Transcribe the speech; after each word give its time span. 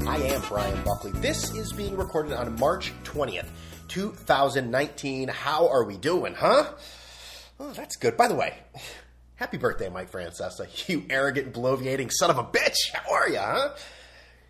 I 0.00 0.16
am 0.16 0.40
Brian 0.48 0.82
Buckley. 0.84 1.12
This 1.12 1.54
is 1.54 1.72
being 1.72 1.96
recorded 1.96 2.32
on 2.32 2.58
March 2.58 2.92
20th, 3.04 3.48
2019. 3.88 5.28
How 5.28 5.68
are 5.68 5.84
we 5.84 5.96
doing, 5.96 6.34
huh? 6.34 6.70
Oh, 7.60 7.72
that's 7.72 7.96
good. 7.96 8.16
By 8.16 8.28
the 8.28 8.34
way, 8.34 8.54
happy 9.36 9.58
birthday, 9.58 9.88
Mike 9.88 10.10
Francesa. 10.10 10.88
You 10.88 11.04
arrogant, 11.10 11.52
bloviating 11.52 12.10
son 12.10 12.30
of 12.30 12.38
a 12.38 12.44
bitch. 12.44 12.76
How 12.92 13.12
are 13.12 13.28
you, 13.28 13.38
huh? 13.38 13.74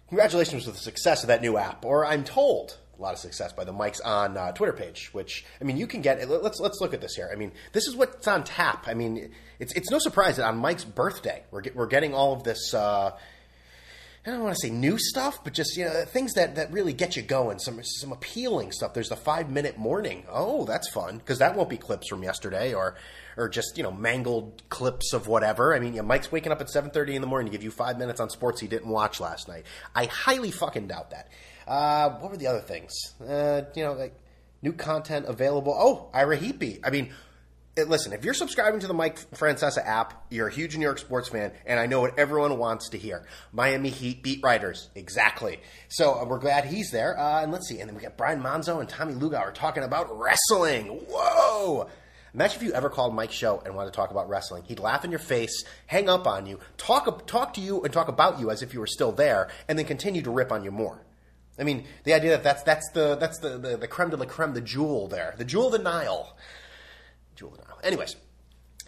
Congratulations 0.08 0.66
with 0.66 0.76
the 0.76 0.80
success 0.80 1.22
of 1.22 1.28
that 1.28 1.42
new 1.42 1.56
app, 1.56 1.84
or 1.84 2.06
I'm 2.06 2.24
told 2.24 2.78
a 2.98 3.02
lot 3.02 3.12
of 3.12 3.18
success 3.18 3.52
by 3.52 3.64
the 3.64 3.72
Mike's 3.72 4.00
on 4.00 4.36
uh, 4.36 4.52
Twitter 4.52 4.72
page. 4.72 5.10
Which 5.12 5.44
I 5.60 5.64
mean, 5.64 5.76
you 5.76 5.86
can 5.86 6.02
get. 6.02 6.28
Let's 6.28 6.60
let's 6.60 6.80
look 6.80 6.94
at 6.94 7.00
this 7.00 7.14
here. 7.14 7.30
I 7.32 7.36
mean, 7.36 7.52
this 7.72 7.86
is 7.86 7.96
what's 7.96 8.26
on 8.28 8.44
tap. 8.44 8.86
I 8.86 8.94
mean, 8.94 9.32
it's 9.58 9.72
it's 9.74 9.90
no 9.90 9.98
surprise 9.98 10.36
that 10.36 10.46
on 10.46 10.58
Mike's 10.58 10.84
birthday, 10.84 11.42
we're 11.50 11.62
get, 11.62 11.76
we're 11.76 11.86
getting 11.86 12.14
all 12.14 12.32
of 12.32 12.44
this. 12.44 12.72
Uh, 12.72 13.16
I 14.24 14.30
don't 14.30 14.44
want 14.44 14.54
to 14.54 14.68
say 14.68 14.72
new 14.72 14.98
stuff, 14.98 15.42
but 15.42 15.52
just 15.52 15.76
you 15.76 15.84
know 15.84 16.04
things 16.04 16.34
that, 16.34 16.54
that 16.54 16.70
really 16.70 16.92
get 16.92 17.16
you 17.16 17.22
going. 17.22 17.58
Some 17.58 17.82
some 17.82 18.12
appealing 18.12 18.70
stuff. 18.70 18.94
There's 18.94 19.08
the 19.08 19.16
five 19.16 19.50
minute 19.50 19.78
morning. 19.78 20.24
Oh, 20.30 20.64
that's 20.64 20.88
fun 20.90 21.18
because 21.18 21.38
that 21.40 21.56
won't 21.56 21.68
be 21.68 21.76
clips 21.76 22.08
from 22.08 22.22
yesterday 22.22 22.72
or 22.72 22.94
or 23.36 23.48
just 23.48 23.76
you 23.76 23.82
know 23.82 23.90
mangled 23.90 24.62
clips 24.68 25.12
of 25.12 25.26
whatever. 25.26 25.74
I 25.74 25.80
mean, 25.80 25.94
know, 25.94 26.04
Mike's 26.04 26.30
waking 26.30 26.52
up 26.52 26.60
at 26.60 26.70
seven 26.70 26.90
thirty 26.90 27.16
in 27.16 27.20
the 27.20 27.26
morning 27.26 27.50
to 27.50 27.52
give 27.56 27.64
you 27.64 27.72
five 27.72 27.98
minutes 27.98 28.20
on 28.20 28.30
sports 28.30 28.60
he 28.60 28.68
didn't 28.68 28.88
watch 28.88 29.18
last 29.18 29.48
night. 29.48 29.66
I 29.92 30.04
highly 30.04 30.52
fucking 30.52 30.86
doubt 30.86 31.10
that. 31.10 31.28
Uh, 31.66 32.10
what 32.20 32.30
were 32.30 32.36
the 32.36 32.46
other 32.46 32.60
things? 32.60 32.92
Uh, 33.20 33.62
you 33.74 33.82
know, 33.82 33.94
like 33.94 34.14
new 34.62 34.72
content 34.72 35.26
available. 35.26 35.74
Oh, 35.76 36.10
Ira 36.14 36.36
Heepy. 36.36 36.78
I 36.84 36.90
mean 36.90 37.12
listen, 37.76 38.12
if 38.12 38.24
you're 38.24 38.34
subscribing 38.34 38.80
to 38.80 38.86
the 38.86 38.94
Mike 38.94 39.18
Francesa 39.32 39.84
app, 39.84 40.26
you're 40.30 40.48
a 40.48 40.52
huge 40.52 40.76
New 40.76 40.82
York 40.82 40.98
sports 40.98 41.28
fan, 41.28 41.52
and 41.64 41.80
I 41.80 41.86
know 41.86 42.00
what 42.00 42.18
everyone 42.18 42.58
wants 42.58 42.90
to 42.90 42.98
hear. 42.98 43.26
Miami 43.52 43.88
Heat 43.88 44.22
beat 44.22 44.42
writers, 44.42 44.90
exactly. 44.94 45.60
So 45.88 46.14
uh, 46.14 46.24
we're 46.24 46.38
glad 46.38 46.66
he's 46.66 46.90
there. 46.90 47.18
Uh, 47.18 47.42
and 47.42 47.50
let's 47.50 47.68
see, 47.68 47.80
and 47.80 47.88
then 47.88 47.96
we 47.96 48.02
got 48.02 48.16
Brian 48.16 48.42
Monzo 48.42 48.80
and 48.80 48.88
Tommy 48.88 49.14
Lugauer 49.14 49.54
talking 49.54 49.84
about 49.84 50.18
wrestling. 50.18 50.86
Whoa! 51.08 51.88
Imagine 52.34 52.56
if 52.56 52.62
you 52.62 52.72
ever 52.72 52.88
called 52.88 53.14
Mike's 53.14 53.34
show 53.34 53.62
and 53.64 53.74
wanted 53.74 53.90
to 53.90 53.96
talk 53.96 54.10
about 54.10 54.28
wrestling. 54.28 54.64
He'd 54.64 54.78
laugh 54.78 55.04
in 55.04 55.10
your 55.10 55.20
face, 55.20 55.64
hang 55.86 56.08
up 56.08 56.26
on 56.26 56.46
you, 56.46 56.58
talk 56.76 57.26
talk 57.26 57.54
to 57.54 57.60
you, 57.60 57.82
and 57.82 57.92
talk 57.92 58.08
about 58.08 58.40
you 58.40 58.50
as 58.50 58.62
if 58.62 58.72
you 58.74 58.80
were 58.80 58.86
still 58.86 59.12
there, 59.12 59.48
and 59.68 59.78
then 59.78 59.86
continue 59.86 60.22
to 60.22 60.30
rip 60.30 60.52
on 60.52 60.64
you 60.64 60.70
more. 60.70 61.04
I 61.58 61.64
mean, 61.64 61.84
the 62.04 62.14
idea 62.14 62.30
that 62.30 62.42
that's 62.42 62.62
that's 62.62 62.90
the 62.92 63.16
that's 63.16 63.38
the 63.38 63.58
the, 63.58 63.76
the 63.76 63.88
creme 63.88 64.10
de 64.10 64.16
la 64.16 64.24
creme, 64.24 64.54
the 64.54 64.62
jewel 64.62 65.08
there, 65.08 65.34
the 65.36 65.44
jewel 65.44 65.66
of 65.66 65.72
the 65.72 65.78
Nile. 65.78 66.36
Jewel 67.34 67.56
Nile. 67.56 67.78
Anyways, 67.82 68.16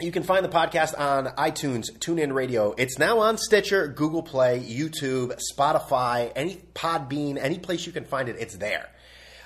you 0.00 0.11
can 0.11 0.23
find 0.23 0.45
the 0.45 0.48
podcast 0.48 0.98
on 0.98 1.27
iTunes, 1.37 1.91
TuneIn 1.98 2.33
Radio. 2.33 2.75
It's 2.77 2.98
now 2.98 3.20
on 3.20 3.39
Stitcher, 3.39 3.89
Google 3.89 4.23
Play, 4.23 4.61
YouTube, 4.61 5.39
Spotify, 5.53 6.33
any 6.34 6.56
Podbean, 6.75 7.39
any 7.39 7.59
place 7.59 7.87
you 7.87 7.92
can 7.92 8.05
find 8.05 8.28
it, 8.28 8.37
it's 8.39 8.56
there. 8.56 8.89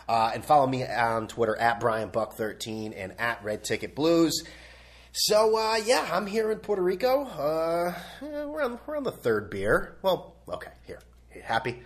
Uh, 0.08 0.30
and 0.32 0.44
follow 0.44 0.66
me 0.66 0.86
on 0.86 1.28
Twitter 1.28 1.54
at 1.56 1.80
BrianBuck13 1.80 2.94
and 2.96 3.14
at 3.20 3.44
Red 3.44 3.62
Ticket 3.62 3.94
Blues. 3.94 4.42
So 5.12 5.56
uh, 5.56 5.76
yeah, 5.84 6.08
I'm 6.12 6.26
here 6.26 6.50
in 6.50 6.58
Puerto 6.58 6.82
Rico. 6.82 7.24
Uh, 7.24 7.94
we're, 8.22 8.62
on, 8.62 8.78
we're 8.86 8.96
on 8.96 9.04
the 9.04 9.12
third 9.12 9.50
beer. 9.50 9.96
Well, 10.02 10.36
okay, 10.48 10.70
here, 10.86 11.00
happy 11.42 11.82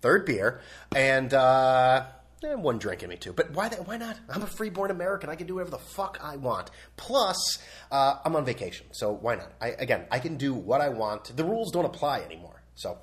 third 0.00 0.24
beer, 0.26 0.60
and 0.94 1.32
uh, 1.34 2.04
eh, 2.44 2.54
one 2.54 2.78
drink 2.78 3.02
in 3.02 3.08
me 3.08 3.16
too. 3.16 3.32
But 3.32 3.52
why? 3.52 3.68
That, 3.68 3.86
why 3.86 3.96
not? 3.96 4.18
I'm 4.28 4.42
a 4.42 4.46
freeborn 4.46 4.90
American. 4.90 5.30
I 5.30 5.36
can 5.36 5.46
do 5.46 5.56
whatever 5.56 5.70
the 5.70 5.78
fuck 5.78 6.18
I 6.22 6.36
want. 6.36 6.70
Plus, 6.96 7.58
uh, 7.90 8.16
I'm 8.24 8.36
on 8.36 8.44
vacation, 8.44 8.86
so 8.92 9.12
why 9.12 9.36
not? 9.36 9.52
I, 9.60 9.68
again, 9.68 10.06
I 10.10 10.18
can 10.18 10.36
do 10.36 10.54
what 10.54 10.80
I 10.80 10.88
want. 10.88 11.36
The 11.36 11.44
rules 11.44 11.72
don't 11.72 11.84
apply 11.84 12.20
anymore. 12.20 12.62
So 12.74 12.98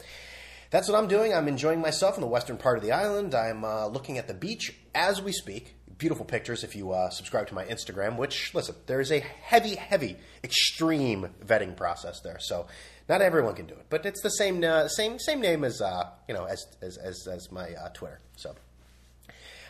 that's 0.69 0.88
what 0.88 0.97
I'm 0.97 1.07
doing. 1.07 1.34
I'm 1.34 1.47
enjoying 1.47 1.81
myself 1.81 2.16
in 2.16 2.22
the 2.22 2.28
western 2.28 2.57
part 2.57 2.78
of 2.78 2.84
the 2.84 2.91
island. 2.91 3.35
I'm 3.35 3.63
uh, 3.63 3.88
looking 3.88 4.18
at 4.18 4.28
the 4.28 4.34
beach 4.34 4.73
as 4.94 5.22
we 5.22 5.31
speak. 5.31 5.75
Beautiful 5.97 6.25
pictures 6.25 6.66
if 6.66 6.75
you 6.75 6.91
uh, 6.91 7.09
subscribe 7.09 7.47
to 7.47 7.56
my 7.56 7.63
Instagram, 7.63 8.17
which, 8.17 8.53
listen, 8.53 8.75
there 8.85 9.00
is 9.00 9.13
a 9.13 9.19
heavy, 9.19 9.75
heavy, 9.75 10.17
extreme 10.44 11.29
vetting 11.46 11.78
process 11.78 12.19
there. 12.19 12.38
So 12.40 12.67
not 13.07 13.22
everyone 13.22 13.56
can 13.56 13.67
do 13.67 13.75
it, 13.75 13.85
but 13.90 14.06
it's 14.06 14.22
the 14.22 14.29
same 14.29 14.63
uh, 14.63 14.88
same 14.88 15.19
same 15.19 15.40
name 15.40 15.63
as 15.63 15.81
uh, 15.81 16.09
you 16.28 16.34
know 16.34 16.46
as 16.46 16.66
as 16.81 16.97
as, 16.97 17.28
as 17.31 17.52
my 17.52 17.69
uh, 17.73 17.90
Twitter. 17.94 18.19
So, 18.35 18.56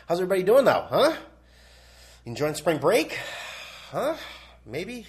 how's 0.06 0.18
everybody 0.18 0.42
doing 0.42 0.64
though? 0.64 0.86
Huh? 0.88 1.16
Enjoying 2.24 2.54
spring 2.54 2.78
break? 2.78 3.18
Huh? 3.90 4.14
Maybe? 4.64 5.06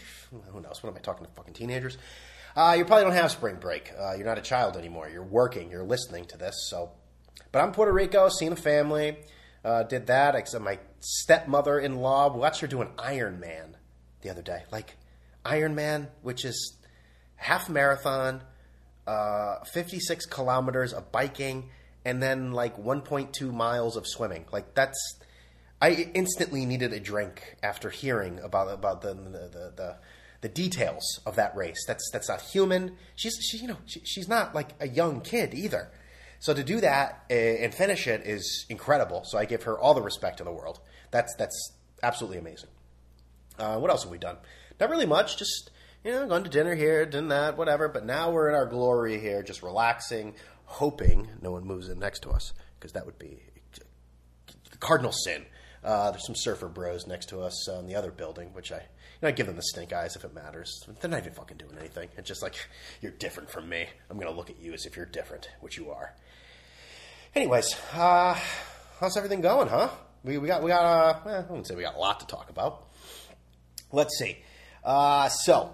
Who 0.52 0.60
knows? 0.60 0.84
What 0.84 0.90
am 0.90 0.98
I 0.98 1.00
talking 1.00 1.26
to 1.26 1.32
fucking 1.32 1.54
teenagers? 1.54 1.98
Uh, 2.56 2.76
you 2.78 2.86
probably 2.86 3.04
don't 3.04 3.14
have 3.14 3.32
spring 3.32 3.56
break. 3.56 3.92
Uh, 3.98 4.16
you're 4.16 4.26
not 4.26 4.38
a 4.38 4.42
child 4.42 4.78
anymore. 4.78 5.10
You're 5.10 5.24
working. 5.24 5.70
You're 5.70 5.84
listening 5.84 6.26
to 6.26 6.38
this. 6.38 6.68
So, 6.70 6.92
but 7.52 7.62
I'm 7.62 7.72
Puerto 7.72 7.94
Rico, 7.94 8.30
seeing 8.30 8.52
a 8.52 8.58
family. 8.58 9.18
Uh, 9.64 9.84
did 9.84 10.08
that. 10.08 10.36
Except 10.36 10.64
my 10.64 10.80
stepmother-in-law 11.00 12.36
watched 12.36 12.62
her 12.62 12.68
do 12.68 12.82
an 12.82 12.90
Iron 12.98 13.40
Man 13.40 13.78
the 14.22 14.30
other 14.30 14.42
day. 14.42 14.64
Like 14.72 14.96
Iron 15.46 15.76
Man, 15.76 16.08
which 16.24 16.46
is 16.46 16.78
half 17.36 17.70
marathon, 17.70 18.42
uh, 19.06 19.64
56 19.66 20.26
kilometers 20.26 20.94
of 20.94 21.12
biking, 21.12 21.70
and 22.08 22.24
then 22.24 22.54
like 22.54 22.78
1.2 22.78 23.54
miles 23.54 23.98
of 23.98 24.08
swimming. 24.08 24.46
Like 24.52 24.74
that's. 24.74 25.20
I 25.80 26.10
instantly 26.16 26.66
needed 26.66 26.92
a 26.94 27.00
drink 27.00 27.58
after 27.62 27.90
hearing 27.92 28.40
about 28.40 28.74
about 28.74 29.02
the 29.02 29.14
the, 29.14 29.30
the, 29.30 29.74
the 29.76 29.98
the 30.40 30.50
details 30.50 31.20
of 31.26 31.36
that 31.36 31.56
race. 31.56 31.84
That's 31.86 32.10
that's 32.12 32.30
not 32.30 32.42
human. 32.42 32.96
She's 33.16 33.38
she, 33.42 33.58
you 33.58 33.68
know 33.68 33.78
she, 33.86 34.00
she's 34.06 34.30
not 34.30 34.56
like 34.56 34.70
a 34.80 34.88
young 34.88 35.20
kid 35.20 35.54
either. 35.54 35.92
So 36.40 36.54
to 36.54 36.64
do 36.64 36.80
that 36.80 37.26
and 37.30 37.74
finish 37.76 38.08
it 38.08 38.22
is 38.26 38.66
incredible. 38.70 39.24
So 39.26 39.38
I 39.38 39.44
give 39.46 39.64
her 39.64 39.78
all 39.78 39.94
the 39.94 40.02
respect 40.02 40.40
in 40.40 40.46
the 40.46 40.54
world. 40.54 40.80
That's 41.12 41.36
that's 41.36 41.74
absolutely 42.02 42.38
amazing. 42.38 42.70
Uh, 43.60 43.78
what 43.80 43.92
else 43.92 44.04
have 44.04 44.12
we 44.12 44.18
done? 44.18 44.38
Not 44.80 44.90
really 44.90 45.08
much. 45.08 45.38
Just 45.38 45.72
you 46.04 46.12
know, 46.12 46.26
going 46.26 46.44
to 46.44 46.50
dinner 46.50 46.74
here, 46.74 47.06
done 47.06 47.28
that, 47.30 47.58
whatever. 47.58 47.90
But 47.90 48.06
now 48.06 48.32
we're 48.32 48.48
in 48.48 48.56
our 48.56 48.66
glory 48.66 49.20
here, 49.20 49.44
just 49.44 49.62
relaxing, 49.62 50.36
hoping 50.68 51.28
no 51.42 51.52
one 51.52 51.66
moves 51.66 51.90
in 51.90 51.98
next 51.98 52.22
to 52.22 52.30
us 52.30 52.54
because 52.80 52.92
that 52.94 53.06
would 53.06 53.18
be 53.18 53.42
cardinal 54.80 55.12
sin. 55.12 55.46
Uh, 55.84 56.12
there's 56.12 56.26
some 56.26 56.36
surfer 56.36 56.68
bros 56.68 57.08
next 57.08 57.30
to 57.30 57.40
us 57.40 57.70
uh, 57.70 57.80
in 57.80 57.88
the 57.88 57.96
other 57.96 58.12
building, 58.12 58.50
which 58.54 58.72
I, 58.72 58.78
you 58.78 58.82
know, 59.22 59.30
I 59.30 59.32
give 59.32 59.48
them 59.48 59.56
the 59.56 59.64
stink 59.64 59.94
eyes 59.94 60.16
if 60.16 60.24
it 60.24 60.34
matters. 60.34 60.84
They're 61.00 61.10
not 61.10 61.22
even 61.22 61.34
fucking 61.34 61.58
doing 61.58 61.78
anything. 61.80 62.10
It's 62.18 62.28
just 62.28 62.42
like 62.42 62.56
you're 63.02 63.12
different 63.14 63.50
from 63.50 63.70
me. 63.70 63.88
I'm 64.10 64.20
gonna 64.20 64.32
look 64.32 64.50
at 64.50 64.60
you 64.60 64.74
as 64.74 64.86
if 64.86 64.96
you're 64.98 65.06
different, 65.06 65.50
which 65.62 65.78
you 65.78 65.92
are. 65.92 66.14
Anyways, 67.36 67.76
uh, 67.94 68.38
how's 69.00 69.16
everything 69.18 69.42
going, 69.42 69.68
huh? 69.68 69.90
We, 70.24 70.38
we 70.38 70.48
got 70.48 70.64
we 70.64 70.70
got 70.70 70.84
uh, 70.84 71.30
eh, 71.30 71.38
I 71.38 71.42
wouldn't 71.42 71.68
say 71.68 71.76
we 71.76 71.84
got 71.84 71.96
a 71.96 72.00
lot 72.00 72.20
to 72.20 72.28
talk 72.28 72.50
about. 72.50 72.88
Let's 73.92 74.18
see. 74.18 74.38
Uh, 74.84 75.30
so 75.30 75.74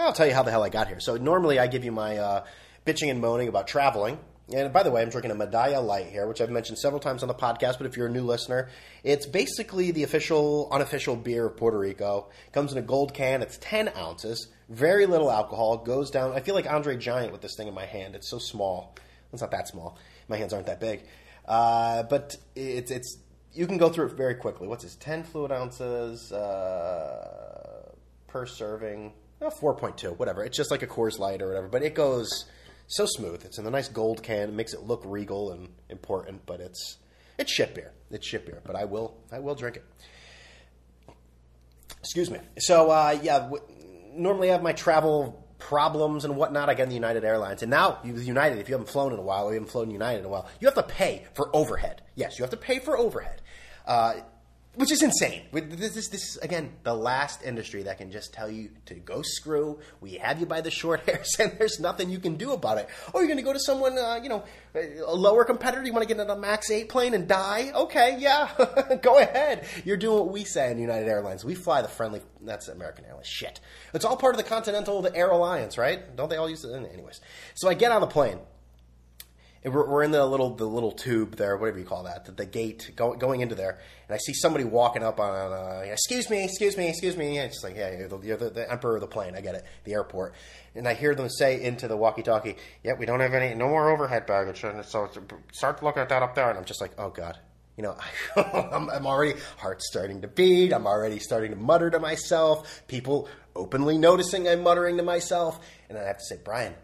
I'll 0.00 0.12
tell 0.12 0.26
you 0.26 0.34
how 0.34 0.42
the 0.42 0.50
hell 0.50 0.64
I 0.64 0.68
got 0.68 0.88
here. 0.88 0.98
So 1.00 1.16
normally 1.16 1.58
I 1.58 1.66
give 1.66 1.84
you 1.84 1.92
my 1.92 2.16
uh, 2.16 2.44
bitching 2.84 3.10
and 3.10 3.20
moaning 3.20 3.48
about 3.48 3.66
traveling. 3.66 4.18
And 4.52 4.72
by 4.74 4.82
the 4.82 4.90
way, 4.90 5.00
I'm 5.00 5.08
drinking 5.08 5.30
a 5.30 5.34
Medalla 5.34 5.80
Light 5.80 6.06
here, 6.06 6.26
which 6.26 6.42
I've 6.42 6.50
mentioned 6.50 6.78
several 6.78 7.00
times 7.00 7.22
on 7.22 7.28
the 7.28 7.34
podcast. 7.34 7.78
But 7.78 7.86
if 7.86 7.96
you're 7.96 8.08
a 8.08 8.10
new 8.10 8.24
listener, 8.24 8.68
it's 9.02 9.24
basically 9.24 9.90
the 9.90 10.02
official, 10.02 10.68
unofficial 10.70 11.16
beer 11.16 11.46
of 11.46 11.56
Puerto 11.56 11.78
Rico. 11.78 12.28
It 12.46 12.52
comes 12.52 12.70
in 12.70 12.78
a 12.78 12.82
gold 12.82 13.14
can. 13.14 13.40
It's 13.40 13.56
10 13.58 13.92
ounces. 13.96 14.48
Very 14.68 15.06
little 15.06 15.30
alcohol. 15.30 15.78
Goes 15.78 16.10
down. 16.10 16.32
I 16.32 16.40
feel 16.40 16.54
like 16.54 16.70
Andre 16.70 16.98
Giant 16.98 17.32
with 17.32 17.40
this 17.40 17.56
thing 17.56 17.68
in 17.68 17.74
my 17.74 17.86
hand. 17.86 18.14
It's 18.14 18.28
so 18.28 18.38
small. 18.38 18.94
It's 19.32 19.40
not 19.40 19.50
that 19.52 19.66
small. 19.66 19.96
My 20.28 20.36
hands 20.36 20.52
aren't 20.52 20.66
that 20.66 20.80
big. 20.80 21.04
Uh, 21.46 22.02
but 22.04 22.36
it's 22.54 22.90
it's 22.90 23.18
you 23.52 23.66
can 23.66 23.78
go 23.78 23.88
through 23.88 24.06
it 24.06 24.12
very 24.12 24.34
quickly. 24.34 24.68
What's 24.68 24.84
this? 24.84 24.96
10 24.96 25.24
fluid 25.24 25.52
ounces 25.52 26.32
uh, 26.32 27.90
per 28.26 28.46
serving. 28.46 29.12
Oh, 29.40 29.48
4.2, 29.48 30.18
whatever. 30.18 30.44
It's 30.44 30.56
just 30.56 30.70
like 30.70 30.82
a 30.82 30.86
Coors 30.86 31.18
Light 31.18 31.42
or 31.42 31.48
whatever. 31.48 31.68
But 31.68 31.82
it 31.82 31.94
goes 31.94 32.46
so 32.86 33.06
smooth. 33.06 33.44
It's 33.44 33.58
in 33.58 33.66
a 33.66 33.70
nice 33.70 33.88
gold 33.88 34.22
can. 34.22 34.50
It 34.50 34.54
makes 34.54 34.74
it 34.74 34.82
look 34.82 35.02
regal 35.04 35.52
and 35.52 35.68
important, 35.88 36.46
but 36.46 36.60
it's 36.60 36.98
it's 37.38 37.50
shit 37.50 37.74
beer. 37.74 37.92
It's 38.10 38.26
shit 38.26 38.46
beer. 38.46 38.60
But 38.64 38.76
I 38.76 38.84
will 38.84 39.16
I 39.32 39.38
will 39.38 39.54
drink 39.54 39.76
it. 39.76 39.84
Excuse 42.00 42.30
me. 42.30 42.38
So 42.58 42.90
uh, 42.90 43.18
yeah, 43.22 43.38
w- 43.40 43.62
normally 44.14 44.50
I 44.50 44.52
have 44.52 44.62
my 44.62 44.72
travel 44.72 45.44
problems 45.58 46.24
and 46.24 46.36
whatnot. 46.36 46.68
I 46.68 46.74
get 46.74 46.84
in 46.84 46.88
the 46.90 46.94
United 46.94 47.24
Airlines, 47.24 47.62
and 47.62 47.70
now 47.70 47.98
United, 48.04 48.58
if 48.58 48.68
you 48.68 48.74
haven't 48.74 48.90
flown 48.90 49.12
in 49.12 49.18
a 49.18 49.22
while, 49.22 49.46
or 49.46 49.50
you 49.50 49.54
haven't 49.54 49.70
flown 49.70 49.90
United 49.90 50.20
in 50.20 50.24
a 50.26 50.28
while, 50.28 50.46
you 50.60 50.66
have 50.66 50.74
to 50.74 50.82
pay 50.82 51.26
for 51.34 51.54
overhead. 51.56 52.02
Yes, 52.14 52.38
you 52.38 52.42
have 52.42 52.50
to 52.50 52.56
pay 52.56 52.78
for 52.78 52.98
overhead. 52.98 53.40
Uh, 53.86 54.14
which 54.76 54.90
is 54.90 55.02
insane. 55.02 55.42
This 55.52 55.96
is, 55.96 56.08
this 56.08 56.22
is 56.22 56.36
again 56.38 56.72
the 56.82 56.94
last 56.94 57.42
industry 57.42 57.84
that 57.84 57.98
can 57.98 58.10
just 58.10 58.32
tell 58.32 58.50
you 58.50 58.70
to 58.86 58.94
go 58.94 59.22
screw. 59.22 59.78
We 60.00 60.14
have 60.14 60.40
you 60.40 60.46
by 60.46 60.60
the 60.60 60.70
short 60.70 61.00
hairs, 61.08 61.36
and 61.38 61.52
there's 61.58 61.78
nothing 61.80 62.10
you 62.10 62.18
can 62.18 62.36
do 62.36 62.52
about 62.52 62.78
it. 62.78 62.88
Or 63.12 63.20
you're 63.20 63.28
going 63.28 63.38
to 63.38 63.44
go 63.44 63.52
to 63.52 63.60
someone, 63.60 63.98
uh, 63.98 64.20
you 64.22 64.28
know, 64.28 64.44
a 64.74 65.14
lower 65.14 65.44
competitor. 65.44 65.84
You 65.84 65.92
want 65.92 66.06
to 66.06 66.12
get 66.12 66.20
in 66.20 66.28
a 66.28 66.36
Max 66.36 66.70
Eight 66.70 66.88
plane 66.88 67.14
and 67.14 67.28
die? 67.28 67.72
Okay, 67.74 68.16
yeah, 68.18 68.50
go 69.02 69.18
ahead. 69.18 69.66
You're 69.84 69.96
doing 69.96 70.18
what 70.18 70.32
we 70.32 70.44
say 70.44 70.70
in 70.70 70.78
United 70.78 71.08
Airlines. 71.08 71.44
We 71.44 71.54
fly 71.54 71.82
the 71.82 71.88
friendly. 71.88 72.20
That's 72.40 72.68
American 72.68 73.04
Airlines. 73.04 73.28
Shit, 73.28 73.60
it's 73.92 74.04
all 74.04 74.16
part 74.16 74.34
of 74.34 74.38
the 74.38 74.48
Continental 74.48 75.02
the 75.02 75.14
Air 75.14 75.30
Alliance, 75.30 75.78
right? 75.78 76.14
Don't 76.16 76.28
they 76.28 76.36
all 76.36 76.48
use 76.48 76.64
it? 76.64 76.74
Anyways, 76.74 77.20
so 77.54 77.68
I 77.68 77.74
get 77.74 77.92
on 77.92 78.00
the 78.00 78.06
plane 78.06 78.38
we're, 79.64 79.88
we're, 79.88 80.02
in 80.02 80.10
the 80.10 80.24
little 80.26 80.54
the 80.54 80.66
little 80.66 80.92
tube 80.92 81.36
there, 81.36 81.56
whatever 81.56 81.78
you 81.78 81.86
call 81.86 82.02
that, 82.04 82.26
the, 82.26 82.32
the 82.32 82.44
gate 82.44 82.90
go, 82.96 83.14
going 83.14 83.40
into 83.40 83.54
there, 83.54 83.78
and 84.08 84.14
I 84.14 84.18
see 84.18 84.34
somebody 84.34 84.64
walking 84.64 85.02
up 85.02 85.18
on, 85.18 85.52
uh, 85.52 85.82
excuse 85.86 86.28
me, 86.28 86.44
excuse 86.44 86.76
me, 86.76 86.88
excuse 86.88 87.16
me. 87.16 87.38
And 87.38 87.50
it's 87.50 87.64
like, 87.64 87.76
yeah, 87.76 87.96
you're, 87.96 88.08
the, 88.08 88.18
you're 88.18 88.36
the, 88.36 88.50
the, 88.50 88.70
emperor 88.70 88.96
of 88.96 89.00
the 89.00 89.06
plane. 89.06 89.34
I 89.34 89.40
get 89.40 89.54
it, 89.54 89.64
the 89.84 89.94
airport. 89.94 90.34
And 90.74 90.86
I 90.86 90.92
hear 90.92 91.14
them 91.14 91.30
say 91.30 91.62
into 91.62 91.88
the 91.88 91.96
walkie-talkie, 91.96 92.56
"Yeah, 92.82 92.92
we 92.98 93.06
don't 93.06 93.20
have 93.20 93.32
any, 93.32 93.54
no 93.54 93.68
more 93.68 93.90
overhead 93.90 94.26
baggage." 94.26 94.64
And 94.64 94.84
so 94.84 95.08
start 95.52 95.82
looking 95.82 96.02
at 96.02 96.10
that 96.10 96.22
up 96.22 96.34
there, 96.34 96.50
and 96.50 96.58
I'm 96.58 96.64
just 96.64 96.80
like, 96.80 96.92
oh 96.98 97.10
god. 97.10 97.38
You 97.76 97.82
know, 97.82 97.96
I'm, 98.36 98.88
I'm 98.88 99.06
already 99.06 99.40
heart 99.56 99.82
starting 99.82 100.20
to 100.20 100.28
beat. 100.28 100.72
I'm 100.72 100.86
already 100.86 101.18
starting 101.18 101.50
to 101.50 101.56
mutter 101.56 101.90
to 101.90 101.98
myself. 101.98 102.86
People 102.86 103.28
openly 103.56 103.98
noticing 103.98 104.46
I'm 104.46 104.62
muttering 104.62 104.96
to 104.98 105.02
myself, 105.02 105.58
and 105.88 105.98
I 105.98 106.04
have 106.04 106.18
to 106.18 106.24
say, 106.24 106.38
Brian, 106.44 106.74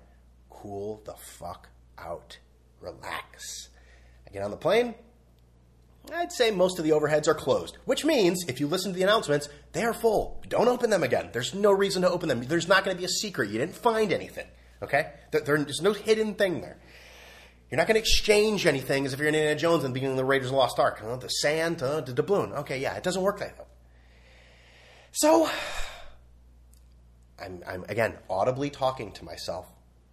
cool 0.49 1.03
the 1.05 1.15
fuck 1.15 1.69
out 1.97 2.39
relax. 2.81 3.69
I 4.27 4.33
get 4.33 4.43
on 4.43 4.51
the 4.51 4.57
plane. 4.57 4.95
I'd 6.13 6.33
say 6.33 6.51
most 6.51 6.79
of 6.79 6.85
the 6.85 6.91
overheads 6.91 7.29
are 7.29 7.35
closed, 7.35 7.77
which 7.85 8.05
means 8.05 8.45
if 8.49 8.59
you 8.59 8.67
listen 8.67 8.93
to 8.93 8.97
the 8.97 9.05
announcements, 9.05 9.49
they 9.73 9.83
are 9.83 9.93
full. 9.93 10.43
Don't 10.49 10.69
open 10.69 10.91
them 10.91 11.03
again. 11.03 11.31
There's 11.33 11.55
no 11.55 11.71
reason 11.71 12.03
to 12.03 12.11
open 12.11 12.29
them. 12.29 12.43
There's 12.43 12.69
not 12.69 12.85
going 12.85 12.97
to 12.97 12.99
be 12.99 13.05
a 13.05 13.09
secret. 13.09 13.51
You 13.51 13.59
didn't 13.59 13.77
find 13.77 14.13
anything. 14.13 14.47
Okay? 14.83 15.13
There's 15.31 15.83
no 15.83 15.93
hidden 15.93 16.35
thing 16.35 16.63
there. 16.63 16.79
You're 17.71 17.77
not 17.77 17.87
going 17.87 17.95
to 17.95 18.01
exchange 18.01 18.67
anything 18.67 19.07
as 19.07 19.13
if 19.13 19.21
you're 19.21 19.29
in 19.29 19.35
Indiana 19.35 19.59
Jones 19.59 19.85
and 19.85 19.97
of 19.97 20.17
the 20.17 20.25
Raiders 20.25 20.49
of 20.49 20.53
the 20.53 20.59
Lost 20.59 20.79
Ark. 20.81 21.01
the 21.21 21.29
sand, 21.29 21.83
uh, 21.83 22.01
the 22.01 22.13
doubloon. 22.13 22.53
Okay, 22.61 22.81
yeah, 22.81 22.97
it 22.97 23.05
doesn't 23.05 23.23
work 23.23 23.39
that 23.39 23.57
way. 23.57 23.65
So, 25.13 25.49
I'm, 27.41 27.63
I'm 27.67 27.85
again 27.89 28.17
audibly 28.29 28.71
talking 28.71 29.13
to 29.13 29.25
myself 29.25 29.67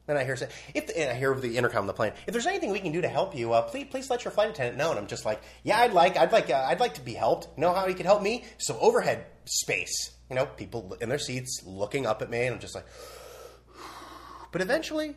and 0.07 0.17
I 0.17 0.23
hear 0.23 0.35
say, 0.35 0.49
if 0.73 0.89
and 0.95 1.09
I 1.09 1.13
hear 1.15 1.31
over 1.31 1.41
the 1.41 1.57
intercom 1.57 1.81
on 1.81 1.87
the 1.87 1.93
plane, 1.93 2.13
if 2.25 2.31
there's 2.31 2.47
anything 2.47 2.71
we 2.71 2.79
can 2.79 2.91
do 2.91 3.01
to 3.01 3.09
help 3.09 3.35
you, 3.35 3.53
uh, 3.53 3.61
please 3.63 3.87
please 3.89 4.09
let 4.09 4.23
your 4.23 4.31
flight 4.31 4.49
attendant 4.49 4.77
know. 4.77 4.89
And 4.89 4.99
I'm 4.99 5.07
just 5.07 5.25
like, 5.25 5.41
yeah, 5.63 5.79
I'd 5.79 5.93
like 5.93 6.17
I'd 6.17 6.31
like 6.31 6.49
uh, 6.49 6.65
I'd 6.67 6.79
like 6.79 6.93
to 6.95 7.01
be 7.01 7.13
helped. 7.13 7.57
Know 7.57 7.73
how 7.73 7.87
you 7.87 7.95
could 7.95 8.05
help 8.05 8.21
me? 8.21 8.45
So 8.57 8.77
overhead 8.79 9.25
space, 9.45 10.11
you 10.29 10.35
know, 10.35 10.45
people 10.45 10.97
in 11.01 11.09
their 11.09 11.19
seats 11.19 11.61
looking 11.65 12.05
up 12.05 12.21
at 12.21 12.29
me, 12.29 12.45
and 12.45 12.55
I'm 12.55 12.61
just 12.61 12.75
like. 12.75 12.85
But 14.49 14.61
eventually, 14.61 15.13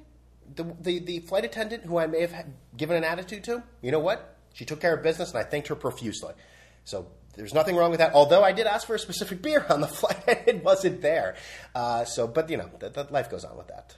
the 0.57 0.65
the, 0.81 0.99
the 0.99 1.21
flight 1.21 1.45
attendant 1.45 1.85
who 1.85 1.99
I 1.99 2.09
may 2.09 2.23
have 2.23 2.47
given 2.77 2.97
an 2.97 3.05
attitude 3.05 3.45
to, 3.45 3.63
you 3.81 3.93
know 3.93 4.01
what? 4.01 4.37
She 4.55 4.65
took 4.65 4.81
care 4.81 4.93
of 4.93 5.05
business, 5.05 5.31
and 5.31 5.39
I 5.39 5.45
thanked 5.45 5.69
her 5.69 5.77
profusely. 5.77 6.35
So 6.83 7.07
there's 7.37 7.55
nothing 7.55 7.77
wrong 7.77 7.91
with 7.91 8.01
that. 8.01 8.13
Although 8.13 8.43
I 8.43 8.51
did 8.51 8.67
ask 8.67 8.89
for 8.89 8.97
a 8.97 8.99
specific 8.99 9.41
beer 9.47 9.65
on 9.71 9.81
the 9.81 9.87
flight, 9.87 10.25
and 10.27 10.49
it 10.49 10.65
wasn't 10.65 11.01
there. 11.01 11.37
Uh, 11.77 12.05
so, 12.05 12.27
but 12.27 12.51
you 12.51 12.57
know, 12.57 12.69
that, 12.81 12.95
that 12.95 13.13
life 13.13 13.31
goes 13.31 13.45
on 13.45 13.57
with 13.57 13.69
that 13.69 13.95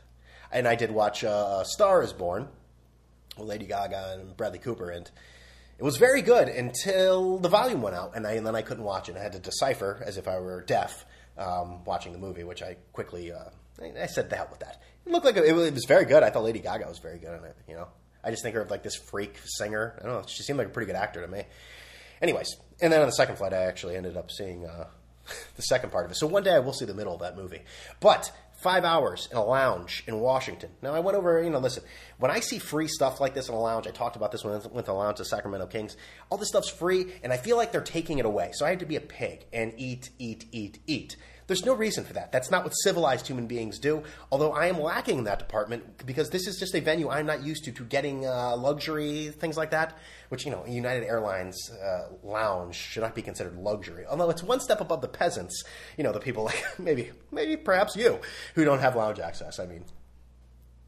and 0.53 0.69
I 0.69 0.75
did 0.75 0.91
watch 0.91 1.25
uh, 1.25 1.65
Star 1.65 2.03
is 2.03 2.13
Born 2.13 2.49
with 3.39 3.49
Lady 3.49 3.67
Gaga 3.67 4.19
and 4.19 4.37
Bradley 4.37 4.59
Cooper, 4.59 4.91
and 4.91 5.11
it 5.79 5.85
was 5.85 5.97
very 5.97 6.23
good 6.23 6.49
until 6.49 7.39
the 7.39 7.49
volume 7.49 7.83
went 7.83 7.97
out, 7.97 8.13
and, 8.15 8.27
I, 8.27 8.33
and 8.33 8.47
then 8.47 8.55
I 8.55 8.63
couldn't 8.63 8.85
watch 8.85 9.09
it. 9.09 9.17
I 9.17 9.23
had 9.23 9.33
to 9.33 9.39
decipher 9.39 10.03
as 10.05 10.17
if 10.17 10.29
I 10.29 10.39
were 10.39 10.63
deaf 10.63 11.05
um, 11.39 11.85
watching 11.85 12.13
the 12.13 12.19
movie, 12.19 12.45
which 12.45 12.63
I 12.63 12.77
quickly 12.93 13.33
uh, 13.33 13.51
I 13.81 14.07
said 14.07 14.31
the 14.31 14.37
hell 14.37 14.49
with 14.51 14.61
that. 14.61 14.81
It 15.07 15.13
looked 15.13 15.25
like 15.25 15.37
it, 15.37 15.45
it 15.45 15.55
was 15.55 15.85
very 15.87 16.05
good. 16.05 16.23
I 16.23 16.31
thought 16.31 16.45
Lady 16.45 16.61
Gaga 16.61 16.87
was 16.87 16.99
very 16.99 17.19
good 17.19 17.37
in 17.39 17.45
it. 17.45 17.57
You 17.69 17.75
know, 17.75 17.89
I 18.23 18.31
just 18.31 18.43
think 18.43 18.55
her 18.55 18.61
of 18.63 18.71
like 18.71 18.83
this 18.83 18.97
freak 18.97 19.37
singer. 19.45 19.99
I 20.01 20.07
don't 20.07 20.13
know. 20.13 20.25
She 20.27 20.43
seemed 20.43 20.59
like 20.59 20.69
a 20.69 20.71
pretty 20.71 20.87
good 20.87 20.97
actor 20.97 21.21
to 21.21 21.29
me. 21.29 21.45
Anyways, 22.21 22.57
and 22.81 22.93
then 22.93 23.01
on 23.01 23.07
the 23.07 23.13
second 23.13 23.37
flight, 23.37 23.53
I 23.53 23.63
actually 23.63 23.97
ended 23.97 24.17
up 24.17 24.31
seeing 24.31 24.67
uh, 24.67 24.87
the 25.57 25.63
second 25.63 25.91
part 25.91 26.05
of 26.05 26.11
it. 26.13 26.17
So 26.17 26.27
one 26.27 26.43
day 26.43 26.55
I 26.55 26.61
will 26.61 26.73
see 26.73 26.85
the 26.85 26.95
middle 26.95 27.15
of 27.15 27.21
that 27.21 27.37
movie. 27.37 27.63
But 28.01 28.31
five 28.63 28.85
hours 28.85 29.29
in 29.31 29.37
a 29.37 29.45
lounge 29.45 30.05
in 30.07 30.21
Washington. 30.21 30.71
Now, 30.81 30.95
I 30.95 31.01
went 31.01 31.19
over, 31.19 31.43
you 31.43 31.51
know, 31.51 31.59
listen, 31.59 31.83
when 32.19 32.31
I 32.31 32.41
see 32.41 32.59
free 32.59 32.87
stuff 32.87 33.21
like 33.21 33.35
this 33.35 33.49
in 33.49 33.55
a 33.55 33.61
lounge, 33.61 33.89
I 33.89 33.91
talked 33.91 34.15
about 34.15 34.31
this 34.31 34.45
when 34.45 34.55
I 34.55 34.59
went 34.59 34.87
to 34.87 34.93
the 34.93 34.93
lounge 34.93 35.19
of 35.19 35.27
Sacramento 35.27 35.67
Kings, 35.67 35.97
all 36.31 36.39
this 36.39 36.49
stuff's 36.49 36.71
free, 36.71 37.13
and 37.25 37.33
I 37.33 37.37
feel 37.37 37.57
like 37.57 37.73
they're 37.73 37.81
taking 37.81 38.19
it 38.19 38.25
away. 38.25 38.53
So 38.53 38.65
I 38.65 38.71
had 38.71 38.79
to 38.81 38.87
be 38.87 38.97
a 38.97 39.01
pig 39.01 39.47
and 39.53 39.75
eat, 39.77 40.11
eat, 40.19 40.47
eat, 40.53 40.79
eat. 40.87 41.17
There's 41.47 41.65
no 41.65 41.75
reason 41.75 42.05
for 42.05 42.13
that. 42.15 42.33
That's 42.33 42.51
not 42.51 42.65
what 42.65 42.71
civilized 42.71 43.27
human 43.27 43.47
beings 43.47 43.79
do. 43.79 44.03
Although 44.31 44.53
I 44.53 44.67
am 44.67 44.81
lacking 44.81 45.19
in 45.19 45.25
that 45.25 45.39
department 45.39 46.07
because 46.07 46.31
this 46.31 46.47
is 46.47 46.59
just 46.59 46.75
a 46.75 46.81
venue 46.81 47.09
I'm 47.09 47.27
not 47.27 47.43
used 47.43 47.65
to 47.65 47.73
to 47.73 47.85
getting 47.85 48.27
uh, 48.27 48.57
luxury 48.57 49.29
things 49.29 49.57
like 49.57 49.71
that. 49.71 49.99
Which 50.29 50.47
you 50.47 50.53
know, 50.53 50.65
United 50.67 51.05
Airlines 51.05 51.71
uh, 51.71 52.09
lounge 52.23 52.77
should 52.77 53.03
not 53.03 53.15
be 53.15 53.23
considered 53.23 53.57
luxury. 53.57 54.05
Although 54.07 54.31
it's 54.31 54.43
one 54.43 54.61
step 54.61 54.81
above 54.81 55.01
the 55.01 55.09
peasants. 55.09 55.65
You 55.97 56.05
know, 56.05 56.13
the 56.13 56.21
people 56.21 56.45
like 56.45 56.65
maybe, 56.79 57.11
maybe 57.31 57.57
perhaps 57.57 57.97
you 57.97 58.21
who 58.55 58.65
don't 58.65 58.81
have 58.81 58.97
lounge 58.97 59.19
access. 59.19 59.59
I 59.59 59.67
mean, 59.67 59.85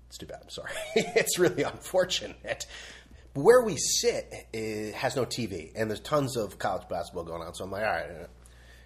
it's 0.09 0.19
too 0.19 0.27
bad. 0.27 0.41
I'm 0.43 0.51
sorry. 0.51 0.73
it's 0.95 1.39
really 1.39 1.63
unfortunate 1.63 2.67
where 3.35 3.63
we 3.63 3.77
sit 3.77 4.33
has 4.95 5.17
no 5.17 5.25
TV, 5.25 5.73
and 5.75 5.91
there's 5.91 6.01
tons 6.01 6.37
of 6.37 6.59
college 6.59 6.89
basketball 6.89 7.25
going 7.25 7.43
on. 7.43 7.55
So 7.55 7.65
I'm 7.65 7.71
like, 7.71 7.85
all 7.85 7.91
right, 7.91 8.29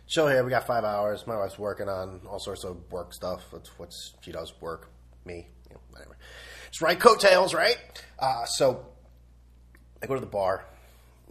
show 0.09 0.27
here. 0.27 0.43
We 0.43 0.51
got 0.51 0.67
five 0.67 0.85
hours. 0.85 1.27
My 1.27 1.37
wife's 1.37 1.59
working 1.59 1.89
on 1.89 2.21
all 2.29 2.41
sorts 2.41 2.65
of 2.65 2.91
work 2.91 3.13
stuff. 3.15 3.45
That's 3.53 3.69
what 3.79 3.93
she 4.23 4.33
does. 4.33 4.53
Work. 4.61 4.91
Me. 5.25 5.47
You 5.69 5.75
know, 5.75 5.81
whatever. 5.91 6.17
Just 6.71 6.83
write 6.83 6.99
coattails, 7.01 7.55
right? 7.55 7.77
Uh, 8.19 8.45
so 8.47 8.87
I 10.03 10.07
go 10.07 10.15
to 10.15 10.21
the 10.21 10.27
bar 10.27 10.65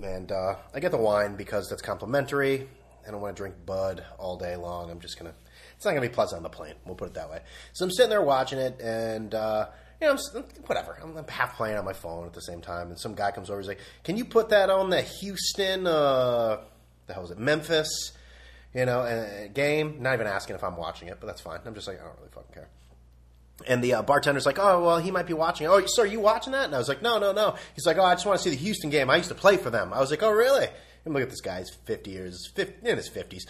and 0.01 0.31
uh, 0.31 0.56
I 0.74 0.79
get 0.79 0.91
the 0.91 0.97
wine 0.97 1.35
because 1.35 1.69
that's 1.69 1.81
complimentary. 1.81 2.68
I 3.07 3.12
don't 3.12 3.21
want 3.21 3.35
to 3.35 3.41
drink 3.41 3.56
Bud 3.65 4.03
all 4.18 4.38
day 4.38 4.56
long. 4.56 4.91
I'm 4.91 5.00
just 5.00 5.18
gonna. 5.18 5.33
It's 5.75 5.85
not 5.85 5.91
gonna 5.91 6.01
be 6.01 6.13
pleasant 6.13 6.38
on 6.38 6.44
the 6.44 6.50
plane. 6.50 6.73
We'll 6.85 6.95
put 6.95 7.07
it 7.07 7.13
that 7.15 7.30
way. 7.30 7.39
So 7.73 7.85
I'm 7.85 7.91
sitting 7.91 8.09
there 8.09 8.21
watching 8.21 8.59
it, 8.59 8.81
and 8.81 9.33
uh, 9.33 9.69
you 10.01 10.07
know, 10.07 10.18
I'm, 10.35 10.44
whatever. 10.65 11.00
I'm, 11.01 11.25
half 11.27 11.56
playing 11.56 11.77
on 11.77 11.85
my 11.85 11.94
phone 11.94 12.25
at 12.25 12.33
the 12.33 12.41
same 12.41 12.62
time, 12.62 12.89
and 12.89 13.00
some 13.00 13.15
guy 13.15 13.31
comes 13.31 13.50
over. 13.50 13.59
He's 13.59 13.68
like, 13.69 13.80
"Can 14.03 14.18
you 14.18 14.25
put 14.25 14.50
that 14.50 14.69
on 14.69 14.89
the 14.89 15.01
Houston? 15.01 15.88
Uh, 15.88 16.57
the 17.06 17.13
hell 17.13 17.21
was 17.21 17.31
it? 17.31 17.39
Memphis? 17.39 18.12
You 18.74 18.86
know, 18.86 19.50
game. 19.54 20.02
Not 20.02 20.14
even 20.14 20.28
asking 20.28 20.56
if 20.56 20.64
I'm 20.64 20.78
watching 20.78 21.08
it, 21.08 21.18
but 21.19 21.28
that's 21.28 21.42
fine. 21.42 21.60
I'm 21.66 21.74
just 21.74 21.88
like, 21.88 22.00
I 22.00 22.06
don't 22.06 22.18
really 22.18 22.30
fucking 22.31 22.54
care. 22.54 22.69
And 23.66 23.83
the 23.83 23.95
uh, 23.95 24.04
bartender's 24.04 24.45
like, 24.45 24.59
oh, 24.59 24.83
well, 24.83 25.00
he 25.00 25.09
might 25.09 25.26
be 25.26 25.33
watching. 25.33 25.66
Oh, 25.68 25.83
sir, 25.88 26.06
you 26.06 26.19
watching 26.19 26.54
that? 26.54 26.66
And 26.66 26.76
I 26.76 26.78
was 26.78 26.88
like, 26.88 27.02
no, 27.02 27.18
no, 27.18 27.31
no. 27.31 27.56
He's 27.74 27.88
like, 27.88 27.97
oh, 27.97 28.04
I 28.04 28.14
just 28.14 28.26
want 28.26 28.38
to 28.40 28.44
see 28.44 28.52
the 28.52 28.62
Houston 28.62 28.92
game. 28.92 29.09
I 29.09 29.16
used 29.16 29.30
to 29.30 29.36
play 29.36 29.57
for 29.57 29.71
them. 29.71 29.94
I 29.94 30.00
was 30.00 30.12
like, 30.12 30.21
oh, 30.21 30.30
really? 30.30 30.68
And 31.06 31.14
look 31.14 31.24
at 31.24 31.30
this 31.30 31.42
guy. 31.42 31.59
He's 31.59 31.71
50 31.86 32.12
years, 32.12 32.52
50, 32.54 32.88
in 32.88 32.97
his 32.97 33.09
50s. 33.09 33.45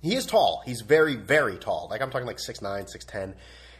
He 0.00 0.14
is 0.14 0.24
tall. 0.24 0.62
He's 0.64 0.80
very, 0.80 1.16
very 1.16 1.58
tall. 1.58 1.88
Like, 1.90 2.00
I'm 2.00 2.10
talking 2.10 2.26
like 2.26 2.38
6'9", 2.38 2.62
6'10". 2.62 3.34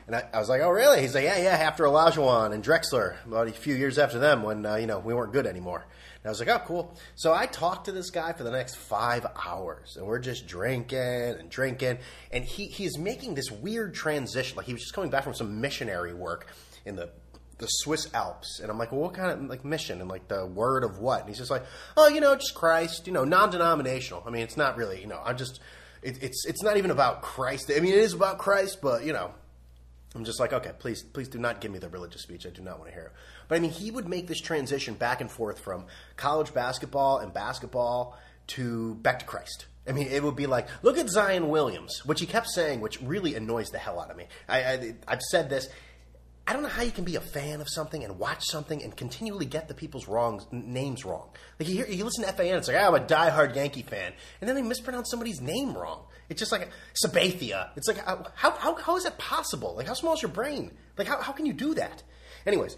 And 0.06 0.16
I, 0.16 0.24
I 0.34 0.38
was 0.38 0.48
like, 0.48 0.60
oh, 0.60 0.70
really? 0.70 1.00
He's 1.00 1.14
like, 1.14 1.24
yeah, 1.24 1.38
yeah, 1.38 1.50
after 1.50 1.84
Olajuwon 1.84 2.52
and 2.52 2.62
Drexler, 2.62 3.24
about 3.24 3.48
a 3.48 3.52
few 3.52 3.74
years 3.74 3.96
after 3.96 4.18
them 4.18 4.42
when, 4.42 4.66
uh, 4.66 4.74
you 4.74 4.86
know, 4.86 4.98
we 4.98 5.14
weren't 5.14 5.32
good 5.32 5.46
anymore. 5.46 5.86
And 6.22 6.28
I 6.28 6.30
was 6.30 6.40
like, 6.40 6.48
oh, 6.48 6.62
cool. 6.66 6.94
So 7.14 7.32
I 7.32 7.46
talked 7.46 7.86
to 7.86 7.92
this 7.92 8.10
guy 8.10 8.34
for 8.34 8.44
the 8.44 8.50
next 8.50 8.74
five 8.76 9.26
hours, 9.46 9.96
and 9.96 10.06
we're 10.06 10.18
just 10.18 10.46
drinking 10.46 10.98
and 10.98 11.48
drinking. 11.48 11.98
And 12.30 12.44
he, 12.44 12.66
he's 12.66 12.98
making 12.98 13.34
this 13.34 13.50
weird 13.50 13.94
transition. 13.94 14.56
Like 14.56 14.66
he 14.66 14.74
was 14.74 14.82
just 14.82 14.92
coming 14.92 15.10
back 15.10 15.24
from 15.24 15.34
some 15.34 15.60
missionary 15.60 16.12
work 16.12 16.46
in 16.84 16.96
the 16.96 17.10
the 17.60 17.66
Swiss 17.66 18.12
Alps. 18.14 18.58
And 18.60 18.70
I'm 18.70 18.78
like, 18.78 18.90
well, 18.90 19.02
what 19.02 19.14
kind 19.14 19.30
of 19.30 19.42
like 19.48 19.64
mission 19.64 20.00
and 20.00 20.08
like 20.08 20.28
the 20.28 20.46
word 20.46 20.82
of 20.82 20.98
what? 20.98 21.20
And 21.20 21.28
he's 21.28 21.38
just 21.38 21.50
like, 21.50 21.64
oh, 21.96 22.08
you 22.08 22.20
know, 22.20 22.34
just 22.34 22.54
Christ, 22.54 23.06
you 23.06 23.12
know, 23.12 23.24
non-denominational. 23.24 24.24
I 24.26 24.30
mean, 24.30 24.42
it's 24.42 24.56
not 24.56 24.76
really, 24.76 25.00
you 25.00 25.06
know, 25.06 25.20
I'm 25.22 25.36
just, 25.36 25.60
it, 26.02 26.22
it's 26.22 26.46
it's 26.46 26.62
not 26.62 26.78
even 26.78 26.90
about 26.90 27.22
Christ. 27.22 27.70
I 27.74 27.80
mean, 27.80 27.92
it 27.92 27.98
is 27.98 28.14
about 28.14 28.38
Christ, 28.38 28.78
but 28.80 29.04
you 29.04 29.12
know, 29.12 29.32
I'm 30.14 30.24
just 30.24 30.40
like, 30.40 30.52
okay, 30.52 30.72
please, 30.78 31.02
please 31.02 31.28
do 31.28 31.38
not 31.38 31.60
give 31.60 31.70
me 31.70 31.78
the 31.78 31.88
religious 31.88 32.22
speech. 32.22 32.46
I 32.46 32.50
do 32.50 32.62
not 32.62 32.78
want 32.78 32.90
to 32.90 32.94
hear 32.94 33.04
it. 33.04 33.12
But 33.50 33.56
I 33.56 33.58
mean, 33.58 33.72
he 33.72 33.90
would 33.90 34.08
make 34.08 34.28
this 34.28 34.40
transition 34.40 34.94
back 34.94 35.20
and 35.20 35.28
forth 35.28 35.58
from 35.58 35.86
college 36.16 36.54
basketball 36.54 37.18
and 37.18 37.34
basketball 37.34 38.16
to 38.46 38.94
back 38.94 39.18
to 39.18 39.24
Christ. 39.24 39.66
I 39.88 39.92
mean, 39.92 40.06
it 40.06 40.22
would 40.22 40.36
be 40.36 40.46
like, 40.46 40.68
look 40.84 40.96
at 40.98 41.08
Zion 41.08 41.48
Williams, 41.48 42.06
which 42.06 42.20
he 42.20 42.26
kept 42.26 42.46
saying, 42.46 42.80
which 42.80 43.02
really 43.02 43.34
annoys 43.34 43.70
the 43.70 43.78
hell 43.78 43.98
out 43.98 44.08
of 44.08 44.16
me. 44.16 44.26
I, 44.48 44.62
I, 44.62 44.94
I've 45.08 45.20
said 45.20 45.50
this. 45.50 45.68
I 46.46 46.52
don't 46.52 46.62
know 46.62 46.68
how 46.68 46.82
you 46.82 46.92
can 46.92 47.02
be 47.02 47.16
a 47.16 47.20
fan 47.20 47.60
of 47.60 47.68
something 47.68 48.04
and 48.04 48.20
watch 48.20 48.44
something 48.44 48.80
and 48.84 48.96
continually 48.96 49.46
get 49.46 49.66
the 49.66 49.74
people's 49.74 50.06
wrong 50.06 50.44
names 50.52 51.04
wrong. 51.04 51.30
Like 51.58 51.68
you, 51.68 51.74
hear, 51.74 51.86
you 51.88 52.04
listen 52.04 52.24
to 52.24 52.32
FAN, 52.32 52.56
it's 52.56 52.68
like, 52.68 52.76
oh, 52.76 52.94
I'm 52.94 52.94
a 52.94 53.04
diehard 53.04 53.56
Yankee 53.56 53.82
fan, 53.82 54.12
and 54.40 54.48
then 54.48 54.54
they 54.54 54.62
mispronounce 54.62 55.10
somebody's 55.10 55.40
name 55.40 55.76
wrong. 55.76 56.04
It's 56.28 56.38
just 56.38 56.52
like 56.52 56.68
Sabathia. 57.04 57.70
It's 57.76 57.88
like 57.88 58.06
uh, 58.06 58.22
how, 58.36 58.52
how, 58.52 58.76
how 58.76 58.96
is 58.96 59.02
that 59.02 59.18
possible? 59.18 59.74
Like 59.74 59.88
how 59.88 59.94
small 59.94 60.14
is 60.14 60.22
your 60.22 60.30
brain? 60.30 60.70
Like 60.96 61.08
how, 61.08 61.20
how 61.20 61.32
can 61.32 61.46
you 61.46 61.52
do 61.52 61.74
that? 61.74 62.04
Anyways, 62.46 62.76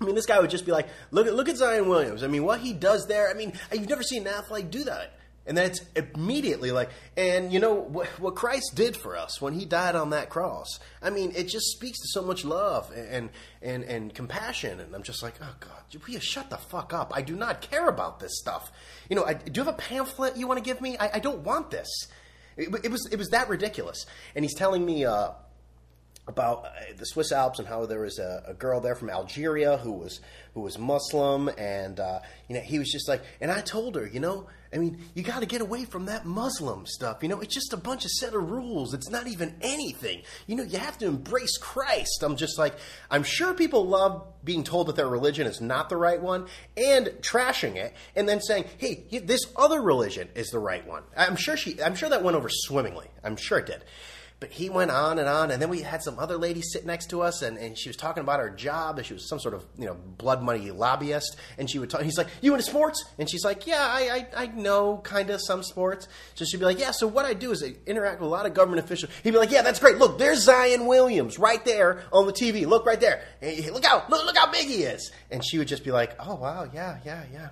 I 0.00 0.04
mean, 0.04 0.14
this 0.14 0.26
guy 0.26 0.40
would 0.40 0.50
just 0.50 0.64
be 0.64 0.72
like, 0.72 0.88
look 1.10 1.26
at 1.26 1.34
look 1.34 1.48
at 1.48 1.56
Zion 1.56 1.88
Williams. 1.88 2.22
I 2.22 2.26
mean, 2.26 2.44
what 2.44 2.60
he 2.60 2.72
does 2.72 3.06
there. 3.06 3.28
I 3.28 3.34
mean, 3.34 3.52
you've 3.72 3.88
never 3.88 4.02
seen 4.02 4.26
an 4.26 4.34
athlete 4.34 4.70
do 4.70 4.84
that. 4.84 5.12
And 5.46 5.56
then 5.56 5.66
it's 5.66 5.80
immediately 5.96 6.70
like, 6.70 6.90
and 7.16 7.52
you 7.52 7.60
know 7.60 7.74
what, 7.74 8.06
what 8.20 8.36
Christ 8.36 8.72
did 8.74 8.96
for 8.96 9.16
us 9.16 9.40
when 9.40 9.54
He 9.54 9.64
died 9.64 9.96
on 9.96 10.10
that 10.10 10.28
cross. 10.28 10.78
I 11.02 11.10
mean, 11.10 11.32
it 11.34 11.48
just 11.48 11.72
speaks 11.72 11.98
to 11.98 12.08
so 12.08 12.22
much 12.22 12.44
love 12.44 12.92
and 12.92 13.30
and 13.60 13.82
and 13.84 14.14
compassion. 14.14 14.80
And 14.80 14.94
I'm 14.94 15.02
just 15.02 15.22
like, 15.22 15.34
oh 15.42 15.54
God, 15.58 15.82
will 15.92 16.14
you 16.14 16.20
shut 16.20 16.50
the 16.50 16.56
fuck 16.56 16.92
up? 16.92 17.12
I 17.14 17.22
do 17.22 17.34
not 17.34 17.62
care 17.62 17.88
about 17.88 18.20
this 18.20 18.38
stuff. 18.38 18.70
You 19.08 19.16
know, 19.16 19.24
I, 19.24 19.34
do 19.34 19.60
you 19.60 19.64
have 19.64 19.74
a 19.74 19.76
pamphlet 19.76 20.36
you 20.36 20.46
want 20.46 20.58
to 20.58 20.64
give 20.64 20.80
me? 20.80 20.96
I, 20.98 21.10
I 21.14 21.18
don't 21.18 21.40
want 21.40 21.70
this. 21.70 21.88
It, 22.56 22.68
it, 22.84 22.90
was 22.90 23.08
it 23.10 23.16
was 23.16 23.30
that 23.30 23.48
ridiculous. 23.48 24.06
And 24.34 24.44
he's 24.44 24.54
telling 24.54 24.84
me. 24.84 25.04
Uh, 25.04 25.30
about 26.30 26.64
uh, 26.64 26.70
the 26.96 27.04
Swiss 27.04 27.32
Alps 27.32 27.58
and 27.58 27.68
how 27.68 27.84
there 27.84 28.00
was 28.00 28.18
a, 28.18 28.44
a, 28.46 28.54
girl 28.54 28.80
there 28.80 28.94
from 28.94 29.10
Algeria 29.10 29.76
who 29.76 29.92
was 29.92 30.20
who 30.54 30.60
was 30.60 30.78
Muslim, 30.78 31.48
and 31.58 32.00
uh, 32.00 32.20
you 32.48 32.54
know 32.54 32.62
he 32.62 32.78
was 32.78 32.90
just 32.90 33.08
like, 33.08 33.22
and 33.40 33.50
I 33.50 33.60
told 33.60 33.96
her, 33.96 34.06
you 34.06 34.20
know, 34.20 34.46
I 34.72 34.78
mean, 34.78 34.98
you 35.14 35.22
got 35.24 35.40
to 35.40 35.46
get 35.46 35.60
away 35.60 35.84
from 35.84 36.06
that 36.06 36.24
Muslim 36.24 36.86
stuff. 36.86 37.18
You 37.22 37.28
know, 37.28 37.40
it's 37.40 37.54
just 37.54 37.72
a 37.72 37.76
bunch 37.76 38.04
of 38.04 38.12
set 38.12 38.34
of 38.34 38.50
rules. 38.50 38.94
It's 38.94 39.10
not 39.10 39.26
even 39.26 39.56
anything. 39.60 40.22
You 40.46 40.56
know, 40.56 40.62
you 40.62 40.78
have 40.78 40.96
to 40.98 41.06
embrace 41.06 41.58
Christ. 41.58 42.22
I'm 42.22 42.36
just 42.36 42.58
like, 42.58 42.74
I'm 43.10 43.24
sure 43.24 43.52
people 43.52 43.86
love 43.86 44.24
being 44.44 44.62
told 44.62 44.86
that 44.86 44.96
their 44.96 45.08
religion 45.08 45.46
is 45.46 45.60
not 45.60 45.88
the 45.88 45.96
right 45.96 46.20
one 46.20 46.46
and 46.76 47.06
trashing 47.20 47.74
it, 47.74 47.94
and 48.14 48.28
then 48.28 48.40
saying, 48.40 48.64
hey, 48.78 49.04
this 49.24 49.42
other 49.56 49.82
religion 49.82 50.28
is 50.36 50.50
the 50.50 50.60
right 50.60 50.86
one. 50.86 51.02
I'm 51.16 51.36
sure 51.36 51.56
she, 51.56 51.82
I'm 51.82 51.96
sure 51.96 52.08
that 52.08 52.22
went 52.22 52.36
over 52.36 52.48
swimmingly. 52.48 53.08
I'm 53.24 53.36
sure 53.36 53.58
it 53.58 53.66
did. 53.66 53.84
But 54.40 54.52
he 54.52 54.70
went 54.70 54.90
on 54.90 55.18
and 55.18 55.28
on, 55.28 55.50
and 55.50 55.60
then 55.60 55.68
we 55.68 55.82
had 55.82 56.02
some 56.02 56.18
other 56.18 56.38
lady 56.38 56.62
sit 56.62 56.86
next 56.86 57.10
to 57.10 57.20
us, 57.20 57.42
and, 57.42 57.58
and 57.58 57.76
she 57.76 57.90
was 57.90 57.96
talking 57.96 58.22
about 58.22 58.40
her 58.40 58.48
job, 58.48 58.96
and 58.96 59.06
she 59.06 59.12
was 59.12 59.28
some 59.28 59.38
sort 59.38 59.52
of 59.52 59.66
you 59.78 59.84
know 59.84 59.94
blood 59.94 60.42
money 60.42 60.70
lobbyist, 60.70 61.36
and 61.58 61.68
she 61.68 61.78
would 61.78 61.90
talk. 61.90 62.00
He's 62.00 62.16
like, 62.16 62.28
"You 62.40 62.54
into 62.54 62.64
sports?" 62.64 63.04
And 63.18 63.28
she's 63.28 63.44
like, 63.44 63.66
"Yeah, 63.66 63.82
I 63.82 64.26
I, 64.34 64.44
I 64.44 64.46
know 64.46 64.96
kind 65.04 65.28
of 65.28 65.42
some 65.42 65.62
sports." 65.62 66.08
So 66.36 66.46
she'd 66.46 66.56
be 66.56 66.64
like, 66.64 66.78
"Yeah, 66.78 66.90
so 66.90 67.06
what 67.06 67.26
I 67.26 67.34
do 67.34 67.50
is 67.50 67.62
I 67.62 67.74
interact 67.86 68.20
with 68.20 68.28
a 68.28 68.30
lot 68.30 68.46
of 68.46 68.54
government 68.54 68.82
officials." 68.82 69.12
He'd 69.22 69.32
be 69.32 69.36
like, 69.36 69.50
"Yeah, 69.50 69.60
that's 69.60 69.78
great. 69.78 69.98
Look, 69.98 70.18
there's 70.18 70.38
Zion 70.38 70.86
Williams 70.86 71.38
right 71.38 71.62
there 71.66 72.02
on 72.10 72.26
the 72.26 72.32
TV. 72.32 72.66
Look 72.66 72.86
right 72.86 73.00
there. 73.00 73.22
Hey, 73.40 73.70
look 73.70 73.84
out! 73.84 74.08
Look, 74.08 74.24
look 74.24 74.38
how 74.38 74.50
big 74.50 74.66
he 74.66 74.84
is." 74.84 75.12
And 75.30 75.44
she 75.44 75.58
would 75.58 75.68
just 75.68 75.84
be 75.84 75.90
like, 75.90 76.16
"Oh 76.18 76.36
wow, 76.36 76.66
yeah, 76.72 76.96
yeah, 77.04 77.24
yeah." 77.30 77.48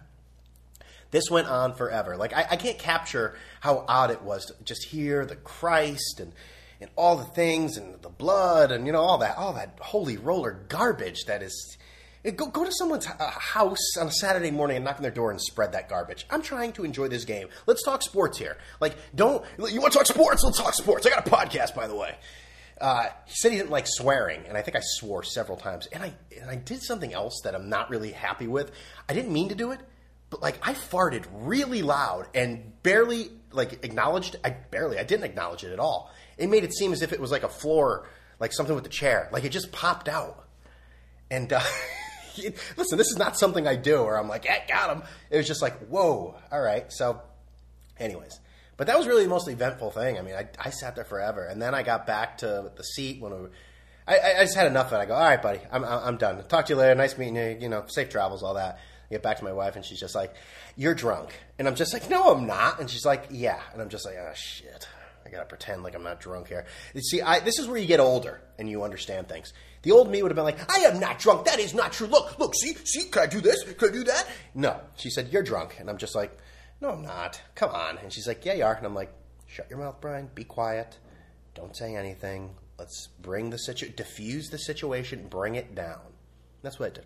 This 1.10 1.30
went 1.30 1.48
on 1.48 1.74
forever. 1.74 2.16
Like 2.16 2.32
I, 2.32 2.46
I 2.52 2.56
can't 2.56 2.78
capture 2.78 3.34
how 3.60 3.84
odd 3.88 4.10
it 4.10 4.22
was 4.22 4.46
to 4.46 4.54
just 4.64 4.86
hear 4.86 5.26
the 5.26 5.36
Christ 5.36 6.20
and 6.20 6.32
and 6.80 6.90
all 6.96 7.16
the 7.16 7.24
things 7.24 7.76
and 7.76 8.00
the 8.02 8.08
blood 8.08 8.70
and 8.70 8.86
you 8.86 8.92
know 8.92 9.00
all 9.00 9.18
that 9.18 9.36
all 9.36 9.52
that 9.52 9.78
holy 9.80 10.16
roller 10.16 10.64
garbage 10.68 11.24
that 11.26 11.42
is 11.42 11.76
go, 12.32 12.46
go 12.46 12.64
to 12.64 12.72
someone's 12.72 13.06
uh, 13.06 13.30
house 13.30 13.96
on 13.98 14.08
a 14.08 14.12
Saturday 14.12 14.50
morning 14.50 14.76
and 14.76 14.84
knock 14.84 14.96
on 14.96 15.02
their 15.02 15.10
door 15.10 15.30
and 15.30 15.40
spread 15.40 15.72
that 15.72 15.88
garbage. 15.88 16.26
I'm 16.30 16.42
trying 16.42 16.72
to 16.72 16.84
enjoy 16.84 17.08
this 17.08 17.24
game. 17.24 17.48
Let's 17.66 17.82
talk 17.82 18.02
sports 18.02 18.38
here. 18.38 18.56
Like, 18.80 18.96
don't 19.14 19.44
you 19.58 19.80
want 19.80 19.92
to 19.92 19.98
talk 19.98 20.06
sports? 20.06 20.42
Let's 20.44 20.58
talk 20.58 20.74
sports. 20.74 21.06
I 21.06 21.10
got 21.10 21.26
a 21.26 21.30
podcast, 21.30 21.74
by 21.74 21.86
the 21.86 21.96
way. 21.96 22.16
Uh, 22.80 23.06
he 23.26 23.34
said 23.34 23.52
he 23.52 23.58
didn't 23.58 23.70
like 23.70 23.86
swearing, 23.86 24.42
and 24.46 24.56
I 24.56 24.62
think 24.62 24.76
I 24.76 24.80
swore 24.82 25.22
several 25.22 25.56
times. 25.56 25.86
And 25.92 26.02
I 26.02 26.12
and 26.40 26.48
I 26.48 26.56
did 26.56 26.82
something 26.82 27.12
else 27.12 27.40
that 27.44 27.54
I'm 27.54 27.68
not 27.68 27.90
really 27.90 28.12
happy 28.12 28.46
with. 28.46 28.70
I 29.08 29.14
didn't 29.14 29.32
mean 29.32 29.48
to 29.48 29.56
do 29.56 29.72
it, 29.72 29.80
but 30.30 30.40
like 30.40 30.58
I 30.62 30.74
farted 30.74 31.24
really 31.32 31.82
loud 31.82 32.28
and 32.34 32.72
barely 32.82 33.30
like 33.50 33.84
acknowledged. 33.84 34.36
I 34.44 34.50
barely. 34.50 34.98
I 34.98 35.02
didn't 35.02 35.24
acknowledge 35.24 35.64
it 35.64 35.72
at 35.72 35.80
all 35.80 36.12
it 36.38 36.48
made 36.48 36.64
it 36.64 36.72
seem 36.72 36.92
as 36.92 37.02
if 37.02 37.12
it 37.12 37.20
was 37.20 37.30
like 37.30 37.42
a 37.42 37.48
floor, 37.48 38.08
like 38.40 38.52
something 38.52 38.74
with 38.74 38.84
the 38.84 38.90
chair. 38.90 39.28
Like 39.32 39.44
it 39.44 39.50
just 39.50 39.72
popped 39.72 40.08
out. 40.08 40.46
And 41.30 41.52
uh, 41.52 41.60
listen, 42.76 42.96
this 42.98 43.08
is 43.08 43.18
not 43.18 43.38
something 43.38 43.66
I 43.66 43.76
do 43.76 44.02
where 44.02 44.18
I'm 44.18 44.28
like, 44.28 44.44
yeah, 44.44 44.66
got 44.66 44.96
him. 44.96 45.02
It 45.30 45.36
was 45.36 45.46
just 45.46 45.60
like, 45.62 45.78
whoa, 45.88 46.36
all 46.50 46.60
right. 46.60 46.90
So, 46.92 47.20
anyways, 47.98 48.38
but 48.76 48.86
that 48.86 48.96
was 48.96 49.06
really 49.06 49.24
the 49.24 49.28
most 49.28 49.48
eventful 49.48 49.90
thing. 49.90 50.18
I 50.18 50.22
mean, 50.22 50.34
I, 50.34 50.48
I 50.58 50.70
sat 50.70 50.94
there 50.94 51.04
forever, 51.04 51.44
and 51.44 51.60
then 51.60 51.74
I 51.74 51.82
got 51.82 52.06
back 52.06 52.38
to 52.38 52.70
the 52.74 52.84
seat 52.84 53.20
when 53.20 53.32
we, 53.32 53.48
I, 54.06 54.18
I 54.38 54.44
just 54.44 54.56
had 54.56 54.66
enough 54.68 54.86
of 54.86 54.94
it. 54.94 54.96
I 54.96 55.06
go, 55.06 55.14
all 55.14 55.20
right, 55.20 55.42
buddy, 55.42 55.60
I'm, 55.70 55.84
I'm 55.84 56.16
done. 56.16 56.42
Talk 56.48 56.66
to 56.66 56.72
you 56.72 56.78
later. 56.78 56.94
Nice 56.94 57.18
meeting 57.18 57.36
you. 57.36 57.58
You 57.60 57.68
know, 57.68 57.84
safe 57.88 58.08
travels, 58.08 58.42
all 58.42 58.54
that. 58.54 58.78
I 59.10 59.14
get 59.14 59.22
back 59.22 59.38
to 59.38 59.44
my 59.44 59.52
wife, 59.52 59.76
and 59.76 59.84
she's 59.84 60.00
just 60.00 60.14
like, 60.14 60.34
"You're 60.76 60.94
drunk," 60.94 61.34
and 61.58 61.66
I'm 61.66 61.74
just 61.74 61.94
like, 61.94 62.10
"No, 62.10 62.32
I'm 62.32 62.46
not." 62.46 62.78
And 62.78 62.90
she's 62.90 63.06
like, 63.06 63.26
"Yeah," 63.30 63.60
and 63.72 63.80
I'm 63.80 63.88
just 63.88 64.04
like, 64.04 64.16
"Oh 64.18 64.32
shit." 64.34 64.86
I 65.28 65.30
gotta 65.30 65.46
pretend 65.46 65.82
like 65.82 65.94
I'm 65.94 66.02
not 66.02 66.20
drunk 66.20 66.48
here. 66.48 66.64
See, 67.00 67.20
I, 67.20 67.40
this 67.40 67.58
is 67.58 67.66
where 67.66 67.76
you 67.76 67.86
get 67.86 68.00
older 68.00 68.40
and 68.58 68.68
you 68.68 68.82
understand 68.82 69.28
things. 69.28 69.52
The 69.82 69.92
old 69.92 70.10
me 70.10 70.22
would 70.22 70.30
have 70.30 70.36
been 70.36 70.44
like, 70.44 70.70
I 70.74 70.80
am 70.80 70.98
not 70.98 71.18
drunk. 71.18 71.44
That 71.44 71.58
is 71.58 71.74
not 71.74 71.92
true. 71.92 72.06
Look, 72.06 72.38
look, 72.38 72.54
see, 72.54 72.74
see, 72.84 73.04
can 73.10 73.22
I 73.22 73.26
do 73.26 73.40
this? 73.40 73.62
Can 73.74 73.90
I 73.90 73.92
do 73.92 74.04
that? 74.04 74.26
No. 74.54 74.80
She 74.96 75.10
said, 75.10 75.28
You're 75.30 75.42
drunk. 75.42 75.76
And 75.78 75.90
I'm 75.90 75.98
just 75.98 76.14
like, 76.14 76.36
No, 76.80 76.90
I'm 76.90 77.02
not. 77.02 77.40
Come 77.54 77.70
on. 77.70 77.98
And 77.98 78.12
she's 78.12 78.26
like, 78.26 78.44
Yeah, 78.44 78.54
you 78.54 78.64
are. 78.64 78.74
And 78.74 78.86
I'm 78.86 78.94
like, 78.94 79.12
Shut 79.46 79.68
your 79.68 79.78
mouth, 79.78 80.00
Brian. 80.00 80.30
Be 80.34 80.44
quiet. 80.44 80.98
Don't 81.54 81.76
say 81.76 81.94
anything. 81.94 82.54
Let's 82.78 83.08
bring 83.20 83.50
the 83.50 83.58
situation, 83.58 83.96
diffuse 83.96 84.48
the 84.48 84.58
situation, 84.58 85.26
bring 85.28 85.56
it 85.56 85.74
down. 85.74 86.00
That's 86.62 86.78
what 86.78 86.86
I 86.86 86.94
did. 86.94 87.04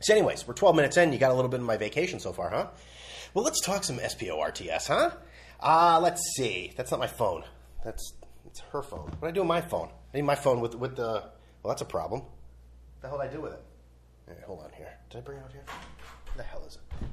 So, 0.00 0.14
anyways, 0.14 0.46
we're 0.46 0.54
12 0.54 0.76
minutes 0.76 0.96
in. 0.96 1.12
You 1.12 1.18
got 1.18 1.30
a 1.30 1.34
little 1.34 1.50
bit 1.50 1.60
of 1.60 1.66
my 1.66 1.76
vacation 1.76 2.20
so 2.20 2.32
far, 2.32 2.50
huh? 2.50 2.68
Well, 3.34 3.44
let's 3.44 3.60
talk 3.60 3.84
some 3.84 3.98
SPORTS, 3.98 4.86
huh? 4.86 5.10
Ah, 5.62 5.96
uh, 5.96 6.00
let's 6.00 6.22
see. 6.36 6.72
That's 6.76 6.90
not 6.90 7.00
my 7.00 7.06
phone. 7.06 7.44
That's 7.84 8.14
it's 8.46 8.60
her 8.72 8.82
phone. 8.82 9.10
What 9.18 9.20
do 9.20 9.26
I 9.26 9.30
do 9.30 9.40
with 9.40 9.48
my 9.48 9.60
phone? 9.60 9.90
I 10.12 10.16
need 10.16 10.22
my 10.22 10.34
phone 10.34 10.60
with 10.60 10.74
with 10.74 10.96
the. 10.96 11.24
Well, 11.62 11.68
that's 11.68 11.82
a 11.82 11.86
problem. 11.86 12.22
What 12.22 12.30
the 13.02 13.08
hell 13.08 13.18
did 13.18 13.28
I 13.28 13.32
do 13.32 13.40
with 13.42 13.52
it? 13.52 13.62
Right, 14.26 14.38
hold 14.46 14.60
on 14.60 14.70
here. 14.76 14.92
Did 15.10 15.18
I 15.18 15.20
bring 15.20 15.38
it 15.38 15.44
out 15.44 15.52
here? 15.52 15.64
The 16.36 16.42
hell 16.42 16.64
is 16.66 16.76
it? 16.76 17.06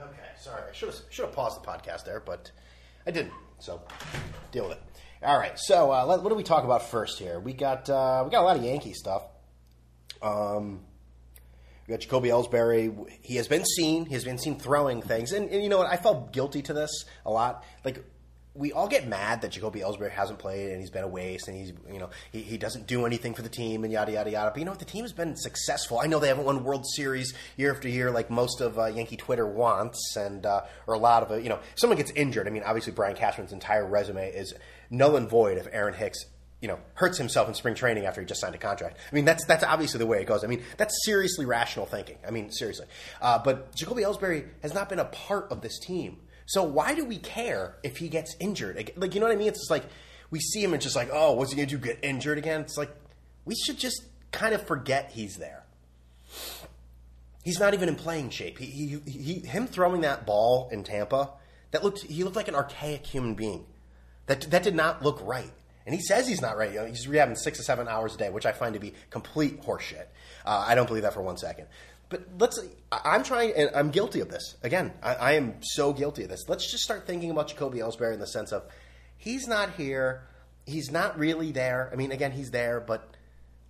Okay, 0.00 0.18
sorry. 0.40 0.62
I 0.68 0.72
should 0.74 0.88
have 0.88 0.98
should 1.10 1.26
have 1.26 1.34
paused 1.34 1.62
the 1.62 1.66
podcast 1.66 2.04
there, 2.04 2.20
but 2.20 2.50
I 3.06 3.12
didn't. 3.12 3.32
So 3.60 3.80
deal 4.50 4.68
with 4.68 4.78
it. 4.78 4.82
All 5.22 5.38
right. 5.38 5.56
So 5.56 5.92
uh, 5.92 6.18
what 6.18 6.28
do 6.28 6.34
we 6.34 6.42
talk 6.42 6.64
about 6.64 6.90
first 6.90 7.18
here? 7.20 7.38
We 7.38 7.52
got 7.52 7.88
uh, 7.88 8.22
we 8.24 8.30
got 8.30 8.42
a 8.42 8.46
lot 8.46 8.56
of 8.56 8.64
Yankee 8.64 8.94
stuff. 8.94 9.22
Um, 10.22 10.80
we 11.86 11.92
got 11.92 12.00
Jacoby 12.00 12.28
Ellsbury. 12.28 13.10
He 13.22 13.36
has 13.36 13.48
been 13.48 13.64
seen. 13.64 14.06
He 14.06 14.14
has 14.14 14.24
been 14.24 14.38
seen 14.38 14.58
throwing 14.58 15.02
things, 15.02 15.32
and, 15.32 15.50
and 15.50 15.62
you 15.62 15.68
know 15.68 15.78
what? 15.78 15.90
I 15.90 15.96
felt 15.96 16.32
guilty 16.32 16.62
to 16.62 16.72
this 16.72 17.04
a 17.26 17.30
lot. 17.30 17.64
Like 17.84 18.04
we 18.54 18.72
all 18.72 18.86
get 18.86 19.08
mad 19.08 19.40
that 19.40 19.50
Jacoby 19.50 19.80
Ellsbury 19.80 20.10
hasn't 20.10 20.38
played 20.38 20.70
and 20.72 20.80
he's 20.80 20.90
been 20.90 21.04
a 21.04 21.08
waste 21.08 21.48
and 21.48 21.56
he's 21.56 21.72
you 21.90 21.98
know 21.98 22.10
he, 22.32 22.42
he 22.42 22.58
doesn't 22.58 22.86
do 22.86 23.06
anything 23.06 23.32
for 23.32 23.40
the 23.40 23.48
team 23.48 23.82
and 23.82 23.92
yada 23.92 24.12
yada 24.12 24.30
yada. 24.30 24.50
But 24.50 24.58
you 24.58 24.64
know 24.66 24.72
what? 24.72 24.78
The 24.78 24.84
team 24.84 25.04
has 25.04 25.12
been 25.12 25.36
successful. 25.36 26.00
I 26.00 26.06
know 26.06 26.18
they 26.18 26.28
haven't 26.28 26.44
won 26.44 26.62
World 26.62 26.84
Series 26.86 27.32
year 27.56 27.72
after 27.72 27.88
year 27.88 28.10
like 28.10 28.30
most 28.30 28.60
of 28.60 28.78
uh, 28.78 28.86
Yankee 28.86 29.16
Twitter 29.16 29.46
wants, 29.46 30.16
and 30.16 30.44
uh, 30.44 30.62
or 30.86 30.94
a 30.94 30.98
lot 30.98 31.22
of 31.22 31.30
it. 31.30 31.42
You 31.42 31.48
know, 31.48 31.60
someone 31.76 31.96
gets 31.96 32.10
injured. 32.10 32.46
I 32.46 32.50
mean, 32.50 32.62
obviously 32.64 32.92
Brian 32.92 33.16
Cashman's 33.16 33.52
entire 33.52 33.86
resume 33.86 34.28
is 34.30 34.54
null 34.90 35.16
and 35.16 35.28
void 35.28 35.56
if 35.56 35.66
Aaron 35.72 35.94
Hicks 35.94 36.24
you 36.62 36.68
know, 36.68 36.78
hurts 36.94 37.18
himself 37.18 37.48
in 37.48 37.54
spring 37.54 37.74
training 37.74 38.06
after 38.06 38.20
he 38.20 38.26
just 38.26 38.40
signed 38.40 38.54
a 38.54 38.58
contract. 38.58 38.96
I 39.10 39.14
mean, 39.14 39.24
that's 39.24 39.44
that's 39.46 39.64
obviously 39.64 39.98
the 39.98 40.06
way 40.06 40.22
it 40.22 40.26
goes. 40.26 40.44
I 40.44 40.46
mean, 40.46 40.62
that's 40.76 40.94
seriously 41.04 41.44
rational 41.44 41.86
thinking. 41.86 42.16
I 42.26 42.30
mean, 42.30 42.52
seriously. 42.52 42.86
Uh, 43.20 43.40
but 43.44 43.74
Jacoby 43.74 44.02
Ellsbury 44.02 44.46
has 44.62 44.72
not 44.72 44.88
been 44.88 45.00
a 45.00 45.04
part 45.06 45.50
of 45.50 45.60
this 45.60 45.78
team. 45.80 46.18
So 46.46 46.62
why 46.62 46.94
do 46.94 47.04
we 47.04 47.18
care 47.18 47.76
if 47.82 47.96
he 47.96 48.08
gets 48.08 48.36
injured? 48.38 48.92
Like, 48.96 49.14
you 49.14 49.20
know 49.20 49.26
what 49.26 49.34
I 49.34 49.38
mean? 49.38 49.48
It's 49.48 49.60
just 49.60 49.70
like 49.70 49.84
we 50.30 50.38
see 50.38 50.62
him 50.62 50.72
and 50.72 50.80
just 50.80 50.94
like, 50.96 51.10
oh, 51.12 51.32
what's 51.32 51.50
he 51.50 51.56
going 51.56 51.68
to 51.68 51.76
do? 51.76 51.84
Get 51.84 51.98
injured 52.02 52.38
again? 52.38 52.60
It's 52.60 52.78
like 52.78 52.94
we 53.44 53.56
should 53.56 53.78
just 53.78 54.04
kind 54.30 54.54
of 54.54 54.64
forget 54.66 55.10
he's 55.12 55.36
there. 55.36 55.64
He's 57.44 57.58
not 57.58 57.74
even 57.74 57.88
in 57.88 57.96
playing 57.96 58.30
shape. 58.30 58.58
He, 58.58 59.00
he, 59.04 59.10
he, 59.10 59.34
him 59.40 59.66
throwing 59.66 60.02
that 60.02 60.24
ball 60.26 60.68
in 60.70 60.84
Tampa, 60.84 61.30
that 61.72 61.82
looked 61.82 62.02
he 62.02 62.22
looked 62.22 62.36
like 62.36 62.48
an 62.48 62.54
archaic 62.54 63.04
human 63.04 63.34
being. 63.34 63.66
That 64.26 64.42
that 64.50 64.62
did 64.62 64.76
not 64.76 65.02
look 65.02 65.20
right. 65.22 65.52
And 65.86 65.94
he 65.94 66.00
says 66.00 66.28
he's 66.28 66.40
not 66.40 66.56
right. 66.56 66.70
He's 66.88 67.06
rehabbing 67.06 67.36
six 67.36 67.58
to 67.58 67.64
seven 67.64 67.88
hours 67.88 68.14
a 68.14 68.18
day, 68.18 68.30
which 68.30 68.46
I 68.46 68.52
find 68.52 68.74
to 68.74 68.80
be 68.80 68.94
complete 69.10 69.62
horseshit. 69.62 70.06
Uh, 70.44 70.64
I 70.66 70.74
don't 70.74 70.86
believe 70.86 71.02
that 71.02 71.14
for 71.14 71.22
one 71.22 71.36
second. 71.36 71.66
But 72.08 72.28
let's. 72.38 72.60
I'm 72.92 73.24
trying, 73.24 73.54
and 73.56 73.70
I'm 73.74 73.90
guilty 73.90 74.20
of 74.20 74.28
this. 74.28 74.56
Again, 74.62 74.92
I, 75.02 75.14
I 75.14 75.32
am 75.32 75.54
so 75.62 75.92
guilty 75.92 76.24
of 76.24 76.28
this. 76.28 76.44
Let's 76.46 76.70
just 76.70 76.84
start 76.84 77.06
thinking 77.06 77.30
about 77.30 77.48
Jacoby 77.48 77.78
Ellsbury 77.78 78.12
in 78.12 78.20
the 78.20 78.26
sense 78.26 78.52
of 78.52 78.64
he's 79.16 79.48
not 79.48 79.70
here. 79.74 80.28
He's 80.66 80.90
not 80.90 81.18
really 81.18 81.52
there. 81.52 81.88
I 81.90 81.96
mean, 81.96 82.12
again, 82.12 82.32
he's 82.32 82.50
there, 82.50 82.80
but 82.80 83.16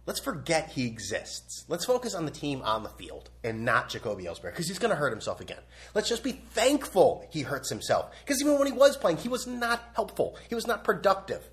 let's 0.07 0.19
forget 0.19 0.71
he 0.71 0.87
exists. 0.87 1.65
Let's 1.69 1.85
focus 1.85 2.15
on 2.15 2.25
the 2.25 2.33
team 2.33 2.63
on 2.63 2.83
the 2.83 2.89
field 2.89 3.31
and 3.45 3.65
not 3.65 3.89
Jacoby 3.89 4.25
Ellsbury 4.25 4.51
because 4.51 4.67
he's 4.67 4.81
going 4.81 4.91
to 4.91 4.97
hurt 4.97 5.13
himself 5.13 5.41
again. 5.41 5.61
Let's 5.95 6.09
just 6.09 6.25
be 6.25 6.33
thankful 6.33 7.27
he 7.31 7.43
hurts 7.43 7.71
himself 7.71 8.11
because 8.25 8.43
even 8.43 8.59
when 8.59 8.67
he 8.67 8.73
was 8.73 8.97
playing, 8.97 9.19
he 9.19 9.29
was 9.29 9.47
not 9.47 9.83
helpful. 9.95 10.37
He 10.49 10.55
was 10.55 10.67
not 10.67 10.83
productive. 10.83 11.49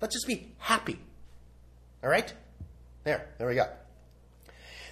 Let's 0.00 0.14
just 0.14 0.26
be 0.26 0.52
happy. 0.58 0.98
All 2.02 2.10
right? 2.10 2.32
There, 3.04 3.28
there 3.38 3.48
we 3.48 3.54
go. 3.54 3.66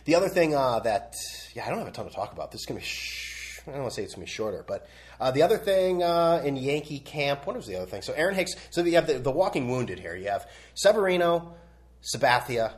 The 0.04 0.14
other 0.14 0.28
thing 0.28 0.54
uh, 0.54 0.80
that, 0.80 1.14
yeah, 1.54 1.66
I 1.66 1.68
don't 1.68 1.78
have 1.78 1.88
a 1.88 1.92
ton 1.92 2.06
to 2.06 2.14
talk 2.14 2.32
about. 2.32 2.52
This 2.52 2.62
is 2.62 2.66
going 2.66 2.80
to 2.80 2.84
be, 2.84 2.88
sh- 2.88 3.60
I 3.66 3.72
don't 3.72 3.80
want 3.80 3.92
to 3.92 3.96
say 3.96 4.04
it's 4.04 4.14
going 4.14 4.26
to 4.26 4.30
be 4.30 4.34
shorter, 4.34 4.64
but 4.66 4.88
uh, 5.20 5.32
the 5.32 5.42
other 5.42 5.58
thing 5.58 6.02
uh, 6.02 6.42
in 6.44 6.56
Yankee 6.56 7.00
camp, 7.00 7.46
what 7.46 7.56
was 7.56 7.66
the 7.66 7.76
other 7.76 7.86
thing? 7.86 8.02
So 8.02 8.12
Aaron 8.12 8.34
Hicks, 8.34 8.54
so 8.70 8.82
you 8.82 8.94
have 8.94 9.06
the, 9.06 9.18
the 9.18 9.30
walking 9.30 9.68
wounded 9.68 9.98
here. 9.98 10.14
You 10.14 10.28
have 10.28 10.48
Severino, 10.74 11.54
Sabathia, 12.14 12.74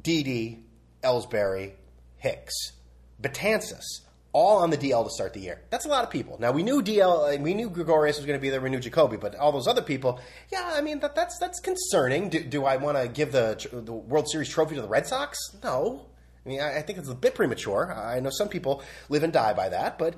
Didi, 0.00 0.62
Ellsbury, 1.02 1.72
Hicks, 2.18 2.72
Betances, 3.20 4.00
all 4.32 4.58
on 4.58 4.70
the 4.70 4.78
DL 4.78 5.04
to 5.04 5.10
start 5.10 5.34
the 5.34 5.40
year. 5.40 5.62
That's 5.70 5.84
a 5.84 5.88
lot 5.88 6.04
of 6.04 6.10
people. 6.10 6.36
Now 6.38 6.52
we 6.52 6.62
knew 6.62 6.82
DL, 6.82 7.40
we 7.40 7.54
knew 7.54 7.68
Gregorius 7.68 8.16
was 8.16 8.26
going 8.26 8.38
to 8.38 8.40
be 8.40 8.50
there. 8.50 8.60
We 8.60 8.70
knew 8.70 8.80
Jacoby, 8.80 9.16
but 9.16 9.34
all 9.34 9.52
those 9.52 9.66
other 9.66 9.82
people, 9.82 10.20
yeah, 10.52 10.72
I 10.74 10.80
mean 10.80 11.00
that, 11.00 11.14
that's 11.14 11.38
that's 11.38 11.60
concerning. 11.60 12.28
Do, 12.28 12.42
do 12.44 12.64
I 12.64 12.76
want 12.76 12.96
to 12.96 13.08
give 13.08 13.32
the 13.32 13.68
the 13.72 13.92
World 13.92 14.28
Series 14.30 14.48
trophy 14.48 14.76
to 14.76 14.82
the 14.82 14.88
Red 14.88 15.06
Sox? 15.06 15.38
No. 15.62 16.06
I 16.44 16.48
mean, 16.48 16.60
I, 16.60 16.78
I 16.78 16.82
think 16.82 16.98
it's 16.98 17.08
a 17.08 17.14
bit 17.14 17.34
premature. 17.34 17.92
I 17.92 18.20
know 18.20 18.30
some 18.30 18.48
people 18.48 18.82
live 19.08 19.22
and 19.22 19.32
die 19.32 19.52
by 19.52 19.68
that, 19.68 19.98
but 19.98 20.14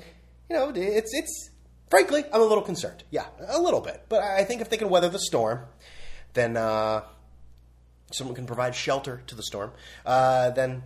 you 0.49 0.57
know, 0.57 0.73
it's 0.75 1.15
it's 1.15 1.51
frankly, 1.91 2.25
I'm 2.33 2.41
a 2.41 2.45
little 2.45 2.65
concerned. 2.65 3.05
Yeah, 3.11 3.27
a 3.49 3.61
little 3.61 3.81
bit. 3.81 4.05
But 4.09 4.23
I 4.23 4.45
think 4.45 4.61
if 4.61 4.71
they 4.71 4.77
can 4.77 4.89
weather 4.89 5.09
the 5.09 5.19
storm, 5.19 5.67
then 6.35 6.57
uh, 6.57 7.03
someone 8.13 8.35
can 8.35 8.47
provide 8.47 8.75
shelter 8.75 9.23
to 9.27 9.35
the 9.35 9.43
storm. 9.43 9.73
Uh, 10.05 10.51
then 10.51 10.83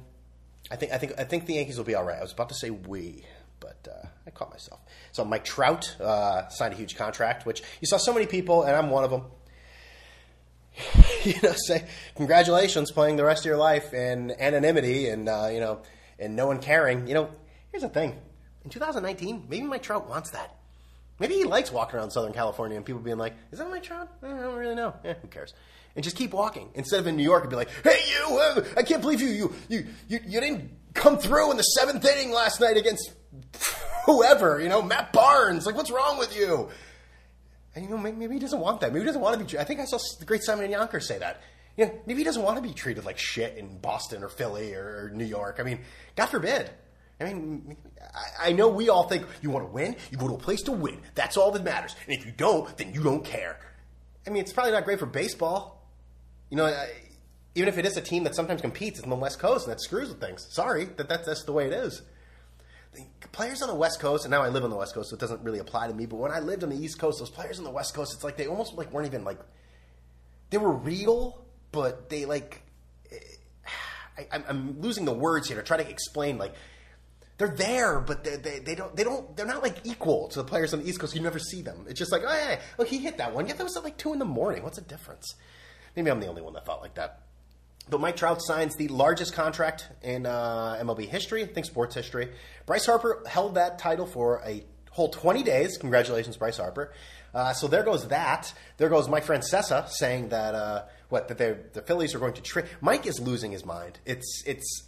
I 0.71 0.77
think 0.77 0.93
I 0.93 0.99
think 0.99 1.13
I 1.19 1.25
think 1.25 1.47
the 1.47 1.55
Yankees 1.55 1.79
will 1.79 1.85
be 1.85 1.95
all 1.95 2.05
right. 2.05 2.19
I 2.19 2.23
was 2.23 2.33
about 2.33 2.49
to 2.49 2.55
say 2.55 2.71
we, 2.71 3.25
but 3.61 3.89
uh, 3.91 4.07
I 4.27 4.31
caught 4.31 4.51
myself. 4.51 4.81
So 5.13 5.25
Mike 5.25 5.45
Trout 5.45 5.97
uh, 6.01 6.49
signed 6.49 6.75
a 6.75 6.77
huge 6.77 6.97
contract, 6.97 7.47
which 7.47 7.63
you 7.81 7.87
saw 7.87 7.97
so 7.97 8.13
many 8.13 8.27
people, 8.27 8.65
and 8.65 8.75
I'm 8.75 8.91
one 8.91 9.05
of 9.05 9.11
them. 9.11 9.25
you 11.25 11.35
know, 11.43 11.53
say 11.53 11.87
congratulations, 12.17 12.91
playing 12.91 13.17
the 13.17 13.25
rest 13.25 13.43
of 13.43 13.47
your 13.47 13.57
life 13.57 13.95
in 13.95 14.33
anonymity 14.39 15.09
and 15.09 15.29
uh, 15.29 15.49
you 15.53 15.61
know, 15.61 15.83
and 16.19 16.35
no 16.35 16.47
one 16.47 16.59
caring. 16.59 17.07
You 17.07 17.15
know, 17.15 17.31
here's 17.71 17.83
the 17.83 17.89
thing: 17.89 18.19
in 18.65 18.71
2019, 18.71 19.47
maybe 19.49 19.67
Mike 19.67 19.83
Trout 19.83 20.09
wants 20.09 20.31
that. 20.31 20.56
Maybe 21.19 21.35
he 21.35 21.45
likes 21.45 21.73
walking 21.73 21.99
around 21.99 22.11
Southern 22.11 22.33
California 22.33 22.77
and 22.77 22.85
people 22.85 23.01
being 23.01 23.19
like, 23.19 23.35
"Is 23.51 23.59
that 23.59 23.71
Mike 23.71 23.83
Trout?" 23.83 24.09
I 24.23 24.29
don't 24.29 24.55
really 24.55 24.75
know. 24.75 24.95
Yeah, 25.05 25.15
who 25.15 25.29
cares? 25.29 25.55
And 25.95 26.05
just 26.05 26.17
keep 26.17 26.33
walking 26.33 26.69
instead 26.75 27.01
of 27.01 27.07
in 27.07 27.17
New 27.17 27.23
York 27.23 27.43
and 27.43 27.51
be 27.51 27.57
like, 27.57 27.71
"Hey, 27.83 28.01
you! 28.09 28.39
Uh, 28.39 28.65
I 28.77 28.83
can't 28.83 29.01
believe 29.01 29.21
you, 29.21 29.29
you, 29.29 29.55
you, 29.69 29.87
you, 30.09 30.21
you 30.27 30.41
didn't 30.41 30.71
come 30.93 31.17
through 31.17 31.51
in 31.51 31.57
the 31.57 31.63
seventh 31.63 32.05
inning 32.05 32.33
last 32.33 32.61
night 32.61 32.77
against 32.77 33.13
whoever, 34.05 34.61
you 34.61 34.69
know, 34.69 34.83
Matt 34.83 35.13
Barnes. 35.13 35.65
Like, 35.65 35.75
what's 35.75 35.91
wrong 35.91 36.19
with 36.19 36.37
you?" 36.37 36.69
And 37.75 37.85
you 37.85 37.91
know, 37.91 37.99
maybe, 37.99 38.35
he 38.35 38.41
doesn't 38.41 38.59
want 38.59 38.81
that. 38.81 38.93
Maybe 38.93 39.01
he 39.01 39.07
doesn't 39.07 39.21
want 39.21 39.39
to 39.39 39.45
be. 39.45 39.59
I 39.59 39.65
think 39.65 39.81
I 39.81 39.85
saw 39.85 39.99
the 40.19 40.25
great 40.25 40.43
Simon 40.43 40.65
and 40.65 40.73
Yonkers 40.73 41.07
say 41.07 41.19
that. 41.19 41.43
You 41.77 41.87
know, 41.87 41.95
maybe 42.07 42.21
he 42.21 42.25
doesn't 42.25 42.43
want 42.43 42.57
to 42.57 42.63
be 42.63 42.73
treated 42.73 43.05
like 43.05 43.19
shit 43.19 43.59
in 43.59 43.79
Boston 43.79 44.23
or 44.23 44.31
Philly 44.31 44.73
or 44.75 45.11
New 45.15 45.27
York. 45.27 45.59
I 45.61 45.63
mean, 45.63 45.81
God 46.15 46.27
forbid. 46.27 46.71
I 47.21 47.25
mean, 47.25 47.77
I 48.41 48.53
know 48.53 48.69
we 48.69 48.89
all 48.89 49.09
think 49.09 49.27
you 49.41 49.51
want 49.51 49.67
to 49.67 49.73
win, 49.73 49.97
you 50.11 50.19
go 50.19 50.29
to 50.29 50.35
a 50.35 50.39
place 50.39 50.63
to 50.63 50.73
win. 50.73 51.01
That's 51.15 51.37
all 51.37 51.51
that 51.53 51.65
matters. 51.65 51.97
And 52.07 52.17
if 52.17 52.27
you 52.27 52.33
don't, 52.33 52.77
then 52.77 52.93
you 52.93 53.03
don't 53.03 53.25
care. 53.25 53.59
I 54.27 54.31
mean, 54.31 54.43
it's 54.43 54.53
probably 54.53 54.73
not 54.73 54.85
great 54.85 54.99
for 54.99 55.07
baseball. 55.07 55.89
You 56.51 56.59
know, 56.59 56.87
even 57.55 57.69
if 57.69 57.79
it 57.79 57.87
is 57.87 57.97
a 57.97 58.03
team 58.03 58.25
that 58.25 58.35
sometimes 58.35 58.61
competes 58.61 59.01
in 59.01 59.09
the 59.09 59.17
West 59.17 59.39
Coast 59.39 59.67
and 59.67 59.73
that 59.73 59.81
screws 59.81 60.11
with 60.11 60.21
things. 60.21 60.47
Sorry, 60.51 60.85
that, 60.85 61.09
that 61.09 61.25
that's 61.25 61.45
the 61.45 61.53
way 61.53 61.67
it 61.67 61.73
is. 61.73 62.03
Players 63.33 63.63
on 63.63 63.69
the 63.69 63.75
West 63.75 63.99
Coast, 64.01 64.25
and 64.25 64.31
now 64.31 64.43
I 64.43 64.49
live 64.49 64.65
on 64.65 64.71
the 64.71 64.77
West 64.77 64.95
Coast, 64.95 65.11
so 65.11 65.17
it 65.17 65.21
doesn't 65.21 65.43
really 65.43 65.59
apply 65.59 65.89
to 65.89 65.95
me. 65.95 66.07
But 66.07 66.17
when 66.17 66.31
I 66.31 66.41
lived 66.41 66.65
on 66.65 66.71
the 66.71 66.77
East 66.77 66.99
Coast, 66.99 67.19
those 67.19 67.31
players 67.31 67.59
on 67.59 67.65
the 67.65 67.71
West 67.71 67.95
Coast, 67.95 68.13
it's 68.15 68.25
like 68.25 68.37
they 68.37 68.47
almost 68.47 68.75
like 68.75 68.93
weren't 68.93 69.07
even 69.07 69.25
like 69.25 69.39
they 70.51 70.59
were 70.59 70.73
real, 70.73 71.45
but 71.73 72.09
they 72.11 72.27
like 72.27 72.63
I, 74.19 74.43
I'm 74.49 74.81
losing 74.81 75.05
the 75.05 75.13
words 75.13 75.49
here 75.49 75.57
to 75.57 75.63
try 75.63 75.77
to 75.77 75.89
explain 75.89 76.39
like 76.39 76.55
they're 77.39 77.49
there, 77.49 78.01
but 78.01 78.25
they, 78.25 78.37
they, 78.37 78.59
they, 78.61 78.75
don't 78.75 78.95
they 78.97 79.05
don't 79.05 79.37
they're 79.37 79.47
not 79.47 79.63
like 79.63 79.79
equal 79.85 80.29
to 80.29 80.39
the 80.39 80.45
players 80.45 80.73
on 80.73 80.81
the 80.81 80.89
East 80.89 81.01
Coast. 81.01 81.15
You 81.15 81.21
never 81.21 81.39
see 81.39 81.63
them. 81.63 81.85
It's 81.89 81.99
just 81.99 82.13
like, 82.13 82.23
oh 82.27 82.33
yeah, 82.33 82.61
look, 82.79 82.89
he 82.89 82.99
hit 82.99 83.19
that 83.19 83.35
one. 83.35 83.47
Yeah, 83.47 83.55
that 83.55 83.65
was 83.65 83.77
at 83.77 83.85
like 83.85 83.99
two 83.99 84.13
in 84.13 84.19
the 84.19 84.25
morning. 84.25 84.63
What's 84.63 84.79
the 84.79 84.85
difference? 84.85 85.35
Maybe 85.95 86.11
I'm 86.11 86.21
the 86.21 86.29
only 86.29 86.43
one 86.43 86.55
that 86.55 86.65
thought 86.65 86.81
like 86.81 86.95
that. 86.95 87.21
But 87.89 88.01
Mike 88.01 88.17
Trout 88.17 88.43
signs 88.43 88.75
the 88.77 88.89
largest 88.89 89.33
contract 89.33 89.89
in 90.03 90.27
uh, 90.27 90.77
MLB 90.81 91.09
history, 91.09 91.45
I 91.45 91.47
think 91.47 91.67
sports 91.67 91.95
history. 91.95 92.31
Bryce 92.65 92.85
Harper 92.85 93.23
held 93.29 93.55
that 93.55 93.79
title 93.79 94.07
for 94.07 94.43
a 94.45 94.65
whole 94.91 95.09
20 95.09 95.45
days. 95.45 95.79
Congratulations, 95.79 96.37
Bryce 96.37 96.57
Harper. 96.57 96.93
Uh, 97.33 97.53
so 97.53 97.69
there 97.69 97.85
goes 97.85 98.09
that. 98.09 98.53
There 98.79 98.89
goes 98.89 99.09
Mike 99.09 99.25
Francesa 99.25 99.89
saying 99.89 100.31
that 100.31 100.55
uh, 100.55 100.85
what 101.11 101.29
that 101.29 101.75
the 101.75 101.83
Phillies 101.83 102.15
are 102.15 102.19
going 102.19 102.33
to 102.33 102.43
trade. 102.43 102.67
Mike 102.81 103.07
is 103.07 103.21
losing 103.21 103.53
his 103.53 103.65
mind. 103.65 104.01
It's 104.05 104.43
it's 104.47 104.85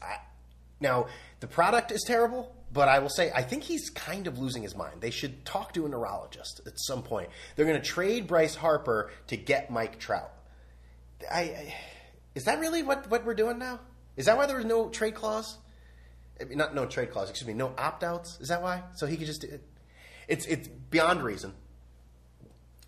now 0.80 1.06
the 1.40 1.46
product 1.46 1.92
is 1.92 2.03
terrible, 2.07 2.55
but 2.72 2.88
I 2.88 2.98
will 2.98 3.09
say 3.09 3.31
I 3.35 3.42
think 3.42 3.62
he's 3.62 3.90
kind 3.90 4.27
of 4.27 4.38
losing 4.38 4.62
his 4.62 4.74
mind. 4.74 5.01
They 5.01 5.11
should 5.11 5.44
talk 5.44 5.72
to 5.74 5.87
a 5.87 5.88
neurologist 5.88 6.61
at 6.66 6.79
some 6.79 7.03
point. 7.03 7.31
They're 7.57 7.66
going 7.66 7.81
to 7.81 7.87
trade 7.87 8.27
Bryce 8.27 8.55
Harper 8.55 9.11
to 9.29 9.37
get 9.37 9.70
Mike 9.70 9.98
Trout. 9.98 10.31
I, 11.33 11.40
I, 11.40 11.74
is 12.35 12.44
that 12.44 12.61
really 12.61 12.83
what, 12.83 13.11
what 13.11 13.24
we're 13.24 13.35
doing 13.35 13.59
now? 13.59 13.81
Is 14.16 14.27
that 14.27 14.37
why 14.37 14.46
there 14.46 14.57
was 14.57 14.64
no 14.64 14.88
trade 14.88 15.14
clause? 15.14 15.59
I 16.40 16.44
mean, 16.44 16.59
not 16.59 16.74
no 16.74 16.87
trade 16.87 17.11
clause. 17.11 17.31
Excuse 17.31 17.48
me, 17.48 17.55
no 17.55 17.72
opt 17.79 18.05
outs. 18.05 18.38
Is 18.40 18.48
that 18.48 18.62
why? 18.62 18.83
So 18.94 19.07
he 19.07 19.16
could 19.16 19.27
just. 19.27 19.44
It, 19.44 19.62
it's 20.29 20.46
it's 20.46 20.68
beyond 20.68 21.22
reason. 21.22 21.55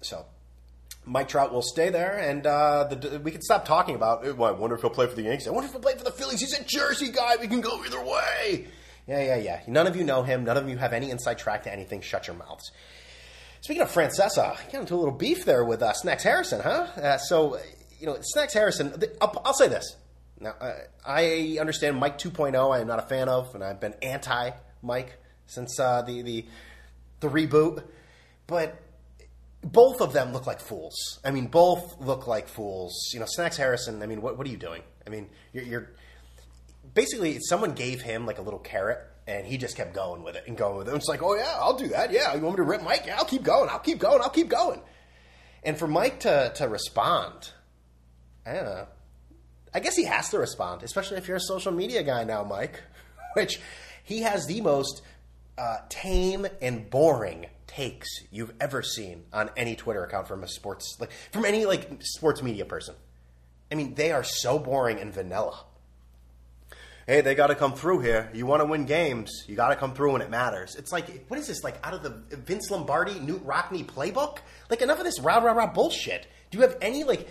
So 0.03 0.27
Mike 1.05 1.29
Trout 1.29 1.53
will 1.53 1.63
stay 1.63 1.89
there, 1.89 2.19
and 2.19 2.47
uh, 2.47 2.85
the, 2.85 3.21
we 3.21 3.31
can 3.31 3.43
stop 3.43 3.65
talking 3.65 3.95
about. 3.95 4.23
Well, 4.37 4.49
I 4.49 4.53
wonder 4.53 4.77
if 4.77 4.83
he'll 4.83 4.91
play 4.91 5.07
for 5.07 5.17
the 5.17 5.23
Yankees. 5.23 5.49
I 5.49 5.51
wonder 5.51 5.67
if 5.67 5.73
he'll 5.73 5.81
play 5.81 5.97
for 5.97 6.05
the 6.05 6.11
Phillies. 6.11 6.41
He's 6.41 6.59
a 6.59 6.63
Jersey 6.65 7.11
guy. 7.11 7.37
We 7.41 7.49
can 7.49 7.61
go 7.61 7.83
either 7.85 8.05
way. 8.05 8.69
Yeah, 9.07 9.23
yeah, 9.23 9.37
yeah. 9.37 9.61
None 9.67 9.87
of 9.87 9.97
you 9.97 10.05
know 10.05 10.23
him. 10.23 10.45
None 10.45 10.57
of 10.57 10.69
you 10.69 10.77
have 10.77 10.93
any 10.93 11.11
inside 11.11 11.39
track 11.39 11.65
to 11.65 11.73
anything. 11.73 12.01
Shut 12.01 12.27
your 12.27 12.37
mouths. 12.37 12.71
Speaking 13.63 13.83
of 13.83 13.91
Francesa, 13.91 14.57
you 14.67 14.73
got 14.73 14.81
into 14.83 14.95
a 14.95 14.97
little 14.97 15.15
beef 15.15 15.45
there 15.45 15.65
with 15.65 15.83
uh, 15.83 15.93
Snacks 15.93 16.23
Harrison, 16.23 16.61
huh? 16.61 16.87
Uh, 16.97 17.19
so, 17.19 17.59
you 17.99 18.07
know, 18.07 18.17
Snacks 18.21 18.55
Harrison. 18.55 18.95
I'll, 19.21 19.43
I'll 19.45 19.55
say 19.55 19.69
this. 19.69 19.97
Now, 20.39 20.55
uh, 20.61 20.73
I 21.05 21.59
understand 21.61 21.99
Mike 21.99 22.19
2.0. 22.19 22.75
I 22.75 22.81
am 22.81 22.87
not 22.87 22.99
a 22.99 23.07
fan 23.07 23.29
of, 23.29 23.55
and 23.55 23.63
I've 23.63 23.81
been 23.81 23.95
anti 24.01 24.51
Mike 24.83 25.19
since 25.47 25.79
uh, 25.79 26.03
the 26.03 26.23
the 26.23 26.47
the 27.21 27.29
reboot. 27.29 27.85
But 28.47 28.81
both 29.63 30.01
of 30.01 30.13
them 30.13 30.33
look 30.33 30.47
like 30.47 30.61
fools. 30.61 31.19
I 31.25 31.31
mean, 31.31 31.47
both 31.47 32.01
look 32.01 32.27
like 32.27 32.49
fools. 32.49 33.11
You 33.13 33.21
know, 33.21 33.27
Snacks 33.29 33.57
Harrison. 33.57 34.03
I 34.03 34.07
mean, 34.07 34.23
what 34.23 34.39
what 34.39 34.47
are 34.47 34.51
you 34.51 34.57
doing? 34.57 34.83
I 35.07 35.11
mean, 35.11 35.29
you're, 35.53 35.65
you're 35.65 35.91
basically 36.95 37.39
someone 37.41 37.73
gave 37.73 38.01
him 38.01 38.27
like 38.27 38.39
a 38.39 38.43
little 38.43 38.59
carrot, 38.59 39.01
and 39.27 39.47
he 39.47 39.59
just 39.59 39.77
kept 39.77 39.95
going 39.95 40.23
with 40.23 40.37
it 40.37 40.45
and 40.47 40.57
going 40.57 40.77
with 40.77 40.89
it. 40.89 40.93
And 40.93 40.99
it's 40.99 41.09
like, 41.09 41.23
oh 41.23 41.35
yeah, 41.35 41.57
I'll 41.57 41.77
do 41.77 41.89
that. 41.89 42.11
Yeah, 42.13 42.35
you 42.35 42.41
want 42.41 42.59
me 42.59 42.65
to 42.65 42.71
rip 42.71 42.83
Mike? 42.83 43.05
Yeah, 43.07 43.17
I'll 43.19 43.25
keep 43.25 43.43
going. 43.43 43.69
I'll 43.69 43.79
keep 43.79 43.99
going. 43.99 44.21
I'll 44.23 44.31
keep 44.31 44.49
going. 44.49 44.81
And 45.63 45.79
for 45.79 45.87
Mike 45.87 46.21
to 46.21 46.53
to 46.57 46.69
respond, 46.69 47.53
I 48.47 48.55
don't 48.55 48.65
know. 48.65 48.87
I 49.73 49.81
guess 49.81 49.95
he 49.95 50.05
has 50.05 50.31
to 50.31 50.39
respond, 50.39 50.83
especially 50.83 51.19
if 51.19 51.29
you're 51.29 51.37
a 51.37 51.41
social 51.41 51.71
media 51.71 52.03
guy 52.03 52.25
now, 52.25 52.45
Mike. 52.45 52.81
Which 53.35 53.61
he 54.03 54.23
has 54.23 54.47
the 54.47 54.61
most 54.61 55.03
uh, 55.57 55.79
tame 55.89 56.47
and 56.61 56.89
boring 56.91 57.47
takes 57.71 58.09
you've 58.31 58.53
ever 58.61 58.83
seen 58.83 59.25
on 59.33 59.51
any 59.57 59.77
Twitter 59.77 60.03
account 60.05 60.27
from 60.27 60.43
a 60.43 60.49
sports 60.49 60.97
like 60.99 61.11
from 61.33 61.45
any 61.45 61.65
like 61.67 61.89
sports 62.01 62.43
media 62.43 62.65
person. 62.65 62.95
I 63.71 63.77
mean, 63.77 63.95
they 63.95 64.11
are 64.11 64.25
so 64.25 64.59
boring 64.59 64.99
and 64.99 65.15
vanilla. 65.15 65.65
Hey, 67.07 67.21
they 67.21 67.35
got 67.35 67.49
to 67.49 67.55
come 67.55 67.73
through 67.73 68.01
here. 68.01 68.31
You 68.35 68.47
want 68.47 68.61
to 68.63 68.67
win 68.67 68.85
games, 68.85 69.45
you 69.47 69.57
got 69.57 69.69
to 69.69 69.77
come 69.77 69.95
through 69.95 70.13
when 70.13 70.23
it 70.23 70.31
matters. 70.31 70.77
It's 70.77 70.93
like, 70.93 71.27
what 71.29 71.39
is 71.39 71.47
this? 71.47 71.63
Like 71.63 71.77
out 71.85 71.95
of 71.95 72.03
the 72.03 72.37
Vince 72.37 72.71
Lombardi, 72.71 73.15
Knute 73.15 73.45
Rockne 73.45 73.85
playbook? 73.85 74.39
Like 74.69 74.83
enough 74.83 74.99
of 74.99 75.05
this 75.05 75.21
rah 75.21 75.39
rah 75.39 75.53
rah 75.53 75.73
bullshit. 75.73 76.27
Do 76.51 76.59
you 76.59 76.63
have 76.63 76.77
any 76.83 77.05
like 77.05 77.29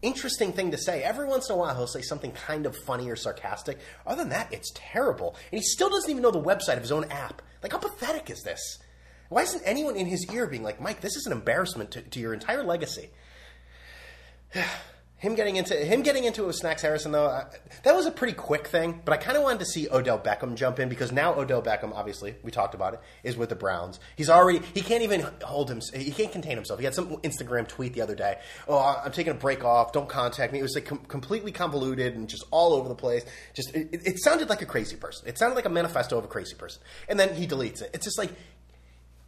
interesting 0.00 0.52
thing 0.52 0.70
to 0.70 0.78
say? 0.78 1.02
Every 1.02 1.26
once 1.26 1.50
in 1.50 1.54
a 1.54 1.58
while, 1.58 1.74
he'll 1.74 1.86
say 1.86 2.00
something 2.00 2.32
kind 2.32 2.64
of 2.64 2.74
funny 2.74 3.10
or 3.10 3.16
sarcastic. 3.16 3.78
Other 4.06 4.22
than 4.22 4.30
that, 4.30 4.52
it's 4.52 4.72
terrible, 4.74 5.36
and 5.50 5.60
he 5.60 5.62
still 5.62 5.90
doesn't 5.90 6.10
even 6.10 6.22
know 6.22 6.30
the 6.30 6.42
website 6.42 6.76
of 6.76 6.82
his 6.82 6.92
own 6.92 7.04
app. 7.10 7.42
Like, 7.62 7.72
how 7.72 7.78
pathetic 7.78 8.30
is 8.30 8.42
this? 8.42 8.78
Why 9.32 9.42
isn't 9.42 9.62
anyone 9.64 9.96
in 9.96 10.06
his 10.06 10.30
ear 10.32 10.46
being 10.46 10.62
like, 10.62 10.80
Mike, 10.80 11.00
this 11.00 11.16
is 11.16 11.26
an 11.26 11.32
embarrassment 11.32 11.90
to, 11.92 12.02
to 12.02 12.20
your 12.20 12.34
entire 12.34 12.62
legacy? 12.62 13.10
him 15.22 15.36
getting 15.36 15.54
into 15.54 15.76
him 15.76 16.02
getting 16.02 16.24
into 16.24 16.48
a 16.48 16.52
Snacks 16.52 16.82
Harrison 16.82 17.12
though, 17.12 17.28
I, 17.28 17.44
that 17.84 17.94
was 17.94 18.06
a 18.06 18.10
pretty 18.10 18.32
quick 18.32 18.66
thing. 18.66 19.00
But 19.04 19.12
I 19.12 19.18
kind 19.18 19.36
of 19.36 19.44
wanted 19.44 19.60
to 19.60 19.66
see 19.66 19.88
Odell 19.88 20.18
Beckham 20.18 20.56
jump 20.56 20.80
in 20.80 20.88
because 20.88 21.12
now 21.12 21.38
Odell 21.38 21.62
Beckham, 21.62 21.92
obviously, 21.94 22.34
we 22.42 22.50
talked 22.50 22.74
about 22.74 22.94
it, 22.94 23.00
is 23.22 23.36
with 23.36 23.48
the 23.48 23.54
Browns. 23.54 24.00
He's 24.16 24.28
already 24.28 24.60
he 24.74 24.80
can't 24.80 25.04
even 25.04 25.24
hold 25.44 25.70
him. 25.70 25.80
He 25.94 26.10
can't 26.10 26.32
contain 26.32 26.56
himself. 26.56 26.80
He 26.80 26.84
had 26.84 26.94
some 26.94 27.18
Instagram 27.18 27.68
tweet 27.68 27.94
the 27.94 28.00
other 28.00 28.16
day. 28.16 28.40
Oh, 28.66 28.78
I'm 28.78 29.12
taking 29.12 29.30
a 29.30 29.36
break 29.36 29.64
off. 29.64 29.92
Don't 29.92 30.08
contact 30.08 30.52
me. 30.52 30.58
It 30.58 30.62
was 30.62 30.74
like 30.74 30.86
com- 30.86 31.04
completely 31.06 31.52
convoluted 31.52 32.16
and 32.16 32.28
just 32.28 32.44
all 32.50 32.72
over 32.72 32.88
the 32.88 32.96
place. 32.96 33.24
Just 33.54 33.72
it, 33.76 33.88
it 33.92 34.18
sounded 34.18 34.48
like 34.48 34.60
a 34.60 34.66
crazy 34.66 34.96
person. 34.96 35.28
It 35.28 35.38
sounded 35.38 35.54
like 35.54 35.66
a 35.66 35.70
manifesto 35.70 36.18
of 36.18 36.24
a 36.24 36.28
crazy 36.28 36.56
person. 36.56 36.82
And 37.08 37.20
then 37.20 37.32
he 37.36 37.46
deletes 37.46 37.80
it. 37.80 37.90
It's 37.94 38.04
just 38.04 38.18
like 38.18 38.32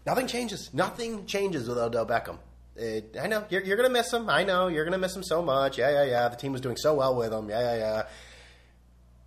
Nothing 0.06 0.26
changes. 0.26 0.70
Nothing 0.72 1.26
changes 1.26 1.68
with 1.68 1.78
Odell 1.78 2.06
Beckham. 2.06 2.38
It, 2.76 3.16
I 3.20 3.28
know 3.28 3.44
you're, 3.50 3.62
you're 3.62 3.76
going 3.76 3.88
to 3.88 3.92
miss 3.92 4.12
him. 4.12 4.28
I 4.28 4.44
know 4.44 4.68
you're 4.68 4.84
going 4.84 4.92
to 4.92 4.98
miss 4.98 5.14
him 5.14 5.22
so 5.22 5.42
much. 5.42 5.78
Yeah, 5.78 5.90
yeah, 5.90 6.04
yeah. 6.04 6.28
The 6.28 6.36
team 6.36 6.52
was 6.52 6.60
doing 6.60 6.76
so 6.76 6.94
well 6.94 7.14
with 7.16 7.32
him. 7.32 7.48
Yeah, 7.48 7.60
yeah, 7.60 7.76
yeah. 7.76 8.02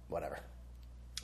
Whatever. 0.10 0.40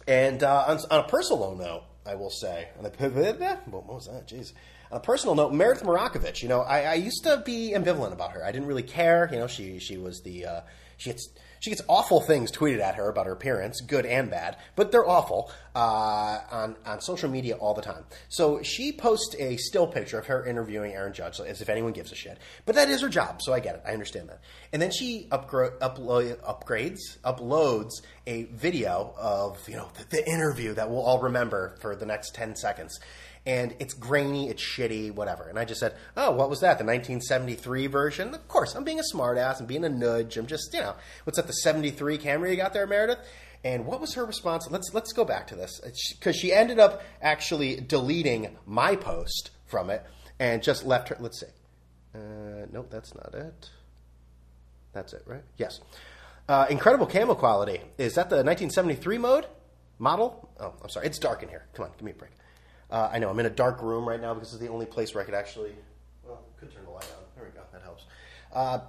And 0.07 0.41
uh, 0.43 0.65
on, 0.67 0.79
on, 0.89 0.99
a 1.01 1.07
personal 1.07 1.55
note, 1.55 1.83
I 2.05 2.15
will 2.15 2.29
say, 2.29 2.69
what 2.79 2.99
was 2.99 4.07
that? 4.07 4.27
Jeez. 4.27 4.53
On 4.91 4.97
a 4.97 4.99
personal 4.99 5.35
note, 5.35 5.53
Meredith 5.53 5.83
Marakovits. 5.83 6.41
You 6.41 6.49
know, 6.49 6.61
I, 6.61 6.81
I, 6.81 6.93
used 6.95 7.23
to 7.23 7.41
be 7.45 7.73
ambivalent 7.75 8.13
about 8.13 8.31
her. 8.31 8.45
I 8.45 8.51
didn't 8.51 8.67
really 8.67 8.83
care. 8.83 9.29
You 9.31 9.39
know, 9.39 9.47
she 9.47 9.79
she 9.79 9.97
was 9.97 10.21
the 10.21 10.45
uh, 10.45 10.61
She 10.97 11.09
gets 11.09 11.29
she 11.63 11.69
gets 11.69 11.81
awful 11.87 12.19
things 12.19 12.51
tweeted 12.51 12.81
at 12.81 12.95
her 12.95 13.07
about 13.07 13.25
her 13.25 13.31
appearance, 13.31 13.79
good 13.79 14.05
and 14.05 14.29
bad, 14.29 14.57
but 14.75 14.91
they're 14.91 15.07
awful 15.07 15.49
uh, 15.73 16.39
on 16.51 16.75
on 16.85 16.99
social 16.99 17.29
media 17.29 17.55
all 17.55 17.73
the 17.73 17.81
time. 17.81 18.03
So 18.27 18.61
she 18.63 18.91
posts 18.91 19.33
a 19.39 19.55
still 19.55 19.87
picture 19.87 20.19
of 20.19 20.25
her 20.25 20.45
interviewing 20.45 20.91
Aaron 20.91 21.13
Judge, 21.13 21.39
as 21.39 21.61
if 21.61 21.69
anyone 21.69 21.93
gives 21.93 22.11
a 22.11 22.15
shit. 22.15 22.37
But 22.65 22.75
that 22.75 22.89
is 22.89 22.99
her 22.99 23.07
job, 23.07 23.41
so 23.41 23.53
I 23.53 23.61
get 23.61 23.75
it. 23.75 23.83
I 23.87 23.93
understand 23.93 24.27
that. 24.27 24.41
And 24.73 24.81
then 24.81 24.91
she 24.91 25.25
upload, 25.31 25.79
upgrades, 25.79 26.99
uploads 27.23 27.91
a 28.27 28.43
video 28.43 29.13
of 29.17 29.57
you 29.69 29.77
know 29.77 29.87
the, 29.97 30.17
the 30.17 30.29
interview 30.29 30.73
that 30.73 30.89
we'll 30.89 31.01
all 31.01 31.21
remember 31.21 31.77
for 31.79 31.95
the 31.95 32.05
next 32.05 32.35
ten 32.35 32.57
seconds 32.57 32.99
and 33.45 33.75
it's 33.79 33.93
grainy, 33.93 34.49
it's 34.49 34.63
shitty, 34.63 35.13
whatever. 35.13 35.49
And 35.49 35.59
I 35.59 35.65
just 35.65 35.79
said, 35.79 35.95
"Oh, 36.15 36.31
what 36.31 36.49
was 36.49 36.61
that? 36.61 36.77
The 36.77 36.85
1973 36.85 37.87
version?" 37.87 38.33
Of 38.33 38.47
course, 38.47 38.75
I'm 38.75 38.83
being 38.83 38.99
a 38.99 39.03
smartass. 39.13 39.59
I'm 39.59 39.65
being 39.65 39.83
a 39.83 39.89
nudge. 39.89 40.37
I'm 40.37 40.47
just, 40.47 40.73
you 40.73 40.79
know, 40.79 40.95
what's 41.25 41.37
that? 41.37 41.47
The 41.47 41.53
73 41.53 42.17
camera 42.17 42.49
you 42.49 42.55
got 42.55 42.73
there, 42.73 42.87
Meredith? 42.87 43.19
And 43.63 43.85
what 43.85 44.01
was 44.01 44.13
her 44.15 44.25
response? 44.25 44.67
Let's 44.69 44.93
let's 44.93 45.13
go 45.13 45.25
back 45.25 45.47
to 45.47 45.55
this 45.55 45.79
because 46.17 46.35
she 46.35 46.51
ended 46.53 46.79
up 46.79 47.01
actually 47.21 47.77
deleting 47.77 48.57
my 48.65 48.95
post 48.95 49.51
from 49.65 49.89
it 49.89 50.05
and 50.39 50.61
just 50.61 50.85
left 50.85 51.09
her. 51.09 51.17
Let's 51.19 51.39
see. 51.39 51.47
Uh, 52.15 52.65
nope, 52.71 52.87
that's 52.89 53.13
not 53.15 53.33
it. 53.33 53.69
That's 54.93 55.13
it, 55.13 55.23
right? 55.25 55.43
Yes. 55.57 55.79
Uh, 56.47 56.67
incredible 56.69 57.07
camo 57.07 57.35
quality. 57.35 57.81
Is 57.97 58.15
that 58.15 58.29
the 58.29 58.37
1973 58.37 59.17
mode 59.17 59.47
model? 59.97 60.49
Oh, 60.59 60.73
I'm 60.81 60.89
sorry. 60.89 61.07
It's 61.07 61.17
dark 61.17 61.41
in 61.41 61.49
here. 61.49 61.65
Come 61.73 61.85
on, 61.85 61.91
give 61.93 62.03
me 62.03 62.11
a 62.11 62.15
break. 62.15 62.31
Uh, 62.93 63.09
I 63.11 63.17
know 63.17 63.27
I'm 63.27 63.39
in 63.39 63.47
a 63.47 63.49
dark 63.49 63.81
room 63.81 64.07
right 64.07 64.21
now 64.21 64.35
because 64.35 64.53
it's 64.53 64.61
the 64.61 64.69
only 64.69 64.85
place 64.85 65.15
where 65.15 65.23
I 65.23 65.25
could 65.25 65.33
actually. 65.33 65.71
Well, 66.23 66.43
could 66.59 66.71
turn 66.71 66.85
the 66.85 66.91
light 66.91 67.11
on. 67.17 67.23
There 67.35 67.43
we 67.43 67.49
go. 67.49 67.61
That 67.71 67.81
helps. 67.81 68.05
Uh, 68.53 68.81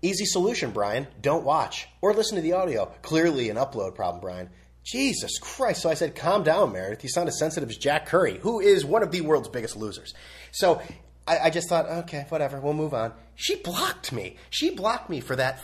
easy 0.00 0.24
solution, 0.24 0.70
Brian. 0.70 1.08
Don't 1.20 1.44
watch 1.44 1.88
or 2.00 2.14
listen 2.14 2.36
to 2.36 2.42
the 2.42 2.52
audio. 2.52 2.86
Clearly 3.02 3.50
an 3.50 3.56
upload 3.56 3.96
problem, 3.96 4.20
Brian. 4.20 4.48
Jesus 4.84 5.38
Christ. 5.40 5.82
So 5.82 5.90
I 5.90 5.94
said, 5.94 6.14
calm 6.14 6.44
down, 6.44 6.72
Meredith. 6.72 7.02
You 7.02 7.08
sound 7.08 7.28
as 7.28 7.36
sensitive 7.36 7.68
as 7.68 7.76
Jack 7.78 8.06
Curry, 8.06 8.38
who 8.38 8.60
is 8.60 8.84
one 8.84 9.02
of 9.02 9.10
the 9.10 9.22
world's 9.22 9.48
biggest 9.48 9.74
losers. 9.74 10.14
So 10.52 10.80
I, 11.26 11.38
I 11.38 11.50
just 11.50 11.68
thought, 11.68 11.86
okay, 11.86 12.26
whatever, 12.28 12.60
we'll 12.60 12.74
move 12.74 12.94
on. 12.94 13.12
She 13.34 13.56
blocked 13.56 14.12
me. 14.12 14.36
She 14.50 14.70
blocked 14.70 15.10
me 15.10 15.18
for 15.18 15.34
that 15.34 15.60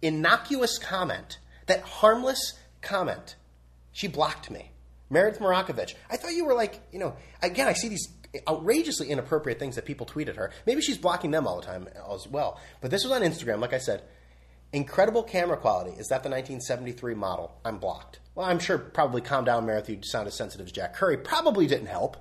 innocuous 0.00 0.78
comment, 0.78 1.40
that 1.66 1.82
harmless 1.82 2.54
comment. 2.80 3.36
She 3.92 4.08
blocked 4.08 4.50
me. 4.50 4.69
Meredith 5.10 5.40
Marakovits. 5.40 5.94
I 6.08 6.16
thought 6.16 6.32
you 6.32 6.44
were 6.44 6.54
like, 6.54 6.80
you 6.92 6.98
know, 6.98 7.14
again, 7.42 7.66
I 7.66 7.72
see 7.72 7.88
these 7.88 8.08
outrageously 8.48 9.08
inappropriate 9.08 9.58
things 9.58 9.74
that 9.74 9.84
people 9.84 10.06
tweet 10.06 10.28
at 10.28 10.36
her. 10.36 10.52
Maybe 10.66 10.80
she's 10.80 10.98
blocking 10.98 11.32
them 11.32 11.46
all 11.46 11.60
the 11.60 11.66
time 11.66 11.88
as 12.12 12.28
well. 12.28 12.60
But 12.80 12.90
this 12.90 13.02
was 13.02 13.12
on 13.12 13.22
Instagram, 13.22 13.60
like 13.60 13.72
I 13.72 13.78
said. 13.78 14.02
Incredible 14.72 15.24
camera 15.24 15.56
quality. 15.56 15.90
Is 15.90 16.06
that 16.08 16.22
the 16.22 16.30
1973 16.30 17.14
model? 17.14 17.58
I'm 17.64 17.78
blocked. 17.78 18.20
Well, 18.36 18.46
I'm 18.46 18.60
sure 18.60 18.78
probably 18.78 19.20
calm 19.20 19.44
down, 19.44 19.66
Meredith. 19.66 19.90
You 19.90 19.98
sound 20.02 20.28
as 20.28 20.36
sensitive 20.36 20.66
as 20.66 20.72
Jack 20.72 20.94
Curry. 20.94 21.16
Probably 21.16 21.66
didn't 21.66 21.88
help 21.88 22.16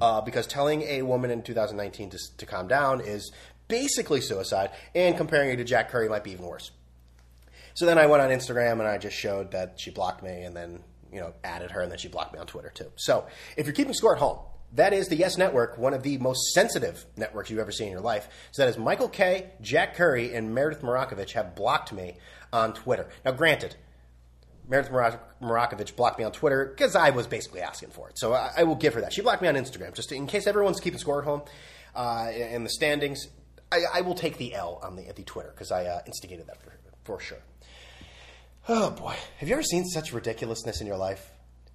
uh, 0.00 0.20
because 0.20 0.48
telling 0.48 0.82
a 0.82 1.02
woman 1.02 1.30
in 1.30 1.42
2019 1.42 2.10
to, 2.10 2.18
to 2.38 2.44
calm 2.44 2.66
down 2.66 3.00
is 3.00 3.30
basically 3.68 4.20
suicide, 4.20 4.70
and 4.94 5.16
comparing 5.16 5.50
you 5.50 5.56
to 5.56 5.64
Jack 5.64 5.90
Curry 5.90 6.08
might 6.08 6.24
be 6.24 6.32
even 6.32 6.44
worse. 6.44 6.72
So 7.74 7.86
then 7.86 7.96
I 7.96 8.06
went 8.06 8.22
on 8.22 8.30
Instagram 8.30 8.72
and 8.72 8.82
I 8.82 8.98
just 8.98 9.16
showed 9.16 9.52
that 9.52 9.80
she 9.80 9.90
blocked 9.90 10.22
me, 10.22 10.42
and 10.42 10.56
then 10.56 10.80
you 11.12 11.20
know, 11.20 11.34
added 11.44 11.70
her, 11.70 11.82
and 11.82 11.90
then 11.90 11.98
she 11.98 12.08
blocked 12.08 12.32
me 12.32 12.38
on 12.38 12.46
Twitter 12.46 12.70
too. 12.74 12.90
So 12.96 13.26
if 13.56 13.66
you're 13.66 13.74
keeping 13.74 13.94
score 13.94 14.14
at 14.14 14.20
home, 14.20 14.38
that 14.74 14.92
is 14.92 15.08
the 15.08 15.16
Yes 15.16 15.36
Network, 15.36 15.76
one 15.76 15.92
of 15.92 16.02
the 16.02 16.16
most 16.18 16.52
sensitive 16.54 17.04
networks 17.16 17.50
you've 17.50 17.58
ever 17.58 17.72
seen 17.72 17.88
in 17.88 17.92
your 17.92 18.00
life. 18.00 18.28
So 18.52 18.62
that 18.62 18.68
is 18.68 18.78
Michael 18.78 19.08
Kay, 19.08 19.50
Jack 19.60 19.94
Curry, 19.94 20.34
and 20.34 20.54
Meredith 20.54 20.82
Marakovits 20.82 21.32
have 21.32 21.54
blocked 21.54 21.92
me 21.92 22.16
on 22.52 22.72
Twitter. 22.72 23.08
Now, 23.24 23.32
granted, 23.32 23.76
Meredith 24.66 25.18
Marakovits 25.42 25.94
blocked 25.94 26.18
me 26.18 26.24
on 26.24 26.32
Twitter 26.32 26.66
because 26.66 26.96
I 26.96 27.10
was 27.10 27.26
basically 27.26 27.60
asking 27.60 27.90
for 27.90 28.08
it. 28.08 28.18
So 28.18 28.32
I, 28.32 28.52
I, 28.58 28.62
will 28.62 28.76
give 28.76 28.94
her 28.94 29.02
that. 29.02 29.12
She 29.12 29.20
blocked 29.20 29.42
me 29.42 29.48
on 29.48 29.54
Instagram, 29.54 29.94
just 29.94 30.12
in 30.12 30.26
case 30.26 30.46
everyone's 30.46 30.80
keeping 30.80 30.98
score 30.98 31.18
at 31.18 31.24
home 31.24 31.42
uh, 31.94 32.30
in 32.34 32.64
the 32.64 32.70
standings. 32.70 33.28
I, 33.70 33.80
I, 33.94 34.00
will 34.02 34.14
take 34.14 34.38
the 34.38 34.54
L 34.54 34.80
on 34.82 34.96
the, 34.96 35.08
at 35.08 35.16
the 35.16 35.24
Twitter 35.24 35.50
because 35.50 35.70
I 35.70 35.84
uh, 35.84 36.00
instigated 36.06 36.46
that 36.46 36.62
for, 36.62 36.72
for 37.04 37.20
sure. 37.20 37.42
Oh 38.68 38.90
boy, 38.90 39.16
have 39.38 39.48
you 39.48 39.54
ever 39.54 39.62
seen 39.62 39.84
such 39.84 40.12
ridiculousness 40.12 40.80
in 40.80 40.86
your 40.86 40.96
life? 40.96 41.32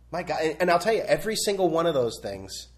My 0.09 0.23
God, 0.23 0.39
and 0.61 0.71
I'll 0.71 0.79
tell 0.79 0.93
you, 0.93 1.01
every 1.01 1.35
single 1.35 1.69
one 1.69 1.85
of 1.85 1.93
those 1.93 2.17
things, 2.21 2.69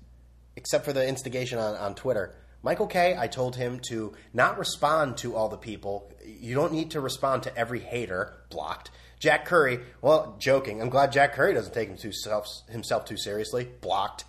except 0.55 0.83
for 0.83 0.93
the 0.93 1.07
instigation 1.07 1.59
on, 1.59 1.75
on 1.75 1.93
Twitter, 1.93 2.35
Michael 2.63 2.87
Kay. 2.87 3.15
I 3.15 3.27
told 3.27 3.55
him 3.55 3.79
to 3.89 4.13
not 4.33 4.57
respond 4.57 5.17
to 5.17 5.35
all 5.35 5.47
the 5.47 5.57
people. 5.57 6.11
You 6.25 6.55
don't 6.55 6.73
need 6.73 6.91
to 6.91 7.01
respond 7.01 7.43
to 7.43 7.55
every 7.55 7.79
hater. 7.79 8.41
Blocked. 8.49 8.89
Jack 9.19 9.45
Curry, 9.45 9.81
well, 10.01 10.35
joking. 10.39 10.81
I'm 10.81 10.89
glad 10.89 11.11
Jack 11.11 11.33
Curry 11.33 11.53
doesn't 11.53 11.73
take 11.73 11.89
himself 11.89 13.05
too 13.05 13.17
seriously. 13.17 13.69
Blocked. 13.79 14.25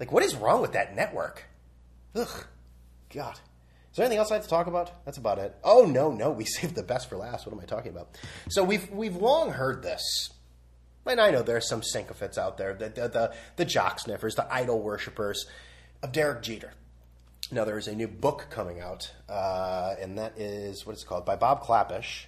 Like, 0.00 0.12
what 0.12 0.22
is 0.22 0.34
wrong 0.34 0.62
with 0.62 0.72
that 0.72 0.96
network? 0.96 1.44
Ugh. 2.14 2.46
God 3.10 3.38
there 3.96 4.04
anything 4.04 4.18
else 4.18 4.30
I 4.30 4.34
have 4.34 4.44
to 4.44 4.48
talk 4.48 4.66
about? 4.66 5.04
That's 5.04 5.18
about 5.18 5.38
it. 5.38 5.56
Oh 5.64 5.84
no, 5.84 6.10
no, 6.10 6.30
we 6.30 6.44
saved 6.46 6.74
the 6.74 6.82
best 6.82 7.08
for 7.08 7.16
last. 7.16 7.46
What 7.46 7.52
am 7.52 7.60
I 7.60 7.64
talking 7.64 7.92
about? 7.92 8.16
So 8.48 8.64
we've 8.64 8.90
we've 8.90 9.16
long 9.16 9.52
heard 9.52 9.82
this, 9.82 10.30
and 11.06 11.20
I 11.20 11.30
know 11.30 11.42
there 11.42 11.56
are 11.56 11.60
some 11.60 11.82
sycophants 11.82 12.38
out 12.38 12.58
there, 12.58 12.74
the 12.74 12.88
the 12.88 13.08
the, 13.08 13.34
the 13.56 13.64
jock 13.64 14.00
sniffers, 14.00 14.34
the 14.34 14.52
idol 14.52 14.80
worshippers 14.80 15.46
of 16.02 16.12
Derek 16.12 16.42
Jeter. 16.42 16.72
Now 17.50 17.64
there 17.64 17.78
is 17.78 17.88
a 17.88 17.94
new 17.94 18.08
book 18.08 18.48
coming 18.50 18.80
out, 18.80 19.10
uh, 19.28 19.94
and 20.00 20.18
that 20.18 20.38
is 20.38 20.84
what 20.84 20.92
it's 20.92 21.04
called 21.04 21.24
by 21.24 21.36
Bob 21.36 21.62
Klapisch 21.62 22.26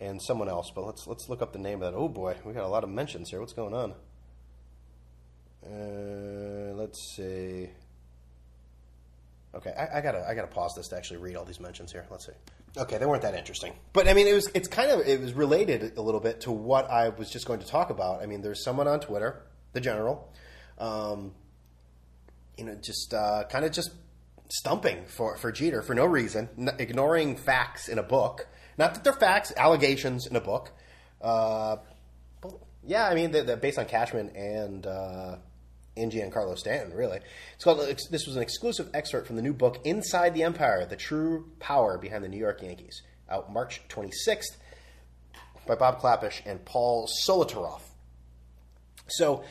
and 0.00 0.20
someone 0.22 0.48
else. 0.48 0.70
But 0.74 0.84
let's 0.84 1.06
let's 1.06 1.28
look 1.28 1.42
up 1.42 1.52
the 1.52 1.58
name 1.58 1.82
of 1.82 1.92
that. 1.92 1.98
Oh 1.98 2.08
boy, 2.08 2.36
we 2.44 2.52
got 2.52 2.64
a 2.64 2.68
lot 2.68 2.84
of 2.84 2.90
mentions 2.90 3.30
here. 3.30 3.40
What's 3.40 3.54
going 3.54 3.74
on? 3.74 3.94
Uh, 5.64 6.74
let's 6.74 7.14
see. 7.16 7.70
Okay, 9.54 9.70
I, 9.70 9.98
I, 9.98 10.00
gotta 10.02 10.24
I 10.28 10.34
gotta 10.34 10.48
pause 10.48 10.74
this 10.76 10.88
to 10.88 10.96
actually 10.96 11.18
read 11.18 11.36
all 11.36 11.44
these 11.44 11.60
mentions 11.60 11.90
here. 11.90 12.06
Let's 12.10 12.26
see. 12.26 12.32
Okay, 12.76 12.98
they 12.98 13.06
weren't 13.06 13.22
that 13.22 13.34
interesting, 13.34 13.72
but 13.92 14.06
I 14.06 14.12
mean, 14.12 14.26
it 14.26 14.34
was 14.34 14.48
it's 14.54 14.68
kind 14.68 14.90
of 14.90 15.00
it 15.06 15.20
was 15.20 15.32
related 15.32 15.96
a 15.96 16.02
little 16.02 16.20
bit 16.20 16.42
to 16.42 16.52
what 16.52 16.90
I 16.90 17.08
was 17.08 17.30
just 17.30 17.46
going 17.46 17.60
to 17.60 17.66
talk 17.66 17.90
about. 17.90 18.22
I 18.22 18.26
mean, 18.26 18.42
there's 18.42 18.62
someone 18.62 18.86
on 18.86 19.00
Twitter, 19.00 19.42
the 19.72 19.80
general, 19.80 20.30
um, 20.78 21.32
you 22.58 22.64
know, 22.64 22.74
just 22.74 23.14
uh, 23.14 23.44
kind 23.50 23.64
of 23.64 23.72
just 23.72 23.90
stumping 24.50 25.06
for 25.06 25.36
for 25.38 25.50
Jeter 25.50 25.80
for 25.80 25.94
no 25.94 26.04
reason, 26.04 26.50
n- 26.58 26.76
ignoring 26.78 27.36
facts 27.36 27.88
in 27.88 27.98
a 27.98 28.02
book. 28.02 28.46
Not 28.76 28.94
that 28.94 29.02
they're 29.02 29.12
facts, 29.14 29.52
allegations 29.56 30.26
in 30.26 30.36
a 30.36 30.40
book. 30.40 30.70
Uh, 31.22 31.78
yeah, 32.86 33.08
I 33.08 33.14
mean, 33.14 33.32
they're, 33.32 33.42
they're 33.42 33.56
based 33.56 33.78
on 33.78 33.86
Cashman 33.86 34.30
and 34.36 34.86
uh, 34.86 35.36
and 36.00 36.12
Giancarlo 36.12 36.56
Stanton, 36.56 36.96
really. 36.96 37.20
It's 37.54 37.64
called. 37.64 37.80
This 38.10 38.26
was 38.26 38.36
an 38.36 38.42
exclusive 38.42 38.90
excerpt 38.94 39.26
from 39.26 39.36
the 39.36 39.42
new 39.42 39.52
book 39.52 39.78
"Inside 39.84 40.34
the 40.34 40.42
Empire: 40.42 40.86
The 40.86 40.96
True 40.96 41.50
Power 41.58 41.98
Behind 41.98 42.24
the 42.24 42.28
New 42.28 42.38
York 42.38 42.62
Yankees," 42.62 43.02
out 43.30 43.52
March 43.52 43.80
26th 43.88 44.56
by 45.66 45.74
Bob 45.74 46.00
Klapisch 46.00 46.40
and 46.46 46.64
Paul 46.64 47.08
Solotaroff. 47.26 47.82
So, 49.08 49.44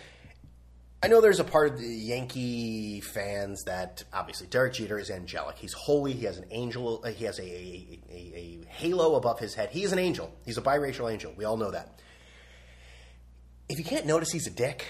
I 1.01 1.07
know 1.07 1.21
there's 1.21 1.39
a 1.39 1.43
part 1.43 1.73
of 1.73 1.79
the 1.79 1.87
Yankee 1.87 3.01
fans 3.01 3.63
that 3.65 4.03
obviously 4.11 4.47
Derek 4.47 4.73
Jeter 4.73 4.97
is 4.97 5.11
angelic. 5.11 5.57
He's 5.57 5.73
holy. 5.73 6.13
He 6.13 6.25
has 6.25 6.37
an 6.37 6.45
angel. 6.49 7.01
Uh, 7.03 7.09
he 7.09 7.25
has 7.25 7.37
a, 7.37 7.43
a, 7.43 7.99
a, 8.09 8.15
a 8.15 8.65
halo 8.67 9.15
above 9.15 9.39
his 9.39 9.53
head. 9.53 9.69
He 9.69 9.83
is 9.83 9.91
an 9.91 9.99
angel. 9.99 10.33
He's 10.43 10.57
a 10.57 10.61
biracial 10.61 11.11
angel. 11.11 11.33
We 11.37 11.45
all 11.45 11.57
know 11.57 11.71
that. 11.71 12.01
If 13.69 13.77
you 13.77 13.85
can't 13.85 14.05
notice 14.05 14.31
he's 14.31 14.47
a 14.47 14.51
dick, 14.51 14.85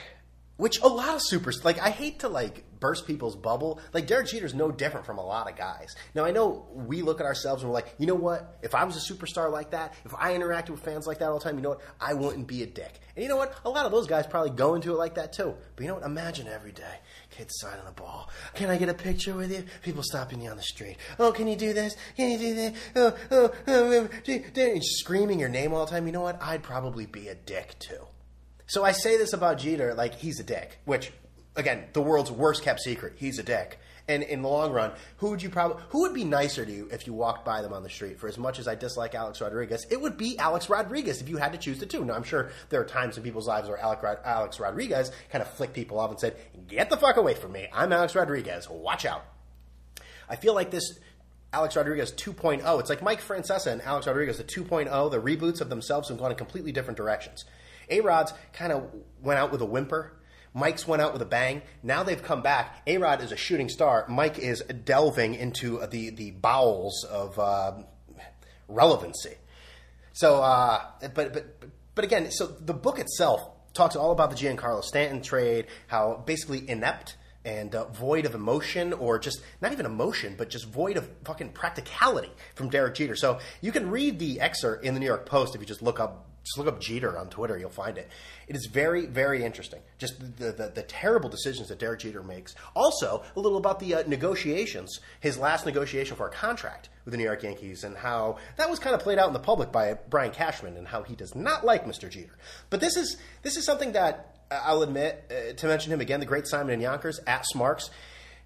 which 0.58 0.82
a 0.82 0.88
lot 0.88 1.16
of 1.16 1.22
supers 1.22 1.64
like. 1.64 1.80
I 1.80 1.90
hate 1.90 2.20
to 2.20 2.28
like 2.30 2.64
burst 2.80 3.08
people's 3.08 3.36
bubble. 3.36 3.80
Like 3.94 4.08
Derek 4.08 4.28
Jeter's 4.28 4.54
no 4.54 4.72
different 4.72 5.06
from 5.06 5.18
a 5.18 5.26
lot 5.26 5.50
of 5.50 5.58
guys. 5.58 5.96
Now 6.14 6.26
I 6.26 6.32
know 6.32 6.68
we 6.74 7.02
look 7.02 7.20
at 7.20 7.26
ourselves 7.26 7.64
and 7.64 7.72
we're 7.72 7.76
like, 7.76 7.96
you 7.98 8.06
know 8.06 8.16
what? 8.16 8.58
If 8.62 8.76
I 8.76 8.84
was 8.84 8.96
a 8.98 9.14
superstar 9.14 9.52
like 9.52 9.72
that, 9.72 9.94
if 10.06 10.14
I 10.16 10.34
interacted 10.34 10.70
with 10.72 10.82
fans 10.82 11.08
like 11.08 11.20
that 11.20 11.30
all 11.30 11.40
the 11.40 11.44
time, 11.44 11.56
you 11.56 11.62
know 11.62 11.70
what? 11.70 11.82
I 12.00 12.14
wouldn't 12.14 12.48
be 12.48 12.64
a 12.64 12.68
dick. 12.68 13.00
And 13.16 13.24
you 13.24 13.30
know 13.30 13.38
what? 13.38 13.56
A 13.66 13.70
lot 13.70 13.86
of 13.86 13.92
those 13.92 14.08
guys 14.08 14.28
probably 14.28 14.52
go 14.52 14.76
into 14.76 14.92
it 14.92 14.98
like 14.98 15.16
that 15.16 15.34
too. 15.34 15.56
But 15.76 15.84
you 15.84 15.88
know 15.88 15.96
what? 15.96 16.04
Imagine 16.04 16.48
every 16.48 16.72
day, 16.72 17.00
kids 17.32 17.54
signing 17.58 17.86
the 17.86 17.92
ball. 17.92 18.30
Can 18.54 18.70
I 18.70 18.78
get 18.78 18.90
a 18.90 18.94
picture 18.94 19.34
with 19.34 19.52
you? 19.52 19.64
People 19.82 20.04
stopping 20.04 20.42
you 20.42 20.50
on 20.50 20.58
the 20.58 20.64
street. 20.64 20.98
Oh, 21.20 21.32
can 21.32 21.48
you 21.48 21.56
do 21.56 21.74
this? 21.74 21.96
Can 22.16 22.32
you 22.32 22.38
do 22.38 22.56
that? 22.56 22.76
Oh, 22.96 23.14
oh, 23.32 23.52
oh, 23.68 24.10
oh. 24.28 24.80
screaming 24.82 25.40
your 25.40 25.50
name 25.50 25.74
all 25.74 25.86
the 25.86 25.92
time. 25.92 26.06
You 26.06 26.14
know 26.14 26.22
what? 26.22 26.42
I'd 26.42 26.64
probably 26.64 27.06
be 27.06 27.28
a 27.28 27.36
dick 27.36 27.76
too. 27.80 28.08
So 28.68 28.84
I 28.84 28.92
say 28.92 29.18
this 29.18 29.34
about 29.34 29.58
Jeter, 29.58 29.94
like 29.94 30.16
he's 30.16 30.40
a 30.40 30.44
dick, 30.44 30.80
which 30.86 31.12
again, 31.56 31.86
the 31.94 32.02
world's 32.02 32.32
worst 32.32 32.64
kept 32.64 32.82
secret. 32.82 33.14
He's 33.16 33.40
a 33.40 33.44
dick. 33.44 33.80
And 34.10 34.24
in 34.24 34.42
the 34.42 34.48
long 34.48 34.72
run, 34.72 34.94
who 35.18 35.32
would 35.32 35.42
you 35.42 35.50
probably 35.50 35.84
who 35.90 36.02
would 36.02 36.14
be 36.14 36.24
nicer 36.24 36.66
to 36.66 36.72
you 36.72 36.88
if 36.92 37.08
you 37.08 37.14
walked 37.14 37.44
by 37.44 37.62
them 37.62 37.74
on 37.74 37.84
the 37.84 37.90
street? 37.90 38.20
For 38.20 38.28
as 38.28 38.38
much 38.38 38.60
as 38.60 38.68
I 38.68 38.76
dislike 38.76 39.16
Alex 39.16 39.42
Rodriguez, 39.42 39.86
it 39.90 40.00
would 40.00 40.18
be 40.18 40.38
Alex 40.38 40.70
Rodriguez 40.70 41.22
if 41.22 41.28
you 41.28 41.38
had 41.38 41.52
to 41.52 41.58
choose 41.58 41.80
the 41.80 41.86
two. 41.86 42.06
Now 42.06 42.14
I'm 42.14 42.24
sure 42.24 42.52
there 42.70 42.80
are 42.80 42.86
times 42.86 43.18
in 43.18 43.24
people's 43.24 43.48
lives 43.48 43.68
where 43.68 43.80
Alex 43.80 44.60
Rodriguez 44.60 45.12
kind 45.30 45.42
of 45.42 45.50
flicked 45.50 45.74
people 45.74 46.00
off 46.00 46.12
and 46.12 46.20
said, 46.20 46.38
"Get 46.68 46.90
the 46.90 46.98
fuck 46.98 47.18
away 47.18 47.36
from 47.36 47.52
me! 47.52 47.68
I'm 47.74 47.92
Alex 47.92 48.16
Rodriguez. 48.16 48.70
Watch 48.70 49.06
out." 49.06 49.26
I 50.30 50.36
feel 50.36 50.54
like 50.54 50.72
this 50.72 51.00
Alex 51.54 51.76
Rodriguez 51.76 52.12
2.0. 52.14 52.80
It's 52.80 52.90
like 52.90 53.02
Mike 53.02 53.22
Francesa 53.22 53.68
and 53.68 53.82
Alex 53.82 54.08
Rodriguez, 54.08 54.38
the 54.38 54.44
2.0, 54.44 55.10
the 55.10 55.22
reboots 55.22 55.62
of 55.62 55.70
themselves 55.70 56.10
have 56.10 56.18
gone 56.18 56.32
in 56.32 56.38
completely 56.38 56.74
different 56.74 56.98
directions. 56.98 57.46
A 57.90 58.02
Rod's 58.02 58.34
kind 58.54 58.72
of 58.72 58.90
went 59.22 59.40
out 59.40 59.52
with 59.52 59.62
a 59.62 59.66
whimper. 59.66 60.14
Mike's 60.54 60.88
went 60.88 61.02
out 61.02 61.14
with 61.14 61.22
a 61.22 61.26
bang. 61.26 61.62
Now 61.84 62.04
they've 62.04 62.22
come 62.22 62.42
back. 62.42 62.82
A 62.88 62.98
Rod 62.98 63.22
is 63.22 63.32
a 63.32 63.38
shooting 63.38 63.70
star. 63.70 64.06
Mike 64.10 64.40
is 64.40 64.62
delving 64.62 65.36
into 65.36 65.86
the, 65.86 66.10
the 66.10 66.32
bowels 66.32 67.04
of 67.04 67.38
uh, 67.38 67.74
relevancy. 68.68 69.36
So, 70.14 70.42
uh, 70.42 70.82
but, 71.14 71.34
but, 71.34 71.64
but 71.94 72.04
again, 72.04 72.32
so 72.32 72.48
the 72.48 72.74
book 72.74 72.98
itself 72.98 73.48
talks 73.74 73.96
all 73.96 74.12
about 74.12 74.32
the 74.32 74.36
Giancarlo 74.36 74.84
Stanton 74.84 75.22
trade, 75.22 75.68
how 75.86 76.24
basically 76.26 76.68
inept 76.68 77.18
and 77.46 77.76
uh, 77.76 77.86
void 77.90 78.26
of 78.26 78.34
emotion, 78.34 78.94
or 78.94 79.20
just 79.20 79.42
not 79.62 79.72
even 79.72 79.86
emotion, 79.86 80.36
but 80.38 80.50
just 80.50 80.66
void 80.66 80.98
of 80.98 81.08
fucking 81.24 81.50
practicality 81.50 82.32
from 82.56 82.70
Derek 82.70 82.96
Jeter. 82.96 83.16
So 83.16 83.40
you 83.62 83.72
can 83.72 83.90
read 83.90 84.18
the 84.18 84.42
excerpt 84.42 84.84
in 84.84 84.96
the 84.96 85.00
New 85.00 85.06
York 85.06 85.28
Post 85.28 85.54
if 85.56 85.62
you 85.62 85.68
just 85.68 85.84
look 85.84 86.00
up 86.00 86.26
just 86.48 86.58
look 86.58 86.68
up 86.68 86.80
Jeter 86.80 87.18
on 87.18 87.30
Twitter, 87.30 87.58
you'll 87.58 87.70
find 87.70 87.98
it. 87.98 88.08
It 88.48 88.56
is 88.56 88.68
very, 88.68 89.06
very 89.06 89.44
interesting. 89.44 89.82
Just 89.98 90.20
the, 90.38 90.52
the, 90.52 90.72
the 90.74 90.84
terrible 90.84 91.30
decisions 91.30 91.68
that 91.68 91.80
Derek 91.80 92.00
Jeter 92.00 92.24
makes. 92.24 92.56
Also, 92.76 93.24
a 93.36 93.40
little 93.40 93.58
about 93.58 93.80
the 93.80 93.96
uh, 93.96 94.04
negotiations, 94.08 95.00
his 95.20 95.38
last 95.38 95.66
negotiation 95.66 96.16
for 96.16 96.28
a 96.28 96.32
contract 96.32 96.90
with 97.04 97.12
the 97.12 97.18
New 97.18 97.26
York 97.26 97.44
Yankees, 97.44 97.84
and 97.84 97.98
how 97.98 98.38
that 98.56 98.70
was 98.70 98.80
kind 98.80 98.96
of 98.96 99.02
played 99.02 99.20
out 99.20 99.28
in 99.28 99.34
the 99.34 99.40
public 99.40 99.72
by 99.72 99.96
Brian 100.10 100.32
Cashman, 100.32 100.78
and 100.78 100.88
how 100.88 101.04
he 101.04 101.16
does 101.16 101.36
not 101.36 101.66
like 101.66 101.86
Mr. 101.86 102.10
Jeter. 102.10 102.38
But 102.70 102.80
this 102.80 102.96
is 102.96 103.18
this 103.42 103.58
is 103.58 103.66
something 103.66 103.92
that 103.92 104.38
uh, 104.50 104.62
I'll 104.64 104.84
admit 104.84 105.30
uh, 105.30 105.54
to 105.54 105.68
mention 105.68 105.92
him 105.92 106.00
again, 106.00 106.22
the 106.22 106.26
great 106.26 106.48
Simon 106.48 106.74
and 106.74 106.82
Yonkers 106.82 107.20
at 107.28 107.46
Smarks. 107.46 107.90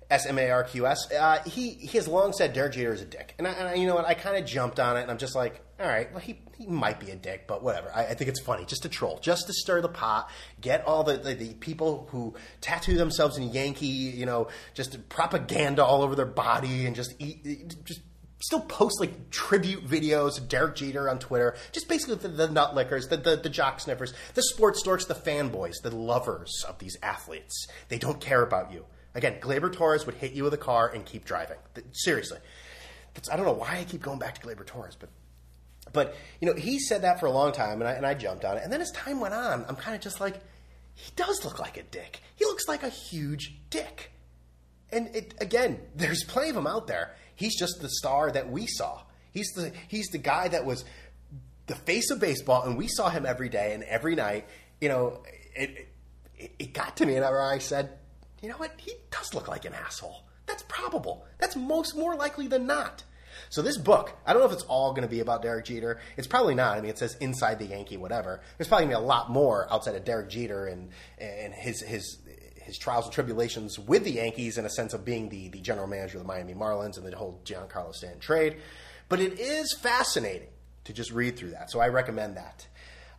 S 0.10 0.26
M 0.26 0.38
A 0.38 0.50
R 0.50 0.66
Q 0.66 0.88
S. 0.88 1.10
Uh, 1.10 1.42
he 1.44 1.70
he 1.70 1.98
has 1.98 2.06
long 2.06 2.34
said 2.34 2.52
Derek 2.52 2.74
Jeter 2.74 2.92
is 2.92 3.02
a 3.02 3.06
dick, 3.06 3.34
and, 3.38 3.48
I, 3.48 3.52
and 3.52 3.68
I, 3.70 3.74
you 3.76 3.88
know 3.88 3.96
what? 3.96 4.06
I 4.06 4.14
kind 4.14 4.36
of 4.36 4.46
jumped 4.46 4.78
on 4.78 4.98
it, 4.98 5.04
and 5.04 5.10
I'm 5.10 5.18
just 5.18 5.36
like, 5.36 5.62
all 5.82 5.88
right, 5.88 6.12
well 6.12 6.22
he 6.22 6.40
he 6.58 6.68
might 6.68 7.00
be 7.00 7.10
a 7.10 7.16
dick, 7.16 7.48
but 7.48 7.64
whatever. 7.64 7.92
I, 7.94 8.08
I 8.08 8.14
think 8.14 8.30
it's 8.30 8.40
funny, 8.40 8.66
just 8.66 8.84
to 8.84 8.90
troll, 8.90 9.20
just 9.20 9.48
to 9.48 9.54
stir 9.54 9.82
the 9.82 9.90
pot, 9.90 10.30
get 10.60 10.86
all 10.86 11.04
the, 11.04 11.18
the, 11.18 11.34
the 11.34 11.54
people 11.56 12.08
who 12.12 12.36
tattoo 12.62 12.98
themselves 12.98 13.38
in 13.38 13.52
Yankee, 13.52 13.88
you 13.88 14.26
know, 14.26 14.48
just 14.74 15.10
propaganda 15.10 15.84
all 15.84 16.04
over 16.04 16.16
their 16.16 16.26
body, 16.26 16.86
and 16.86 16.96
just 16.96 17.16
eat, 17.20 17.76
just 17.84 18.02
still 18.42 18.60
post 18.62 19.00
like 19.00 19.30
tribute 19.30 19.88
videos 19.88 20.46
Derek 20.48 20.76
Jeter 20.76 21.10
on 21.10 21.20
Twitter. 21.20 21.56
Just 21.72 21.88
basically 21.88 22.16
the, 22.16 22.28
the 22.28 22.50
nut 22.50 22.76
lickers, 22.76 23.08
the, 23.08 23.18
the, 23.18 23.36
the 23.38 23.50
jock 23.50 23.80
sniffers, 23.80 24.14
the 24.34 24.44
sports 24.44 24.84
dorks, 24.84 25.08
the 25.08 25.16
fanboys, 25.16 25.76
the 25.82 25.96
lovers 25.96 26.64
of 26.68 26.80
these 26.80 26.98
athletes. 27.02 27.68
They 27.90 27.98
don't 27.98 28.20
care 28.20 28.44
about 28.44 28.72
you. 28.72 28.86
Again, 29.14 29.40
Gleyber 29.42 29.72
Torres 29.72 30.06
would 30.06 30.16
hit 30.16 30.34
you 30.34 30.44
with 30.44 30.54
a 30.54 30.58
car 30.58 30.90
and 30.90 31.06
keep 31.06 31.26
driving. 31.26 31.58
Seriously. 31.92 32.40
That's, 33.14 33.30
I 33.30 33.36
don't 33.36 33.46
know 33.46 33.52
why 33.54 33.78
I 33.80 33.84
keep 33.84 34.02
going 34.02 34.20
back 34.20 34.40
to 34.40 34.48
Gleyber 34.48 34.66
Torres, 34.66 34.96
but 34.98 35.10
but 35.94 36.16
you 36.40 36.48
know 36.48 36.56
he 36.56 36.80
said 36.80 37.04
that 37.04 37.20
for 37.20 37.26
a 37.26 37.32
long 37.32 37.52
time, 37.52 37.82
and 37.82 37.90
I, 37.90 37.94
and 37.94 38.06
I 38.06 38.14
jumped 38.14 38.46
on 38.46 38.58
it. 38.58 38.64
And 38.64 38.72
then 38.72 38.82
as 38.82 38.92
time 38.92 39.20
went 39.20 39.34
on, 39.34 39.66
I'm 39.68 39.76
kind 39.76 39.96
of 39.96 40.02
just 40.02 40.20
like, 40.20 40.40
he 40.94 41.12
does 41.16 41.44
look 41.44 41.60
like 41.60 41.78
a 41.78 41.84
dick. 41.84 42.22
He 42.36 42.46
looks 42.46 42.68
like 42.68 42.84
a 42.84 42.90
huge 42.90 43.56
dick. 43.70 44.12
And 44.92 45.16
it, 45.16 45.34
again, 45.40 45.80
there's 45.96 46.24
plenty 46.24 46.50
of 46.50 46.56
them 46.56 46.68
out 46.68 46.88
there. 46.88 47.16
He's 47.36 47.58
just 47.58 47.82
the 47.82 47.90
star 47.90 48.32
that 48.32 48.52
we 48.52 48.68
saw. 48.68 49.02
He's 49.32 49.52
the 49.56 49.72
he's 49.88 50.08
the 50.08 50.18
guy 50.18 50.48
that 50.50 50.66
was 50.66 50.84
the 51.68 51.76
face 51.76 52.12
of 52.12 52.20
baseball, 52.20 52.64
and 52.64 52.78
we 52.78 52.88
saw 52.88 53.10
him 53.10 53.26
every 53.26 53.50
day 53.50 53.74
and 53.74 53.84
every 53.84 54.16
night. 54.16 54.48
You 54.80 54.90
know, 54.90 55.24
it 55.56 55.88
it, 56.38 56.52
it 56.60 56.74
got 56.74 56.98
to 56.98 57.06
me, 57.06 57.16
and 57.16 57.24
I 57.24 57.58
said, 57.60 57.98
you 58.42 58.50
know 58.50 58.58
what? 58.58 58.72
He 58.78 58.94
does 59.12 59.34
look 59.34 59.48
like 59.48 59.66
an 59.66 59.74
asshole. 59.74 60.24
That's 60.48 60.64
probable. 60.64 61.26
That's 61.40 61.56
most 61.56 61.96
more 61.96 62.16
likely 62.16 62.48
than 62.48 62.66
not. 62.66 63.04
So 63.50 63.62
this 63.62 63.78
book, 63.78 64.18
I 64.26 64.34
don't 64.34 64.42
know 64.42 64.48
if 64.48 64.54
it's 64.54 64.64
all 64.64 64.92
going 64.92 65.04
to 65.04 65.10
be 65.10 65.20
about 65.20 65.42
Derek 65.42 65.66
Jeter. 65.66 66.00
It's 66.18 66.28
probably 66.28 66.56
not. 66.56 66.78
I 66.78 66.82
mean, 66.82 66.90
it 66.90 66.98
says 66.98 67.16
inside 67.20 67.60
the 67.60 67.66
Yankee, 67.66 67.98
whatever. 67.98 68.42
There's 68.58 68.68
probably 68.68 68.86
going 68.86 68.96
to 68.96 69.00
be 69.00 69.04
a 69.04 69.08
lot 69.08 69.30
more 69.30 69.72
outside 69.72 69.96
of 69.96 70.06
Derek 70.06 70.30
Jeter 70.30 70.68
and 70.68 70.90
and 71.20 71.54
his 71.54 71.82
his 71.82 72.18
his 72.56 72.78
trials 72.78 73.06
and 73.06 73.14
tribulations 73.14 73.80
with 73.80 74.04
the 74.04 74.12
Yankees 74.12 74.58
in 74.58 74.66
a 74.66 74.70
sense 74.70 74.94
of 74.94 75.04
being 75.06 75.30
the 75.30 75.50
the 75.50 75.60
general 75.60 75.88
manager 75.88 76.18
of 76.18 76.24
the 76.24 76.28
Miami 76.28 76.54
Marlins 76.54 76.98
and 76.98 77.06
the 77.06 77.16
whole 77.16 77.42
Giancarlo 77.46 77.94
Stanton 77.94 78.20
trade. 78.20 78.58
But 79.10 79.20
it 79.20 79.40
is 79.40 79.74
fascinating 79.74 80.50
to 80.86 80.94
just 80.94 81.12
read 81.12 81.38
through 81.38 81.52
that. 81.52 81.72
So 81.72 81.80
I 81.80 81.90
recommend 81.90 82.38
that. 82.38 82.68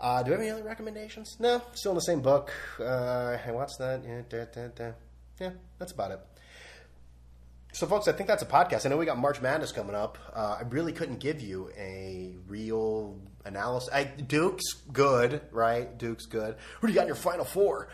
Uh, 0.00 0.22
do 0.22 0.30
you 0.30 0.32
have 0.32 0.40
any 0.40 0.50
other 0.50 0.64
recommendations? 0.64 1.36
No, 1.38 1.62
still 1.74 1.92
in 1.92 1.96
the 1.96 2.02
same 2.02 2.22
book. 2.22 2.52
Uh, 2.80 3.36
watched 3.48 3.78
that? 3.78 4.02
Yeah, 4.04 4.22
da, 4.28 4.44
da, 4.46 4.68
da 4.74 4.92
yeah, 5.42 5.50
that's 5.78 5.92
about 5.92 6.12
it. 6.12 6.20
So, 7.74 7.86
folks, 7.86 8.06
I 8.06 8.12
think 8.12 8.28
that's 8.28 8.42
a 8.42 8.46
podcast. 8.46 8.84
I 8.84 8.90
know 8.90 8.98
we 8.98 9.06
got 9.06 9.16
March 9.18 9.40
Madness 9.40 9.72
coming 9.72 9.94
up. 9.94 10.18
Uh, 10.34 10.58
I 10.60 10.62
really 10.68 10.92
couldn't 10.92 11.20
give 11.20 11.40
you 11.40 11.70
a 11.76 12.34
real 12.46 13.18
analysis. 13.46 13.88
I, 13.92 14.04
Duke's 14.04 14.74
good, 14.92 15.40
right? 15.50 15.96
Duke's 15.96 16.26
good. 16.26 16.56
Who 16.80 16.86
do 16.86 16.92
you 16.92 16.94
got 16.94 17.02
in 17.02 17.06
your 17.08 17.16
Final 17.16 17.46
Four? 17.46 17.88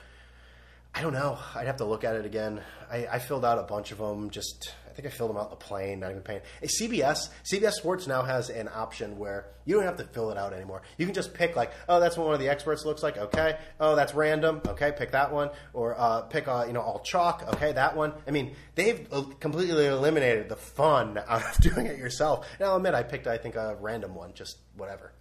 I 0.94 1.00
don't 1.00 1.12
know. 1.12 1.38
I'd 1.54 1.66
have 1.68 1.76
to 1.76 1.84
look 1.84 2.02
at 2.02 2.16
it 2.16 2.26
again. 2.26 2.60
I, 2.90 3.06
I 3.06 3.18
filled 3.20 3.44
out 3.44 3.58
a 3.60 3.62
bunch 3.62 3.92
of 3.92 3.98
them. 3.98 4.30
Just 4.30 4.74
think 4.98 5.14
I 5.14 5.16
filled 5.16 5.30
them 5.30 5.36
out 5.36 5.50
the 5.50 5.56
plane, 5.56 6.00
not 6.00 6.10
even 6.10 6.22
paying. 6.22 6.40
Hey, 6.60 6.66
CBS, 6.66 7.28
CBS 7.44 7.74
Sports 7.74 8.08
now 8.08 8.22
has 8.22 8.50
an 8.50 8.68
option 8.74 9.16
where 9.16 9.46
you 9.64 9.76
don't 9.76 9.84
have 9.84 9.98
to 9.98 10.04
fill 10.04 10.32
it 10.32 10.36
out 10.36 10.52
anymore. 10.52 10.82
You 10.96 11.06
can 11.06 11.14
just 11.14 11.34
pick 11.34 11.54
like, 11.54 11.70
oh, 11.88 12.00
that's 12.00 12.16
what 12.16 12.26
one 12.26 12.34
of 12.34 12.40
the 12.40 12.48
experts 12.48 12.84
looks 12.84 13.00
like. 13.00 13.16
Okay. 13.16 13.56
Oh, 13.78 13.94
that's 13.94 14.12
random. 14.12 14.60
Okay, 14.66 14.90
pick 14.90 15.12
that 15.12 15.32
one, 15.32 15.50
or 15.72 15.94
uh, 15.96 16.22
pick 16.22 16.48
uh, 16.48 16.64
you 16.66 16.72
know 16.72 16.80
all 16.80 16.98
chalk. 16.98 17.44
Okay, 17.54 17.70
that 17.70 17.96
one. 17.96 18.12
I 18.26 18.32
mean, 18.32 18.56
they've 18.74 19.08
completely 19.38 19.86
eliminated 19.86 20.48
the 20.48 20.56
fun 20.56 21.16
out 21.28 21.44
of 21.44 21.56
doing 21.60 21.86
it 21.86 21.96
yourself. 21.96 22.48
And 22.58 22.66
I'll 22.68 22.76
admit, 22.76 22.94
I 22.94 23.04
picked 23.04 23.28
I 23.28 23.38
think 23.38 23.54
a 23.54 23.76
random 23.80 24.16
one, 24.16 24.34
just 24.34 24.58
whatever. 24.76 25.12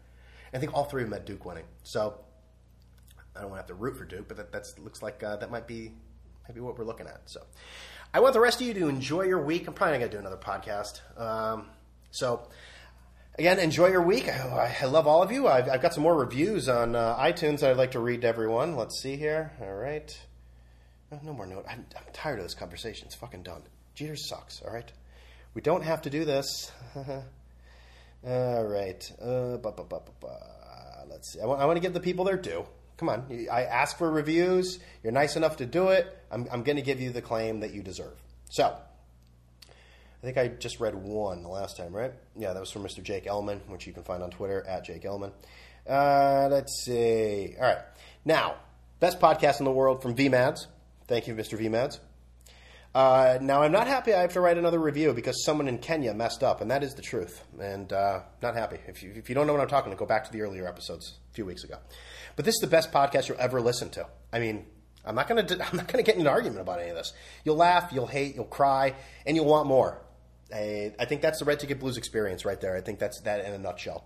I 0.55 0.57
think 0.57 0.73
all 0.73 0.85
three 0.85 1.03
of 1.03 1.11
them 1.11 1.19
had 1.19 1.25
Duke 1.25 1.45
winning. 1.45 1.65
So 1.83 2.17
I 3.35 3.41
don't 3.41 3.51
want 3.51 3.59
to 3.59 3.61
have 3.61 3.67
to 3.67 3.75
root 3.75 3.95
for 3.95 4.05
Duke, 4.05 4.27
but 4.27 4.37
that 4.37 4.51
that's, 4.51 4.79
looks 4.79 5.03
like 5.03 5.21
uh, 5.21 5.35
that 5.35 5.51
might 5.51 5.67
be 5.67 5.91
maybe 6.47 6.62
what 6.62 6.77
we're 6.77 6.86
looking 6.86 7.07
at. 7.07 7.21
So. 7.25 7.41
I 8.13 8.19
want 8.19 8.33
the 8.33 8.39
rest 8.39 8.62
of 8.62 8.67
you 8.67 8.73
to 8.75 8.88
enjoy 8.88 9.23
your 9.23 9.41
week. 9.41 9.67
I'm 9.67 9.73
probably 9.73 9.99
not 9.99 9.99
going 9.99 10.12
to 10.12 10.17
do 10.17 10.19
another 10.19 10.38
podcast. 10.38 11.01
Um, 11.19 11.67
so, 12.10 12.47
again, 13.38 13.60
enjoy 13.60 13.88
your 13.88 14.01
week. 14.01 14.29
I, 14.29 14.75
I 14.81 14.86
love 14.86 15.07
all 15.07 15.21
of 15.21 15.31
you. 15.31 15.47
I've, 15.47 15.69
I've, 15.69 15.81
got 15.81 15.93
some 15.93 16.03
more 16.03 16.17
reviews 16.17 16.69
on 16.69 16.95
uh, 16.95 17.17
iTunes 17.17 17.60
that 17.60 17.71
I'd 17.71 17.77
like 17.77 17.91
to 17.91 17.99
read 17.99 18.21
to 18.21 18.27
everyone. 18.27 18.75
Let's 18.77 19.01
see 19.01 19.17
here. 19.17 19.51
All 19.62 19.73
right. 19.73 20.17
No, 21.12 21.19
no 21.23 21.33
more 21.33 21.45
note. 21.45 21.65
I'm, 21.69 21.86
I'm, 21.95 22.03
tired 22.13 22.39
of 22.39 22.45
this 22.45 22.53
conversation. 22.53 23.07
It's 23.07 23.15
fucking 23.15 23.43
done. 23.43 23.62
Jeter 23.93 24.15
sucks, 24.15 24.62
all 24.62 24.73
right? 24.73 24.91
We 25.53 25.62
don't 25.62 25.83
have 25.83 26.01
to 26.03 26.10
do 26.10 26.23
this. 26.23 26.71
all 28.25 28.65
right. 28.65 29.12
Uh, 29.21 29.57
let's 31.10 31.33
see. 31.33 31.41
I 31.41 31.45
want, 31.45 31.62
I 31.62 31.65
want 31.65 31.75
to 31.75 31.81
give 31.81 31.93
the 31.93 31.99
people 31.99 32.23
their 32.25 32.38
due. 32.38 32.65
Come 32.97 33.10
on. 33.10 33.47
I 33.51 33.63
ask 33.63 33.97
for 33.97 34.12
reviews. 34.12 34.79
You're 35.03 35.13
nice 35.13 35.36
enough 35.36 35.57
to 35.57 35.65
do 35.65 35.89
it. 35.89 36.17
I'm, 36.31 36.47
I'm 36.51 36.63
going 36.63 36.77
to 36.77 36.81
give 36.81 36.99
you 36.99 37.12
the 37.12 37.21
claim 37.21 37.60
that 37.62 37.73
you 37.73 37.83
deserve. 37.83 38.21
So, 38.49 38.65
I 39.65 40.25
think 40.25 40.38
I 40.38 40.47
just 40.47 40.79
read 40.79 40.95
one 40.95 41.43
the 41.43 41.49
last 41.49 41.77
time, 41.77 41.95
right? 41.95 42.13
Yeah, 42.36 42.53
that 42.53 42.60
was 42.60 42.71
from 42.71 42.83
Mr. 42.83 43.03
Jake 43.03 43.27
Elman, 43.27 43.62
which 43.67 43.86
you 43.86 43.93
can 43.93 44.03
find 44.03 44.23
on 44.23 44.31
Twitter 44.31 44.65
at 44.67 44.83
Jake 44.83 45.05
Elman. 45.05 45.31
Uh, 45.88 46.47
let's 46.49 46.83
see. 46.83 47.55
All 47.60 47.63
right. 47.63 47.81
Now, 48.25 48.55
best 48.99 49.19
podcast 49.19 49.60
in 49.60 49.65
the 49.65 49.71
world 49.71 50.01
from 50.01 50.15
VMADS. 50.15 50.65
Thank 51.07 51.27
you, 51.27 51.36
Mr. 51.36 51.57
VMADS. 51.57 51.99
Uh, 52.95 53.38
now, 53.41 53.62
I'm 53.62 53.71
not 53.71 53.88
happy 53.88 54.13
I 54.13 54.21
have 54.21 54.34
to 54.34 54.41
write 54.41 54.58
another 54.58 54.80
review 54.80 55.13
because 55.13 55.43
someone 55.45 55.67
in 55.67 55.78
Kenya 55.78 56.13
messed 56.13 56.41
up, 56.41 56.62
and 56.62 56.71
that 56.71 56.84
is 56.84 56.95
the 56.95 57.02
truth. 57.02 57.43
And 57.60 57.93
uh, 57.93 58.21
not 58.41 58.56
happy. 58.56 58.80
If 58.88 59.04
you, 59.04 59.13
if 59.15 59.30
you 59.30 59.36
don't 59.36 59.45
know 59.45 59.54
what 59.54 59.62
I'm 59.62 59.67
talking 59.67 59.91
about, 59.91 60.00
go 60.00 60.06
back 60.06 60.26
to 60.26 60.32
the 60.32 60.41
earlier 60.41 60.67
episodes 60.67 61.13
a 61.32 61.34
few 61.34 61.45
weeks 61.45 61.63
ago. 61.63 61.78
But 62.36 62.45
this 62.45 62.56
is 62.56 62.62
the 62.62 62.67
best 62.67 62.91
podcast 62.91 63.28
you'll 63.28 63.39
ever 63.39 63.62
listen 63.62 63.89
to. 63.91 64.08
I 64.34 64.39
mean, 64.39 64.65
I'm 65.06 65.15
not 65.15 65.28
gonna 65.28 65.41
I'm 65.71 65.78
not 65.78 65.88
gonna 65.88 66.04
get 66.04 66.15
in 66.15 66.21
an 66.21 66.28
argument 66.28 66.62
about 66.62 66.80
any 66.80 66.89
of 66.89 66.95
this. 66.95 67.13
You'll 67.43 67.56
laugh, 67.56 67.91
you'll 67.93 68.08
hate, 68.08 68.36
you'll 68.36 68.45
cry, 68.45 68.95
and 69.26 69.36
you'll 69.36 69.45
want 69.45 69.67
more. 69.67 70.02
I, 70.54 70.93
I 71.00 71.06
think 71.06 71.21
that's 71.21 71.39
the 71.39 71.45
Red 71.45 71.60
Ticket 71.60 71.80
Blues 71.80 71.97
experience 71.97 72.45
right 72.45 72.60
there. 72.60 72.76
I 72.76 72.82
think 72.82 73.00
that's 73.00 73.21
that 73.21 73.45
in 73.45 73.54
a 73.54 73.58
nutshell. 73.58 74.06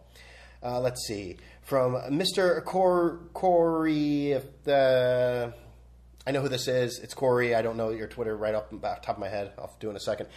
Uh, 0.63 0.79
let's 0.79 1.05
see 1.07 1.37
from 1.61 1.95
Mr. 2.11 2.63
Cor- 2.63 3.19
Corey. 3.33 4.35
Uh, 4.67 5.51
I 6.25 6.31
know 6.31 6.41
who 6.41 6.49
this 6.49 6.67
is. 6.67 6.99
It's 6.99 7.15
Corey. 7.15 7.55
I 7.55 7.63
don't 7.63 7.77
know 7.77 7.89
your 7.89 8.05
Twitter 8.05 8.37
right 8.37 8.53
off 8.53 8.69
the 8.69 8.77
top 8.77 9.09
of 9.09 9.17
my 9.17 9.27
head. 9.27 9.53
I'll 9.57 9.75
do 9.79 9.89
in 9.89 9.95
a 9.95 9.99
second. 9.99 10.27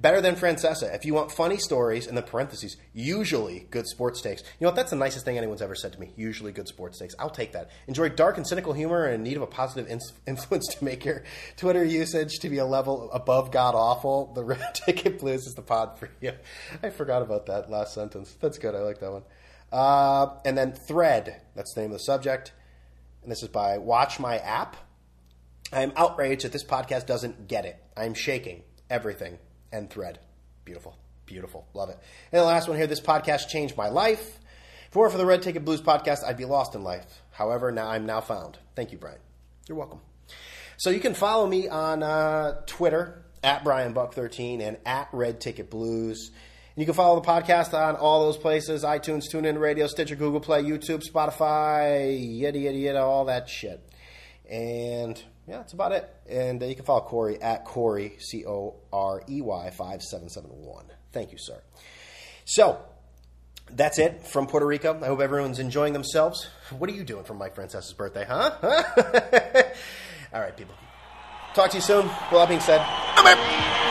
Better 0.00 0.22
than 0.22 0.36
Francesa. 0.36 0.94
If 0.94 1.04
you 1.04 1.12
want 1.12 1.30
funny 1.30 1.58
stories, 1.58 2.06
in 2.06 2.14
the 2.14 2.22
parentheses, 2.22 2.78
usually 2.94 3.66
good 3.70 3.86
sports 3.86 4.22
takes. 4.22 4.40
You 4.40 4.48
know 4.62 4.68
what? 4.68 4.76
That's 4.76 4.90
the 4.90 4.96
nicest 4.96 5.26
thing 5.26 5.36
anyone's 5.36 5.60
ever 5.60 5.74
said 5.74 5.92
to 5.92 6.00
me. 6.00 6.12
Usually 6.16 6.50
good 6.50 6.66
sports 6.66 6.98
takes. 6.98 7.14
I'll 7.18 7.28
take 7.28 7.52
that. 7.52 7.68
Enjoy 7.86 8.08
dark 8.08 8.38
and 8.38 8.46
cynical 8.46 8.72
humor 8.72 9.04
and 9.04 9.16
in 9.16 9.22
need 9.22 9.36
of 9.36 9.42
a 9.42 9.46
positive 9.46 9.90
in- 9.90 10.00
influence 10.26 10.66
to 10.74 10.84
make 10.84 11.04
your 11.04 11.24
Twitter 11.58 11.84
usage 11.84 12.38
to 12.40 12.48
be 12.48 12.56
a 12.56 12.64
level 12.64 13.10
above 13.12 13.50
god 13.50 13.74
awful. 13.74 14.32
The 14.34 14.44
Red 14.44 14.74
Ticket 14.74 15.18
Blues 15.18 15.46
is 15.46 15.54
the 15.54 15.62
pod 15.62 15.98
for 15.98 16.08
you. 16.22 16.32
I 16.82 16.88
forgot 16.88 17.20
about 17.20 17.46
that 17.46 17.70
last 17.70 17.92
sentence. 17.92 18.34
That's 18.40 18.56
good. 18.56 18.74
I 18.74 18.78
like 18.78 19.00
that 19.00 19.12
one. 19.12 19.22
Uh, 19.70 20.38
and 20.46 20.56
then 20.56 20.72
Thread. 20.72 21.42
That's 21.54 21.74
the 21.74 21.82
name 21.82 21.90
of 21.90 21.98
the 21.98 22.04
subject. 22.04 22.52
And 23.22 23.30
this 23.30 23.42
is 23.42 23.48
by 23.50 23.76
Watch 23.76 24.18
My 24.18 24.38
App. 24.38 24.76
I 25.72 25.82
am 25.82 25.92
outraged 25.96 26.44
that 26.44 26.52
this 26.52 26.64
podcast 26.64 27.06
doesn't 27.06 27.48
get 27.48 27.64
it. 27.64 27.82
I 27.96 28.04
am 28.04 28.14
shaking 28.14 28.62
everything 28.90 29.38
and 29.72 29.90
thread. 29.90 30.20
Beautiful. 30.64 30.96
Beautiful. 31.26 31.66
Love 31.74 31.90
it. 31.90 31.98
And 32.32 32.40
the 32.40 32.44
last 32.44 32.68
one 32.68 32.76
here 32.76 32.86
this 32.86 33.00
podcast 33.00 33.48
changed 33.48 33.76
my 33.76 33.88
life. 33.88 34.38
If 34.88 34.96
it 34.96 34.96
weren't 34.96 35.12
for 35.12 35.18
the 35.18 35.26
Red 35.26 35.42
Ticket 35.42 35.64
Blues 35.64 35.80
podcast, 35.80 36.24
I'd 36.24 36.36
be 36.36 36.44
lost 36.44 36.74
in 36.74 36.84
life. 36.84 37.22
However, 37.30 37.72
now 37.72 37.88
I'm 37.88 38.06
now 38.06 38.20
found. 38.20 38.58
Thank 38.76 38.92
you, 38.92 38.98
Brian. 38.98 39.18
You're 39.68 39.78
welcome. 39.78 40.00
So 40.76 40.90
you 40.90 41.00
can 41.00 41.14
follow 41.14 41.46
me 41.46 41.68
on 41.68 42.02
uh, 42.02 42.60
Twitter 42.66 43.24
at 43.42 43.64
Brian 43.64 43.92
Buck 43.92 44.14
13 44.14 44.60
and 44.60 44.76
at 44.84 45.08
Red 45.12 45.40
Ticket 45.40 45.70
Blues. 45.70 46.30
And 46.30 46.82
you 46.82 46.86
can 46.86 46.94
follow 46.94 47.20
the 47.20 47.26
podcast 47.26 47.74
on 47.74 47.96
all 47.96 48.24
those 48.24 48.36
places 48.36 48.84
iTunes, 48.84 49.24
TuneIn 49.32 49.58
Radio, 49.58 49.86
Stitcher, 49.86 50.16
Google 50.16 50.40
Play, 50.40 50.62
YouTube, 50.62 51.02
Spotify, 51.08 52.16
yada, 52.20 52.58
yada, 52.58 52.78
yada, 52.78 53.00
all 53.00 53.26
that 53.26 53.48
shit. 53.48 53.80
And 54.50 55.22
yeah, 55.46 55.58
that's 55.58 55.72
about 55.72 55.92
it. 55.92 56.08
And 56.28 56.62
uh, 56.62 56.66
you 56.66 56.74
can 56.74 56.84
follow 56.84 57.00
Corey 57.00 57.40
at 57.40 57.64
Corey, 57.64 58.16
C 58.18 58.44
O 58.46 58.76
R 58.92 59.22
E 59.28 59.40
Y 59.40 59.70
5771. 59.70 60.86
Thank 61.12 61.32
you, 61.32 61.38
sir. 61.38 61.60
So, 62.44 62.78
that's 63.70 63.98
it 63.98 64.26
from 64.26 64.46
Puerto 64.46 64.66
Rico. 64.66 64.98
I 65.02 65.06
hope 65.06 65.20
everyone's 65.20 65.58
enjoying 65.58 65.92
themselves. 65.92 66.48
What 66.70 66.90
are 66.90 66.94
you 66.94 67.04
doing 67.04 67.24
for 67.24 67.34
Mike 67.34 67.54
Francesa's 67.54 67.94
birthday, 67.94 68.24
huh? 68.28 68.56
All 70.32 70.40
right, 70.40 70.56
people. 70.56 70.74
Talk 71.54 71.70
to 71.70 71.76
you 71.76 71.82
soon. 71.82 72.06
With 72.06 72.30
that 72.32 72.48
being 72.48 72.60
said, 72.60 72.80
I'm 72.82 73.26
out. 73.26 73.83